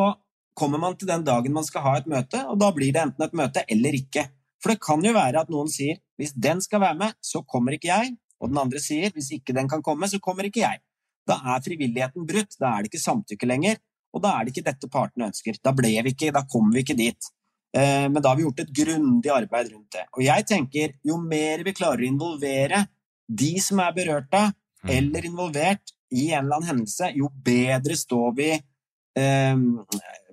kommer 0.60 0.82
man 0.82 0.98
til 1.00 1.10
den 1.10 1.24
dagen 1.26 1.56
man 1.56 1.66
skal 1.66 1.86
ha 1.86 1.96
et 1.98 2.10
møte, 2.10 2.44
og 2.52 2.60
da 2.62 2.70
blir 2.76 2.94
det 2.94 3.02
enten 3.02 3.26
et 3.26 3.38
møte 3.38 3.64
eller 3.70 3.98
ikke. 3.98 4.28
For 4.60 4.74
det 4.74 4.84
kan 4.84 5.04
jo 5.06 5.16
være 5.16 5.42
at 5.42 5.52
noen 5.54 5.72
sier 5.72 6.02
hvis 6.20 6.36
den 6.36 6.62
skal 6.62 6.84
være 6.84 7.00
med, 7.00 7.16
så 7.24 7.42
kommer 7.48 7.78
ikke 7.78 7.90
jeg, 7.94 8.18
og 8.40 8.52
den 8.52 8.60
andre 8.60 8.82
sier 8.84 9.14
hvis 9.16 9.32
ikke 9.40 9.56
den 9.56 9.70
kan 9.72 9.84
komme, 9.86 10.10
så 10.12 10.20
kommer 10.22 10.48
ikke 10.48 10.66
jeg. 10.66 10.84
Da 11.30 11.40
er 11.54 11.66
frivilligheten 11.66 12.26
brutt, 12.28 12.56
da 12.60 12.74
er 12.74 12.84
det 12.84 12.92
ikke 12.92 13.04
samtykke 13.04 13.50
lenger, 13.50 13.82
og 14.16 14.24
da 14.24 14.36
er 14.36 14.46
det 14.46 14.56
ikke 14.56 14.66
dette 14.70 14.90
partene 14.92 15.30
ønsker. 15.30 15.60
Da 15.64 15.74
ble 15.78 15.92
vi 15.94 16.14
ikke, 16.16 16.32
da 16.34 16.46
kom 16.50 16.72
vi 16.74 16.84
ikke 16.84 16.98
dit. 16.98 17.30
Eh, 17.78 18.08
men 18.10 18.18
da 18.22 18.32
har 18.32 18.40
vi 18.40 18.48
gjort 18.48 18.64
et 18.64 18.74
grundig 18.82 19.30
arbeid 19.34 19.70
rundt 19.74 19.94
det. 19.94 20.08
Og 20.16 20.24
jeg 20.26 20.48
tenker, 20.50 20.96
jo 21.06 21.20
mer 21.22 21.62
vi 21.66 21.76
klarer 21.78 22.06
å 22.06 22.10
involvere 22.10 22.84
de 23.30 23.54
som 23.62 23.82
er 23.84 23.94
berørt 23.94 24.34
av, 24.34 24.50
mm. 24.84 24.92
eller 24.96 25.30
involvert 25.30 25.94
i 26.10 26.32
en 26.32 26.48
eller 26.48 26.58
annen 26.58 26.72
hendelse, 26.72 27.12
jo 27.14 27.30
bedre 27.46 27.98
står 27.98 28.32
vi 28.40 28.50
eh, 28.56 29.60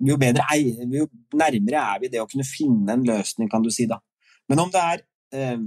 jo, 0.09 0.17
bedre, 0.17 0.47
jo 0.97 1.05
nærmere 1.37 1.83
er 1.83 2.01
vi 2.01 2.11
det 2.15 2.23
å 2.23 2.29
kunne 2.29 2.47
finne 2.47 2.97
en 2.97 3.05
løsning, 3.05 3.51
kan 3.51 3.65
du 3.65 3.69
si. 3.73 3.85
da. 3.89 3.99
Men 4.49 4.65
om 4.65 4.73
det 4.73 4.81
er 4.81 5.05
eh, 5.37 5.59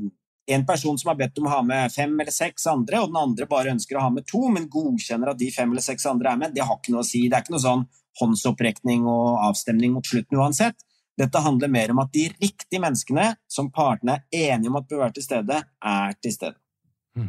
en 0.55 0.67
person 0.67 0.99
som 0.99 1.13
har 1.13 1.19
bedt 1.19 1.39
om 1.39 1.47
å 1.47 1.53
ha 1.53 1.63
med 1.67 1.93
fem 1.95 2.13
eller 2.21 2.35
seks 2.35 2.67
andre, 2.71 3.01
og 3.01 3.13
den 3.13 3.21
andre 3.21 3.47
bare 3.51 3.73
ønsker 3.75 3.99
å 3.99 4.05
ha 4.05 4.11
med 4.13 4.27
to, 4.29 4.43
men 4.53 4.69
godkjenner 4.73 5.33
at 5.33 5.41
de 5.41 5.51
fem 5.55 5.71
eller 5.71 5.85
seks 5.85 6.07
andre 6.11 6.33
er 6.33 6.41
med, 6.41 6.55
det 6.57 6.67
har 6.67 6.79
ikke 6.79 6.95
noe 6.95 7.05
å 7.05 7.09
si. 7.09 7.27
Det 7.29 7.39
er 7.39 7.45
ikke 7.45 7.55
noe 7.55 7.65
sånn 7.67 7.85
håndsopprekning 8.21 9.07
og 9.09 9.45
avstemning 9.51 9.95
mot 9.95 10.07
slutten 10.07 10.41
uansett. 10.41 10.83
Dette 11.21 11.43
handler 11.45 11.71
mer 11.73 11.93
om 11.93 12.01
at 12.03 12.13
de 12.15 12.29
riktige 12.41 12.81
menneskene 12.83 13.35
som 13.51 13.69
partene 13.75 14.23
er 14.33 14.57
enige 14.57 14.73
om 14.73 14.81
at 14.81 14.89
bør 14.89 15.05
være 15.05 15.19
til 15.19 15.27
stede, 15.27 15.61
er 15.93 16.17
til 16.23 16.35
stede. 16.35 16.57
Hmm. 17.19 17.29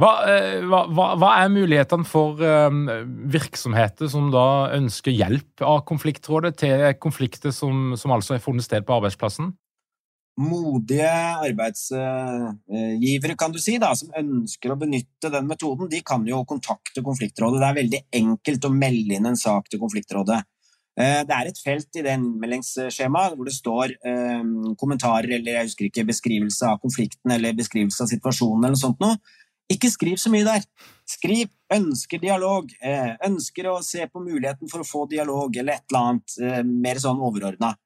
Hva, 0.00 0.12
eh, 0.28 0.60
hva, 0.66 0.84
hva, 0.90 1.30
er 1.40 1.52
mulighetene 1.54 2.08
for 2.08 2.40
um, 2.40 2.84
virksomheter 3.32 4.10
som 4.12 4.28
da 4.34 4.70
ønsker 4.76 5.16
hjelp 5.16 5.64
av 5.64 5.82
konfliktrådet 5.88 6.54
til 6.60 6.86
konflikter 7.00 7.54
som, 7.56 7.96
som 8.00 8.14
altså 8.16 8.36
har 8.36 8.44
funnet 8.44 8.68
sted 8.68 8.86
på 8.86 9.00
arbeidsplassen? 9.00 9.54
Modige 10.40 11.10
arbeidsgivere 11.46 13.36
kan 13.38 13.52
du 13.52 13.58
si, 13.62 13.78
da, 13.82 13.94
som 13.96 14.12
ønsker 14.16 14.72
å 14.72 14.78
benytte 14.80 15.30
den 15.32 15.46
metoden, 15.48 15.88
de 15.92 16.00
kan 16.06 16.26
jo 16.28 16.44
kontakte 16.48 17.04
konfliktrådet. 17.04 17.60
Det 17.60 17.68
er 17.68 17.80
veldig 17.80 18.02
enkelt 18.22 18.64
å 18.66 18.72
melde 18.74 19.14
inn 19.18 19.28
en 19.30 19.38
sak 19.38 19.68
til 19.70 19.82
konfliktrådet. 19.82 20.40
Eh, 21.00 21.20
det 21.26 21.34
er 21.36 21.48
et 21.48 21.60
felt 21.62 21.96
i 21.96 22.02
det 22.04 22.16
innmeldingsskjemaet 22.18 23.36
hvor 23.36 23.46
det 23.48 23.54
står 23.54 23.94
eh, 23.94 24.42
kommentarer 24.80 25.36
eller 25.36 25.60
jeg 25.60 25.68
husker 25.68 25.86
ikke, 25.86 26.08
beskrivelse 26.08 26.66
av 26.66 26.80
konflikten 26.82 27.36
eller 27.36 27.56
beskrivelse 27.56 28.04
av 28.04 28.10
situasjonen. 28.10 28.64
eller 28.64 28.76
noe 28.76 28.82
sånt 28.82 29.00
noe. 29.04 29.20
Ikke 29.70 29.90
skriv 29.92 30.18
så 30.18 30.32
mye 30.32 30.42
der. 30.42 30.64
Skriv 31.06 31.46
'ønsker 31.70 32.18
dialog', 32.18 32.74
eh, 32.82 33.14
'ønsker 33.22 33.70
å 33.70 33.84
se 33.86 34.02
på 34.06 34.18
muligheten 34.18 34.68
for 34.68 34.82
å 34.82 34.88
få 34.88 35.06
dialog', 35.08 35.56
eller 35.56 35.74
et 35.74 35.84
eller 35.90 36.00
annet 36.00 36.66
mer 36.66 36.96
sånn 36.98 37.22
overordna. 37.22 37.76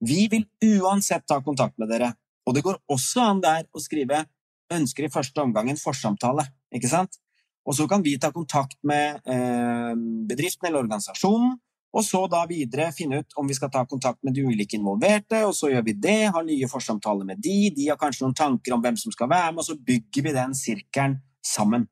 Vi 0.00 0.28
vil 0.30 0.44
uansett 0.80 1.26
ta 1.26 1.40
kontakt 1.42 1.78
med 1.78 1.90
dere. 1.90 2.12
Og 2.46 2.54
det 2.56 2.64
går 2.64 2.80
også 2.88 3.24
an 3.28 3.40
der 3.44 3.66
å 3.74 3.80
skrive 3.82 4.24
'ønsker 4.72 5.04
i 5.04 5.12
første 5.12 5.40
omgang 5.42 5.70
en 5.70 5.76
forsamtale'. 5.76 6.46
ikke 6.72 6.88
sant? 6.88 7.18
Og 7.66 7.74
så 7.74 7.88
kan 7.88 8.02
vi 8.02 8.18
ta 8.18 8.30
kontakt 8.32 8.76
med 8.82 9.20
eh, 9.26 9.94
bedriften 10.28 10.68
eller 10.68 10.80
organisasjonen, 10.80 11.58
og 11.92 12.04
så 12.04 12.26
da 12.28 12.46
videre 12.48 12.92
finne 12.92 13.20
ut 13.22 13.36
om 13.40 13.48
vi 13.48 13.56
skal 13.56 13.70
ta 13.72 13.84
kontakt 13.88 14.20
med 14.24 14.34
de 14.36 14.44
ulike 14.44 14.76
involverte, 14.76 15.40
og 15.44 15.54
så 15.56 15.70
gjør 15.72 15.84
vi 15.84 15.92
det, 15.92 16.30
har 16.32 16.44
nye 16.44 16.68
forsamtaler 16.68 17.24
med 17.24 17.40
de, 17.44 17.70
de 17.76 17.88
har 17.88 18.00
kanskje 18.00 18.24
noen 18.24 18.36
tanker 18.36 18.76
om 18.76 18.82
hvem 18.84 18.96
som 19.00 19.12
skal 19.12 19.30
være 19.32 19.52
med, 19.52 19.62
og 19.62 19.68
så 19.68 19.76
bygger 19.90 20.26
vi 20.26 20.34
den 20.36 20.56
sirkelen 20.56 21.20
sammen. 21.44 21.88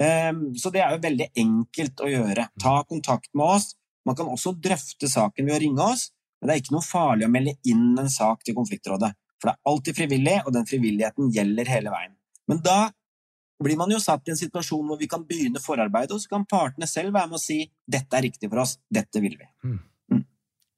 Um, 0.00 0.50
så 0.58 0.72
det 0.74 0.82
er 0.82 0.96
jo 0.96 1.04
veldig 1.04 1.28
enkelt 1.38 2.00
å 2.02 2.10
gjøre. 2.10 2.48
Ta 2.60 2.74
kontakt 2.88 3.30
med 3.32 3.46
oss. 3.46 3.68
Man 4.04 4.16
kan 4.18 4.28
også 4.28 4.52
drøfte 4.58 5.08
saken 5.08 5.46
ved 5.46 5.56
å 5.56 5.60
ringe 5.62 5.84
oss, 5.94 6.08
men 6.44 6.50
det 6.50 6.54
er 6.58 6.60
ikke 6.60 6.74
noe 6.74 6.84
farlig 6.84 7.24
å 7.24 7.32
melde 7.32 7.54
inn 7.72 7.94
en 7.96 8.10
sak 8.12 8.42
til 8.44 8.52
konfliktrådet. 8.52 9.08
For 9.40 9.48
det 9.48 9.54
er 9.54 9.70
alltid 9.70 9.96
frivillig, 9.96 10.34
og 10.44 10.52
den 10.52 10.66
frivilligheten 10.68 11.30
gjelder 11.32 11.70
hele 11.72 11.92
veien. 11.94 12.12
Men 12.52 12.60
da 12.60 12.90
blir 13.64 13.78
man 13.80 13.94
jo 13.94 14.00
satt 14.02 14.28
i 14.28 14.34
en 14.34 14.36
situasjon 14.36 14.84
hvor 14.84 15.00
vi 15.00 15.08
kan 15.08 15.24
begynne 15.24 15.62
forarbeidet, 15.64 16.12
og 16.12 16.20
så 16.20 16.34
kan 16.34 16.44
partene 16.44 16.88
selv 16.90 17.16
være 17.16 17.30
med 17.30 17.38
å 17.38 17.40
si 17.40 17.62
'dette 17.88 18.18
er 18.18 18.26
riktig 18.26 18.52
for 18.52 18.60
oss, 18.60 18.76
dette 18.92 19.24
vil 19.24 19.38
vi'. 19.40 19.48
Mm. 19.64 19.80
Mm. 20.12 20.24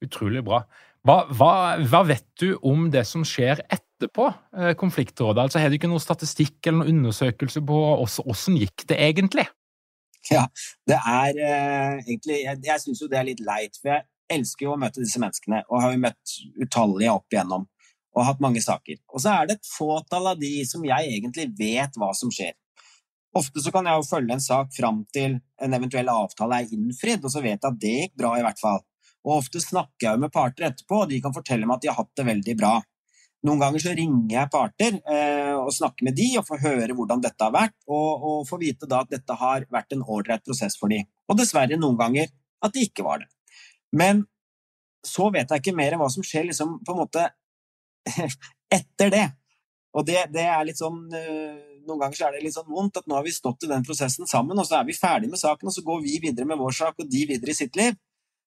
Utrolig 0.06 0.44
bra. 0.46 0.62
Hva, 1.02 1.18
hva, 1.34 1.52
hva, 1.82 2.02
vet 2.06 2.26
du 2.38 2.56
om 2.62 2.86
det 2.90 3.02
som 3.06 3.26
skjer 3.26 3.64
etterpå 3.66 4.26
eh, 4.54 4.74
konfliktrådet? 4.78 5.48
Altså, 5.48 5.58
Har 5.58 5.70
du 5.70 5.78
ikke 5.78 5.90
noe 5.90 6.02
statistikk 6.02 6.58
eller 6.66 6.84
noen 6.84 7.00
undersøkelse 7.00 7.62
på 7.66 7.82
hvordan 8.06 8.58
gikk 8.62 8.86
det 8.86 9.02
egentlig? 9.02 9.46
Ja, 10.30 10.46
det 10.86 10.98
er 10.98 11.38
eh, 11.38 11.92
egentlig 12.02 12.40
Jeg, 12.42 12.58
jeg 12.66 12.82
syns 12.82 13.02
jo 13.02 13.10
det 13.10 13.18
er 13.18 13.28
litt 13.28 13.42
leit. 13.42 13.78
For 13.78 13.94
jeg 13.94 14.06
elsker 14.32 14.66
jo 14.66 14.74
å 14.74 14.80
møte 14.80 15.02
disse 15.02 15.20
menneskene, 15.22 15.62
og 15.70 15.82
har 15.82 15.94
jo 15.94 16.02
møtt 16.02 16.36
utallige 16.62 17.14
opp 17.14 17.34
igjennom. 17.34 17.66
Og 18.16 18.24
hatt 18.24 18.40
mange 18.40 18.62
saker. 18.64 19.02
Og 19.12 19.20
så 19.20 19.34
er 19.34 19.48
det 19.48 19.58
et 19.58 19.68
fåtall 19.68 20.30
av 20.32 20.40
de 20.40 20.52
som 20.68 20.84
jeg 20.86 21.10
egentlig 21.18 21.50
vet 21.58 21.98
hva 22.00 22.12
som 22.16 22.32
skjer. 22.32 22.54
Ofte 23.36 23.60
så 23.60 23.72
kan 23.74 23.84
jeg 23.84 24.00
jo 24.00 24.08
følge 24.08 24.32
en 24.32 24.40
sak 24.42 24.70
fram 24.72 25.02
til 25.12 25.36
en 25.62 25.76
eventuell 25.76 26.08
avtale 26.08 26.62
er 26.62 26.72
innfridd, 26.72 27.24
og 27.24 27.32
så 27.32 27.42
vet 27.44 27.58
jeg 27.58 27.68
at 27.68 27.80
det 27.82 27.96
gikk 27.96 28.14
bra, 28.22 28.32
i 28.38 28.44
hvert 28.46 28.60
fall. 28.62 28.80
Og 29.26 29.40
ofte 29.42 29.60
snakker 29.60 30.06
jeg 30.06 30.16
jo 30.16 30.22
med 30.22 30.32
parter 30.32 30.70
etterpå, 30.70 31.02
og 31.02 31.10
de 31.10 31.20
kan 31.20 31.34
fortelle 31.34 31.68
meg 31.68 31.76
at 31.76 31.84
de 31.84 31.90
har 31.90 31.98
hatt 31.98 32.14
det 32.16 32.28
veldig 32.30 32.56
bra. 32.56 32.74
Noen 33.46 33.60
ganger 33.60 33.82
så 33.82 33.92
ringer 33.94 34.32
jeg 34.32 34.50
parter 34.50 34.96
eh, 35.12 35.52
og 35.58 35.74
snakker 35.74 36.08
med 36.08 36.16
de 36.18 36.30
og 36.40 36.46
får 36.48 36.62
høre 36.64 36.96
hvordan 36.96 37.22
dette 37.22 37.44
har 37.44 37.52
vært, 37.54 37.76
og, 37.84 38.24
og 38.30 38.48
får 38.48 38.62
vite 38.62 38.88
da 38.90 39.02
at 39.04 39.12
dette 39.12 39.36
har 39.42 39.66
vært 39.70 39.92
en 39.94 40.06
ålreit 40.06 40.46
prosess 40.46 40.78
for 40.80 40.90
de. 40.90 41.02
Og 41.28 41.38
dessverre 41.38 41.78
noen 41.78 41.98
ganger 42.00 42.32
at 42.64 42.74
det 42.74 42.88
ikke 42.88 43.04
var 43.06 43.20
det. 43.22 43.28
Men 43.92 44.24
så 45.06 45.28
vet 45.34 45.50
jeg 45.50 45.62
ikke 45.62 45.76
mer 45.76 45.94
enn 45.94 46.02
hva 46.02 46.10
som 46.12 46.24
skjer 46.26 46.48
liksom 46.48 46.80
på 46.84 46.94
en 46.94 47.02
måte 47.04 47.28
etter 48.78 49.12
det. 49.12 49.26
Og 49.96 50.06
det, 50.06 50.26
det 50.34 50.44
er 50.50 50.66
litt 50.66 50.80
sånn 50.80 51.06
eh, 51.16 51.56
Noen 51.86 52.00
ganger 52.02 52.18
så 52.18 52.26
er 52.26 52.34
det 52.34 52.42
litt 52.42 52.56
sånn 52.56 52.66
vondt 52.66 52.98
at 52.98 53.06
nå 53.06 53.14
har 53.14 53.22
vi 53.22 53.32
stått 53.32 53.62
i 53.62 53.70
den 53.70 53.84
prosessen 53.86 54.26
sammen, 54.26 54.58
og 54.58 54.66
så 54.66 54.80
er 54.80 54.88
vi 54.88 54.96
ferdig 54.96 55.28
med 55.30 55.38
saken, 55.38 55.70
og 55.70 55.74
så 55.76 55.84
går 55.86 56.00
vi 56.02 56.16
videre 56.24 56.48
med 56.50 56.58
vår 56.58 56.74
sak, 56.74 56.96
og 56.98 57.06
de 57.12 57.20
videre 57.30 57.54
i 57.54 57.54
sitt 57.54 57.78
liv. 57.78 57.94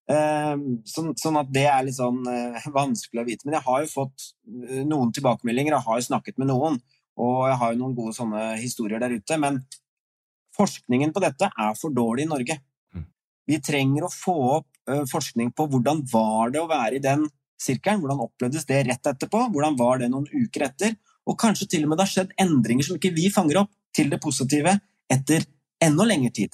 Sånn, 0.10 1.14
sånn, 1.22 1.38
at 1.40 1.54
det 1.56 1.64
er 1.72 1.86
litt 1.88 1.96
sånn 1.96 2.20
vanskelig 2.82 3.22
å 3.22 3.28
vite. 3.30 3.48
Men 3.48 3.56
jeg 3.56 3.66
har 3.70 3.86
jo 3.86 3.92
fått 3.94 4.26
noen 4.92 5.14
tilbakemeldinger, 5.16 5.78
jeg 5.78 5.88
har 5.88 6.02
jo 6.02 6.08
snakket 6.10 6.42
med 6.42 6.52
noen. 6.52 6.82
Og 7.20 7.48
jeg 7.48 7.60
har 7.62 7.72
jo 7.72 7.80
noen 7.80 7.96
gode 7.96 8.16
sånne 8.18 8.44
historier 8.60 9.00
der 9.00 9.16
ute. 9.16 9.40
Men 9.40 9.62
forskningen 10.60 11.16
på 11.16 11.24
dette 11.24 11.48
er 11.48 11.80
for 11.80 11.96
dårlig 11.96 12.28
i 12.28 12.32
Norge. 12.34 12.60
Vi 13.50 13.58
trenger 13.66 14.06
å 14.06 14.14
få 14.14 14.38
opp 14.60 14.70
forskning 15.10 15.52
på 15.58 15.66
hvordan 15.70 16.04
var 16.12 16.54
det 16.54 16.62
å 16.62 16.70
være 16.70 16.97
i 16.97 17.04
den 17.04 17.26
sirkelen. 17.62 18.02
Hvordan 18.04 18.24
opplevdes 18.26 18.66
det 18.70 18.84
rett 18.88 19.10
etterpå? 19.12 19.47
Hvordan 19.54 19.78
var 19.78 20.02
det 20.02 20.10
noen 20.14 20.30
uker 20.30 20.68
etter? 20.70 20.95
Og 21.30 21.38
kanskje 21.39 21.68
til 21.74 21.86
og 21.86 21.91
med 21.91 22.00
det 22.00 22.08
har 22.08 22.14
skjedd 22.14 22.34
endringer 22.41 22.88
som 22.88 22.97
ikke 22.97 23.14
vi 23.18 23.30
fanger 23.34 23.64
opp, 23.64 23.74
til 23.93 24.10
det 24.12 24.20
positive 24.22 24.76
etter 25.10 25.45
enda 25.82 26.06
lengre 26.06 26.30
tid. 26.34 26.54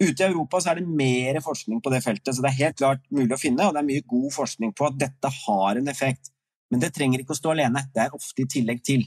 Ute 0.00 0.24
i 0.24 0.26
Europa 0.26 0.58
er 0.70 0.80
det 0.80 0.88
mer 0.88 1.38
forskning 1.44 1.80
på 1.84 1.92
det 1.92 2.00
feltet, 2.02 2.32
så 2.34 2.42
det 2.42 2.50
er 2.50 2.60
helt 2.62 2.78
klart 2.80 3.02
mulig 3.14 3.36
å 3.36 3.40
finne. 3.40 3.68
Og 3.68 3.76
det 3.76 3.82
er 3.82 3.88
mye 3.90 4.06
god 4.10 4.30
forskning 4.34 4.72
på 4.76 4.88
at 4.88 4.96
dette 5.00 5.30
har 5.44 5.80
en 5.80 5.90
effekt. 5.92 6.32
Men 6.72 6.82
det 6.82 6.90
trenger 6.96 7.22
ikke 7.22 7.36
å 7.36 7.38
stå 7.38 7.52
alene. 7.52 7.84
Det 7.94 8.02
er 8.02 8.16
ofte 8.16 8.42
i 8.42 8.48
tillegg 8.50 8.80
til. 8.84 9.04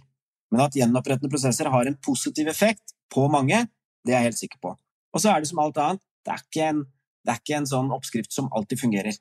Men 0.53 0.63
at 0.63 0.77
gjenopprettende 0.77 1.31
prosesser 1.33 1.67
har 1.73 1.89
en 1.89 1.97
positiv 1.99 2.47
effekt 2.53 2.95
på 3.11 3.25
mange, 3.31 3.65
det 4.05 4.13
er 4.13 4.21
jeg 4.21 4.29
helt 4.29 4.39
sikker 4.39 4.61
på. 4.63 4.75
Og 5.11 5.23
så 5.23 5.33
er 5.33 5.43
det 5.43 5.49
som 5.49 5.59
alt 5.63 5.81
annet, 5.81 6.03
det 6.23 6.33
er 6.33 6.45
ikke 6.45 6.69
en, 6.71 6.85
er 7.33 7.41
ikke 7.41 7.57
en 7.59 7.69
sånn 7.69 7.89
oppskrift 7.95 8.33
som 8.33 8.51
alltid 8.55 8.81
fungerer. 8.81 9.17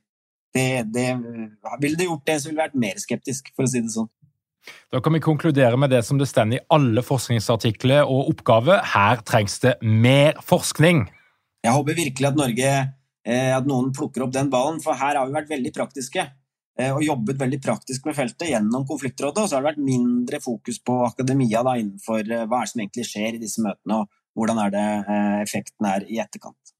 Det, 0.57 0.87
det, 0.95 1.09
ville 1.83 1.99
det 1.99 2.07
gjort 2.09 2.27
det, 2.29 2.37
så 2.41 2.49
ville 2.49 2.63
jeg 2.63 2.71
vært 2.71 2.85
mer 2.87 3.01
skeptisk, 3.03 3.51
for 3.57 3.67
å 3.67 3.71
si 3.71 3.83
det 3.83 3.93
sånn. 3.93 4.09
Da 4.91 5.01
kan 5.03 5.15
vi 5.15 5.23
konkludere 5.23 5.79
med 5.79 5.93
det 5.95 6.03
som 6.07 6.19
det 6.19 6.29
står 6.31 6.55
i 6.57 6.63
alle 6.75 7.03
forskningsartikler 7.07 8.07
og 8.07 8.33
oppgaver. 8.33 8.83
Her 8.95 9.23
trengs 9.27 9.59
det 9.63 9.77
mer 9.83 10.39
forskning. 10.43 11.05
Jeg 11.67 11.75
håper 11.75 11.99
virkelig 11.99 12.31
at 12.31 12.39
Norge, 12.39 12.73
eh, 13.27 13.53
at 13.57 13.69
noen 13.69 13.93
plukker 13.95 14.27
opp 14.27 14.35
den 14.35 14.51
ballen, 14.51 14.81
for 14.83 14.99
her 14.99 15.19
har 15.19 15.27
vi 15.27 15.37
vært 15.37 15.53
veldig 15.55 15.73
praktiske. 15.75 16.27
Eh, 16.79 16.93
og 16.93 17.03
jobbet 17.05 17.41
veldig 17.41 17.61
praktisk 17.65 18.05
med 18.07 18.17
feltet 18.19 18.51
gjennom 18.51 18.85
konfliktrådet. 18.89 19.43
Og 19.43 19.49
så 19.49 19.57
har 19.57 19.65
det 19.65 19.73
vært 19.73 19.87
mindre 19.87 20.43
fokus 20.45 20.79
på 20.85 21.01
akademia 21.07 21.65
da, 21.67 21.77
innenfor 21.81 22.23
eh, 22.23 22.47
hva 22.47 22.63
er 22.63 22.69
det 22.69 22.73
som 22.75 22.85
egentlig 22.85 23.09
skjer 23.11 23.37
i 23.37 23.43
disse 23.43 23.65
møtene, 23.65 24.03
og 24.03 24.37
hvordan 24.37 24.61
er 24.67 24.73
det 24.75 24.89
effekten 25.47 25.89
er 25.89 26.05
i 26.13 26.19
etterkant. 26.21 26.76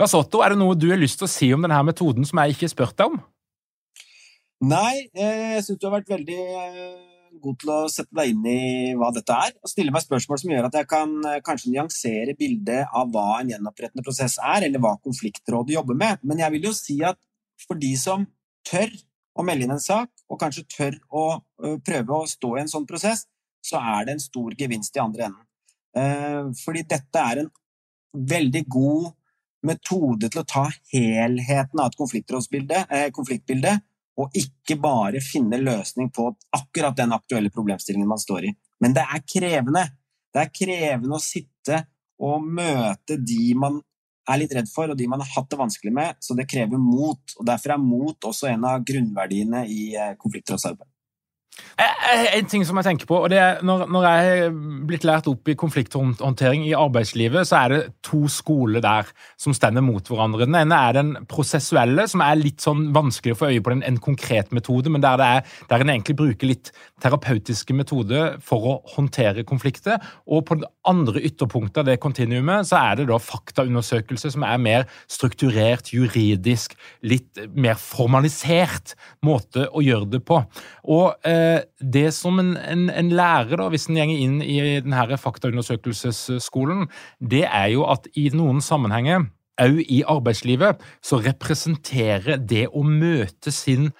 Lars 0.00 0.14
Otto, 0.14 0.42
er 0.44 0.54
det 0.54 0.60
noe 0.60 0.76
du 0.78 0.88
har 0.92 1.00
lyst 1.00 1.18
til 1.20 1.26
å 1.26 1.32
si 1.32 1.48
om 1.54 1.64
denne 1.64 1.78
metoden 1.88 2.26
som 2.28 2.38
jeg 2.42 2.54
ikke 2.54 2.66
har 2.68 2.72
spurt 2.74 2.96
deg 2.98 3.12
om? 3.12 3.18
Nei, 4.66 5.08
jeg 5.12 5.62
syns 5.66 5.80
du 5.80 5.86
har 5.88 5.98
vært 5.98 6.12
veldig 6.14 6.40
god 7.42 7.56
til 7.60 7.72
å 7.74 7.78
sette 7.92 8.16
deg 8.16 8.30
inn 8.32 8.46
i 8.48 8.60
hva 8.96 9.10
dette 9.12 9.34
er, 9.34 9.52
og 9.60 9.68
stille 9.68 9.92
meg 9.92 10.04
spørsmål 10.06 10.40
som 10.40 10.52
gjør 10.54 10.68
at 10.70 10.78
jeg 10.78 10.88
kan 10.88 11.10
kanskje 11.44 11.72
nyansere 11.74 12.36
bildet 12.38 12.94
av 12.96 13.10
hva 13.12 13.40
en 13.42 13.50
gjenopprettende 13.52 14.04
prosess 14.06 14.38
er, 14.40 14.64
eller 14.68 14.80
hva 14.80 14.94
konfliktrådet 15.04 15.76
jobber 15.76 15.98
med. 16.00 16.22
Men 16.24 16.40
jeg 16.40 16.54
vil 16.54 16.70
jo 16.70 16.72
si 16.76 16.96
at 17.04 17.20
for 17.66 17.76
de 17.80 17.92
som 18.00 18.24
tør 18.66 18.88
å 19.36 19.44
melde 19.44 19.66
inn 19.66 19.74
en 19.74 19.82
sak, 19.82 20.08
og 20.32 20.40
kanskje 20.40 20.64
tør 20.72 20.96
å 21.12 21.26
prøve 21.84 22.16
å 22.16 22.30
stå 22.30 22.54
i 22.56 22.62
en 22.62 22.72
sånn 22.72 22.88
prosess, 22.88 23.26
så 23.60 23.82
er 23.82 24.06
det 24.06 24.16
en 24.16 24.24
stor 24.24 24.56
gevinst 24.56 24.96
i 24.96 25.02
andre 25.02 25.28
enden. 25.28 25.44
Fordi 26.62 26.86
dette 26.88 27.20
er 27.20 27.44
en 27.44 27.52
veldig 28.16 28.64
god 28.72 29.12
metode 29.66 30.30
til 30.30 30.42
å 30.42 30.48
ta 30.48 30.64
helheten 30.92 31.82
av 31.82 31.90
et 31.90 31.98
konfliktbilde, 33.16 33.74
og 34.16 34.38
ikke 34.40 34.78
bare 34.80 35.20
finne 35.20 35.60
løsning 35.60 36.08
på 36.14 36.30
akkurat 36.56 36.96
den 36.96 37.12
aktuelle 37.12 37.52
problemstillingen 37.52 38.08
man 38.08 38.22
står 38.22 38.48
i. 38.48 38.54
Men 38.80 38.96
det 38.96 39.04
er 39.04 39.26
krevende. 39.28 39.84
Det 40.32 40.42
er 40.42 40.54
krevende 40.54 41.18
å 41.18 41.22
sitte 41.22 41.82
og 42.24 42.44
møte 42.44 43.18
de 43.20 43.52
man 43.58 43.78
er 44.26 44.40
litt 44.40 44.54
redd 44.56 44.68
for, 44.72 44.90
og 44.90 44.98
de 44.98 45.06
man 45.10 45.22
har 45.22 45.32
hatt 45.36 45.50
det 45.52 45.60
vanskelig 45.60 45.92
med. 45.94 46.18
Så 46.20 46.34
det 46.38 46.48
krever 46.50 46.80
mot. 46.80 47.20
og 47.38 47.46
Derfor 47.46 47.76
er 47.76 47.82
mot 47.82 48.28
også 48.30 48.50
en 48.50 48.66
av 48.68 48.84
grunnverdiene 48.86 49.64
i 49.70 49.82
eh, 49.94 50.14
konfliktrådsarbeid. 50.18 50.88
En 51.76 52.48
ting 52.48 52.62
som 52.64 52.76
jeg 52.80 52.86
tenker 52.86 53.08
på, 53.08 53.16
og 53.24 53.30
det 53.32 53.38
er 53.40 53.58
når, 53.64 53.86
når 53.92 54.04
jeg 54.06 54.24
har 54.26 54.54
blitt 54.88 55.04
lært 55.08 55.26
opp 55.28 55.48
i 55.48 55.56
konflikthåndtering 55.56 56.64
i 56.64 56.74
arbeidslivet, 56.76 57.48
så 57.48 57.58
er 57.58 57.72
det 57.72 57.80
to 58.04 58.22
skoler 58.32 58.80
der 58.84 59.08
som 59.40 59.54
stender 59.56 59.84
mot 59.84 60.04
hverandre. 60.08 60.46
Den 60.48 60.56
ene 60.56 60.78
er 60.88 60.96
den 60.96 61.10
prosessuelle, 61.28 62.06
som 62.08 62.24
er 62.24 62.38
litt 62.40 62.64
sånn 62.64 62.90
vanskelig 62.96 63.36
å 63.36 63.38
få 63.40 63.50
øye 63.50 63.62
på 63.64 63.72
den, 63.72 63.84
en 63.88 64.00
konkret 64.00 64.52
metode, 64.56 64.92
men 64.92 65.04
der, 65.04 65.20
det 65.20 65.28
er, 65.28 65.54
der 65.70 65.84
en 65.84 65.92
egentlig 65.92 66.16
bruker 66.20 66.50
litt 66.52 66.72
terapeutiske 67.04 67.76
metoder 67.76 68.36
for 68.44 68.68
å 68.68 68.76
håndtere 68.94 69.44
konflikter. 69.48 70.00
Og 70.28 70.44
på 70.48 70.58
det 70.60 70.70
andre 70.88 71.24
ytterpunktet 71.28 71.82
av 71.82 71.88
det 71.88 71.98
kontinuumet 72.04 72.68
så 72.68 72.80
er 72.82 73.00
det 73.00 73.08
da 73.12 73.20
faktaundersøkelse 73.20 74.32
som 74.36 74.44
er 74.48 74.60
mer 74.64 74.88
strukturert, 75.12 75.92
juridisk, 75.92 76.76
litt 77.04 77.44
mer 77.56 77.80
formalisert 77.80 78.96
måte 79.24 79.68
å 79.72 79.84
gjøre 79.84 80.12
det 80.16 80.24
på. 80.28 80.40
Og 80.92 81.08
eh, 81.26 81.45
Eh, 81.45 81.45
det 81.80 82.08
som 82.16 82.40
en, 82.42 82.54
en, 82.56 82.88
en 82.90 83.12
lærer, 83.14 83.56
da, 83.60 83.68
hvis 83.72 83.88
en 83.90 84.00
går 84.00 84.12
inn 84.14 84.40
i 84.44 84.58
denne 84.84 85.20
faktaundersøkelsesskolen, 85.20 86.86
det 87.20 87.44
er 87.46 87.72
jo 87.74 87.86
at 87.90 88.08
i 88.16 88.28
noen 88.34 88.62
sammenhenger, 88.64 89.28
òg 89.62 89.80
i 89.88 90.02
arbeidslivet, 90.04 90.82
så 91.04 91.22
representerer 91.24 92.42
det 92.42 92.66
å 92.68 92.82
møte 92.84 93.54
sin 93.54 93.90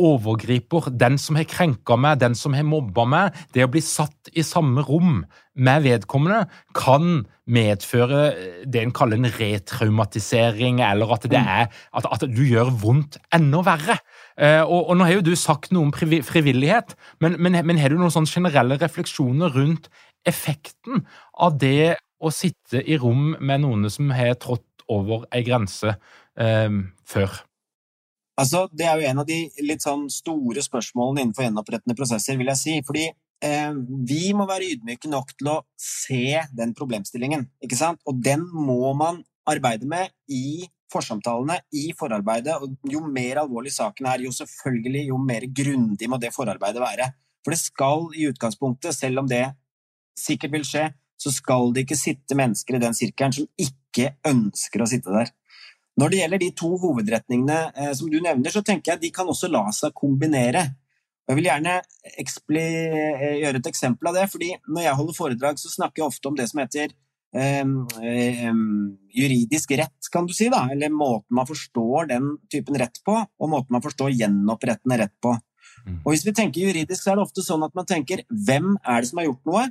overgriper, 0.00 0.88
den 0.96 1.18
som 1.20 1.36
har 1.36 1.46
krenka 1.48 1.96
meg, 2.00 2.20
den 2.22 2.34
som 2.38 2.54
har 2.56 2.64
mobba 2.66 3.04
meg, 3.08 3.38
det 3.52 3.66
å 3.66 3.70
bli 3.72 3.82
satt 3.84 4.30
i 4.32 4.44
samme 4.46 4.84
rom 4.86 5.20
med 5.52 5.84
vedkommende, 5.84 6.46
kan 6.76 7.26
medføre 7.44 8.22
det 8.64 8.82
en 8.82 8.94
kaller 8.96 9.20
en 9.20 9.32
retraumatisering, 9.36 10.80
eller 10.86 11.12
at 11.16 11.28
det 11.28 11.40
mm. 11.40 11.52
er 11.58 11.68
at, 11.68 12.08
at 12.08 12.24
du 12.30 12.42
gjør 12.46 12.72
vondt 12.82 13.20
enda 13.34 13.60
verre. 13.66 13.98
Eh, 14.36 14.62
og, 14.62 14.88
og, 14.88 14.94
nå 14.96 15.08
har 15.08 15.18
jo 15.18 15.26
du 15.26 15.34
sagt 15.38 15.72
noe 15.74 15.88
om 15.88 15.92
frivillighet, 15.92 16.96
men, 17.24 17.36
men, 17.42 17.58
men 17.68 17.80
har 17.80 17.92
du 17.92 17.98
noen 18.00 18.14
sånne 18.14 18.30
generelle 18.30 18.78
refleksjoner 18.80 19.52
rundt 19.56 19.90
effekten 20.28 21.04
av 21.34 21.58
det 21.60 21.96
å 22.22 22.30
sitte 22.32 22.82
i 22.82 22.98
rom 23.00 23.32
med 23.40 23.64
noen 23.64 23.88
som 23.90 24.12
har 24.14 24.36
trådt 24.40 24.86
over 24.92 25.26
ei 25.34 25.42
grense 25.46 25.96
eh, 26.38 26.78
før? 27.08 27.42
Altså, 28.40 28.64
det 28.72 28.86
er 28.88 29.00
jo 29.00 29.10
en 29.10 29.20
av 29.22 29.28
de 29.28 29.42
litt 29.62 29.84
sånn 29.84 30.06
store 30.10 30.62
spørsmålene 30.64 31.26
innenfor 31.26 31.44
gjenopprettende 31.46 31.96
prosesser, 31.98 32.38
vil 32.40 32.48
jeg 32.54 32.60
si. 32.60 32.76
Fordi 32.86 33.04
eh, 33.44 33.74
vi 34.08 34.32
må 34.36 34.46
være 34.48 34.70
ydmyke 34.72 35.10
nok 35.12 35.34
til 35.36 35.52
å 35.52 35.58
se 35.78 36.40
den 36.56 36.72
problemstillingen, 36.78 37.46
ikke 37.64 37.78
sant? 37.78 38.00
Og 38.08 38.22
den 38.24 38.46
må 38.48 38.94
man 38.98 39.20
arbeide 39.48 39.88
med 39.90 40.12
i 40.32 40.64
forsamtalene 40.92 41.58
i 41.74 41.90
forarbeidet. 41.98 42.58
Og 42.60 42.92
jo 42.92 43.02
mer 43.06 43.42
alvorlig 43.42 43.72
saken 43.74 44.08
er, 44.12 44.24
jo 44.26 44.34
selvfølgelig 44.36 45.06
jo 45.08 45.18
mer 45.20 45.48
grundig 45.48 46.10
må 46.10 46.20
det 46.22 46.34
forarbeidet 46.36 46.82
være. 46.82 47.10
For 47.42 47.54
det 47.54 47.62
skal 47.62 48.08
i 48.14 48.28
utgangspunktet, 48.30 48.94
selv 48.94 49.24
om 49.24 49.30
det 49.30 49.44
sikkert 50.18 50.54
vil 50.54 50.66
skje, 50.66 50.90
så 51.22 51.32
skal 51.32 51.72
det 51.74 51.86
ikke 51.86 51.98
sitte 51.98 52.36
mennesker 52.38 52.76
i 52.76 52.82
den 52.82 52.96
sirkelen 52.96 53.34
som 53.34 53.48
ikke 53.60 54.14
ønsker 54.28 54.82
å 54.82 54.90
sitte 54.90 55.14
der. 55.14 55.30
Når 56.00 56.12
det 56.12 56.20
gjelder 56.22 56.40
de 56.40 56.52
to 56.56 56.70
hovedretningene 56.80 57.58
eh, 57.76 57.90
som 57.96 58.08
du 58.10 58.18
nevner, 58.22 58.52
så 58.52 58.62
tenker 58.64 58.94
jeg 58.94 59.02
de 59.02 59.12
kan 59.14 59.28
også 59.28 59.50
la 59.52 59.66
seg 59.76 59.92
kombinere. 59.96 60.64
Jeg 61.28 61.38
vil 61.38 61.48
gjerne 61.50 61.76
eh, 61.78 63.26
gjøre 63.42 63.60
et 63.60 63.68
eksempel 63.70 64.10
av 64.10 64.16
det, 64.16 64.26
fordi 64.32 64.54
når 64.66 64.86
jeg 64.86 64.98
holder 65.00 65.18
foredrag, 65.18 65.60
så 65.60 65.70
snakker 65.72 66.02
jeg 66.02 66.08
ofte 66.08 66.30
om 66.30 66.38
det 66.38 66.48
som 66.50 66.62
heter 66.62 66.94
juridisk 69.16 69.70
rett, 69.80 70.08
kan 70.12 70.26
du 70.28 70.34
si, 70.36 70.50
da, 70.52 70.66
eller 70.72 70.92
måten 70.92 71.32
man 71.32 71.48
forstår 71.48 72.10
den 72.10 72.26
typen 72.52 72.76
rett 72.76 73.00
på, 73.06 73.14
og 73.16 73.48
måten 73.48 73.72
man 73.72 73.84
forstår 73.84 74.12
gjenopprettende 74.12 74.98
rett 75.00 75.14
på. 75.24 75.32
Mm. 75.86 76.02
Og 76.04 76.12
Hvis 76.12 76.26
vi 76.26 76.34
tenker 76.36 76.66
juridisk, 76.66 77.02
så 77.02 77.12
er 77.12 77.18
det 77.18 77.26
ofte 77.26 77.44
sånn 77.44 77.64
at 77.66 77.74
man 77.74 77.88
tenker 77.88 78.24
hvem 78.28 78.76
er 78.84 79.02
det 79.02 79.10
som 79.10 79.20
har 79.22 79.30
gjort 79.30 79.48
noe? 79.48 79.64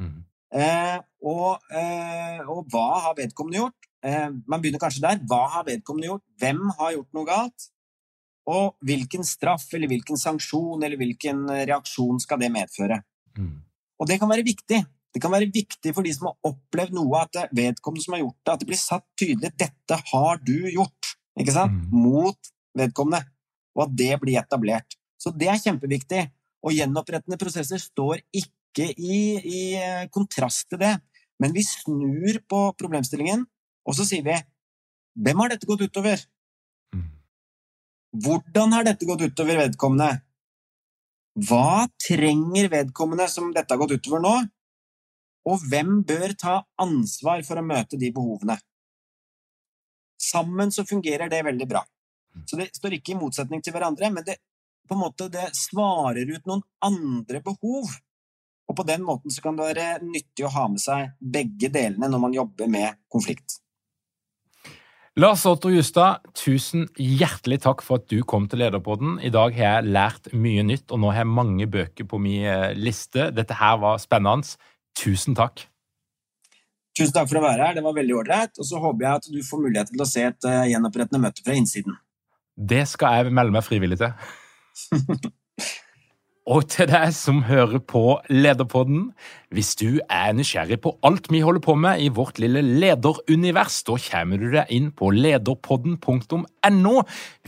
Mm. 0.00 0.18
Eh, 0.54 0.98
og, 1.26 1.64
eh, 1.74 2.40
og, 2.46 2.66
hva 2.70 2.88
har 3.08 3.16
vedkommende 3.18 3.58
gjort? 3.58 3.88
Eh, 4.04 4.28
man 4.46 4.62
begynner 4.62 4.82
kanskje 4.82 5.02
der. 5.02 5.22
Hva 5.26 5.48
har 5.56 5.66
vedkommende 5.66 6.12
gjort? 6.12 6.24
Hvem 6.38 6.68
har 6.78 6.92
gjort 6.94 7.16
noe 7.16 7.28
galt? 7.28 7.70
Og 8.54 8.76
hvilken 8.84 9.24
straff 9.24 9.66
eller 9.74 9.88
hvilken 9.88 10.20
sanksjon 10.20 10.82
eller 10.84 11.00
hvilken 11.00 11.46
reaksjon 11.48 12.20
skal 12.22 12.42
det 12.42 12.52
medføre? 12.52 13.00
Mm. 13.38 13.56
Og 13.98 14.10
det 14.10 14.18
kan 14.20 14.30
være 14.30 14.44
viktig, 14.46 14.82
det 15.14 15.22
kan 15.22 15.30
være 15.30 15.52
viktig 15.54 15.92
for 15.94 16.02
de 16.02 16.12
som 16.14 16.26
har 16.26 16.50
opplevd 16.50 16.96
noe, 16.96 17.20
at 17.22 17.30
det 17.36 17.44
vedkommende 17.54 18.02
som 18.02 18.16
har 18.16 18.24
gjort 18.24 18.38
det, 18.40 18.54
at 18.54 18.62
det 18.62 18.68
blir 18.70 18.80
satt 18.80 19.06
tydelig 19.20 19.52
'dette 19.54 19.98
har 20.10 20.40
du 20.42 20.56
gjort' 20.74 21.14
ikke 21.38 21.54
sant? 21.54 21.72
Mm. 21.72 22.02
mot 22.02 22.50
vedkommende, 22.74 23.22
og 23.74 23.86
at 23.86 23.94
det 23.94 24.12
blir 24.20 24.40
etablert. 24.40 24.98
Så 25.18 25.30
det 25.30 25.48
er 25.48 25.62
kjempeviktig. 25.62 26.26
Og 26.64 26.72
gjenopprettende 26.72 27.38
prosesser 27.38 27.78
står 27.78 28.22
ikke 28.32 28.88
i, 28.96 29.18
i 29.38 29.62
eh, 29.76 30.06
kontrast 30.10 30.68
til 30.70 30.80
det. 30.80 30.94
Men 31.38 31.52
vi 31.52 31.62
snur 31.66 32.40
på 32.48 32.60
problemstillingen, 32.78 33.44
og 33.84 33.94
så 33.94 34.06
sier 34.08 34.24
vi 34.24 34.36
'Hvem 35.14 35.40
har 35.40 35.48
dette 35.48 35.66
gått 35.66 35.86
utover?' 35.86 36.26
Mm. 36.94 37.10
Hvordan 38.24 38.72
har 38.72 38.84
dette 38.84 39.06
gått 39.06 39.22
utover 39.22 39.56
vedkommende? 39.56 40.22
Hva 41.34 41.86
trenger 41.98 42.68
vedkommende 42.70 43.28
som 43.28 43.52
dette 43.52 43.74
har 43.74 43.78
gått 43.78 43.98
utover 43.98 44.20
nå? 44.22 44.34
Og 45.50 45.64
hvem 45.68 45.98
bør 46.06 46.32
ta 46.40 46.54
ansvar 46.80 47.42
for 47.44 47.60
å 47.60 47.66
møte 47.66 48.00
de 48.00 48.10
behovene? 48.14 48.56
Sammen 50.20 50.72
så 50.72 50.86
fungerer 50.88 51.28
det 51.28 51.42
veldig 51.44 51.68
bra. 51.68 51.82
Så 52.48 52.56
det 52.58 52.70
står 52.74 52.96
ikke 52.96 53.14
i 53.14 53.18
motsetning 53.18 53.62
til 53.62 53.74
hverandre, 53.74 54.10
men 54.10 54.24
det, 54.26 54.38
på 54.88 54.96
en 54.96 55.02
måte, 55.04 55.28
det 55.32 55.50
svarer 55.56 56.30
ut 56.30 56.48
noen 56.48 56.64
andre 56.84 57.42
behov. 57.44 57.92
Og 58.64 58.78
på 58.78 58.86
den 58.88 59.04
måten 59.04 59.32
så 59.32 59.44
kan 59.44 59.58
det 59.58 59.68
være 59.74 59.98
nyttig 60.06 60.46
å 60.46 60.54
ha 60.54 60.64
med 60.72 60.80
seg 60.80 61.12
begge 61.20 61.68
delene 61.72 62.08
når 62.08 62.24
man 62.24 62.36
jobber 62.36 62.70
med 62.72 62.96
konflikt. 63.12 63.60
Lars 65.20 65.44
Otto 65.46 65.70
Justad, 65.70 66.24
tusen 66.34 66.88
hjertelig 66.98 67.60
takk 67.62 67.84
for 67.86 68.00
at 68.00 68.08
du 68.10 68.24
kom 68.26 68.48
til 68.50 68.64
Lederpodden. 68.64 69.20
I 69.22 69.30
dag 69.30 69.54
har 69.54 69.76
jeg 69.76 69.92
lært 69.94 70.32
mye 70.34 70.64
nytt, 70.66 70.88
og 70.90 70.98
nå 70.98 71.12
har 71.12 71.22
jeg 71.22 71.30
mange 71.30 71.68
bøker 71.70 72.08
på 72.10 72.18
min 72.18 72.48
eh, 72.50 72.72
liste. 72.74 73.28
Dette 73.30 73.54
her 73.60 73.76
var 73.78 74.00
spennende. 74.02 74.56
Tusen 74.98 75.36
takk. 75.38 75.66
Tusen 76.94 77.14
takk 77.16 77.30
for 77.30 77.40
å 77.40 77.44
være 77.44 77.68
her, 77.68 77.76
det 77.78 77.82
var 77.84 77.96
veldig 77.96 78.18
ålreit. 78.20 78.58
Og 78.58 78.68
så 78.68 78.80
håper 78.82 79.06
jeg 79.06 79.20
at 79.20 79.30
du 79.34 79.40
får 79.46 79.62
mulighet 79.64 79.90
til 79.90 80.04
å 80.04 80.08
se 80.08 80.26
et 80.28 80.46
uh, 80.46 80.64
gjenopprettende 80.70 81.22
møte 81.22 81.42
fra 81.46 81.56
innsiden. 81.58 81.96
Det 82.54 82.84
skal 82.86 83.18
jeg 83.18 83.34
melde 83.34 83.56
meg 83.56 83.66
frivillig 83.66 83.98
til. 84.02 84.12
Og 86.44 86.66
til 86.68 86.90
deg 86.90 87.08
som 87.16 87.38
hører 87.48 87.80
på 87.80 88.18
Lederpodden, 88.28 89.06
hvis 89.48 89.70
du 89.80 90.02
er 90.12 90.34
nysgjerrig 90.36 90.76
på 90.84 90.92
alt 91.08 91.30
vi 91.32 91.40
holder 91.40 91.62
på 91.64 91.72
med 91.80 92.02
i 92.04 92.10
vårt 92.12 92.36
lille 92.42 92.60
lederunivers, 92.60 93.78
da 93.88 93.96
kommer 94.10 94.42
du 94.42 94.50
deg 94.52 94.68
inn 94.76 94.90
på 94.92 95.08
lederpodden.no. 95.16 96.94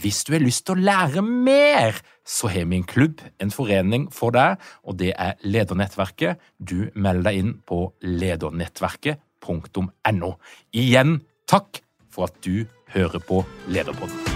Hvis 0.00 0.22
du 0.24 0.32
har 0.32 0.46
lyst 0.46 0.64
til 0.64 0.78
å 0.78 0.86
lære 0.88 1.26
mer, 1.26 2.00
så 2.26 2.48
har 2.50 2.64
vi 2.66 2.76
en 2.80 2.84
klubb, 2.84 3.20
en 3.40 3.50
forening 3.54 4.12
for 4.14 4.30
deg, 4.34 4.56
og 4.84 4.98
det 5.00 5.12
er 5.14 5.34
Ledernettverket. 5.46 6.36
Du 6.58 6.90
melder 6.94 7.22
deg 7.30 7.36
inn 7.42 7.54
på 7.66 7.92
ledernettverket.no. 8.02 10.30
Igjen 10.74 11.20
takk 11.46 11.82
for 12.10 12.24
at 12.28 12.44
du 12.44 12.66
hører 12.94 13.18
på 13.22 13.44
Lederpodden. 13.70 14.35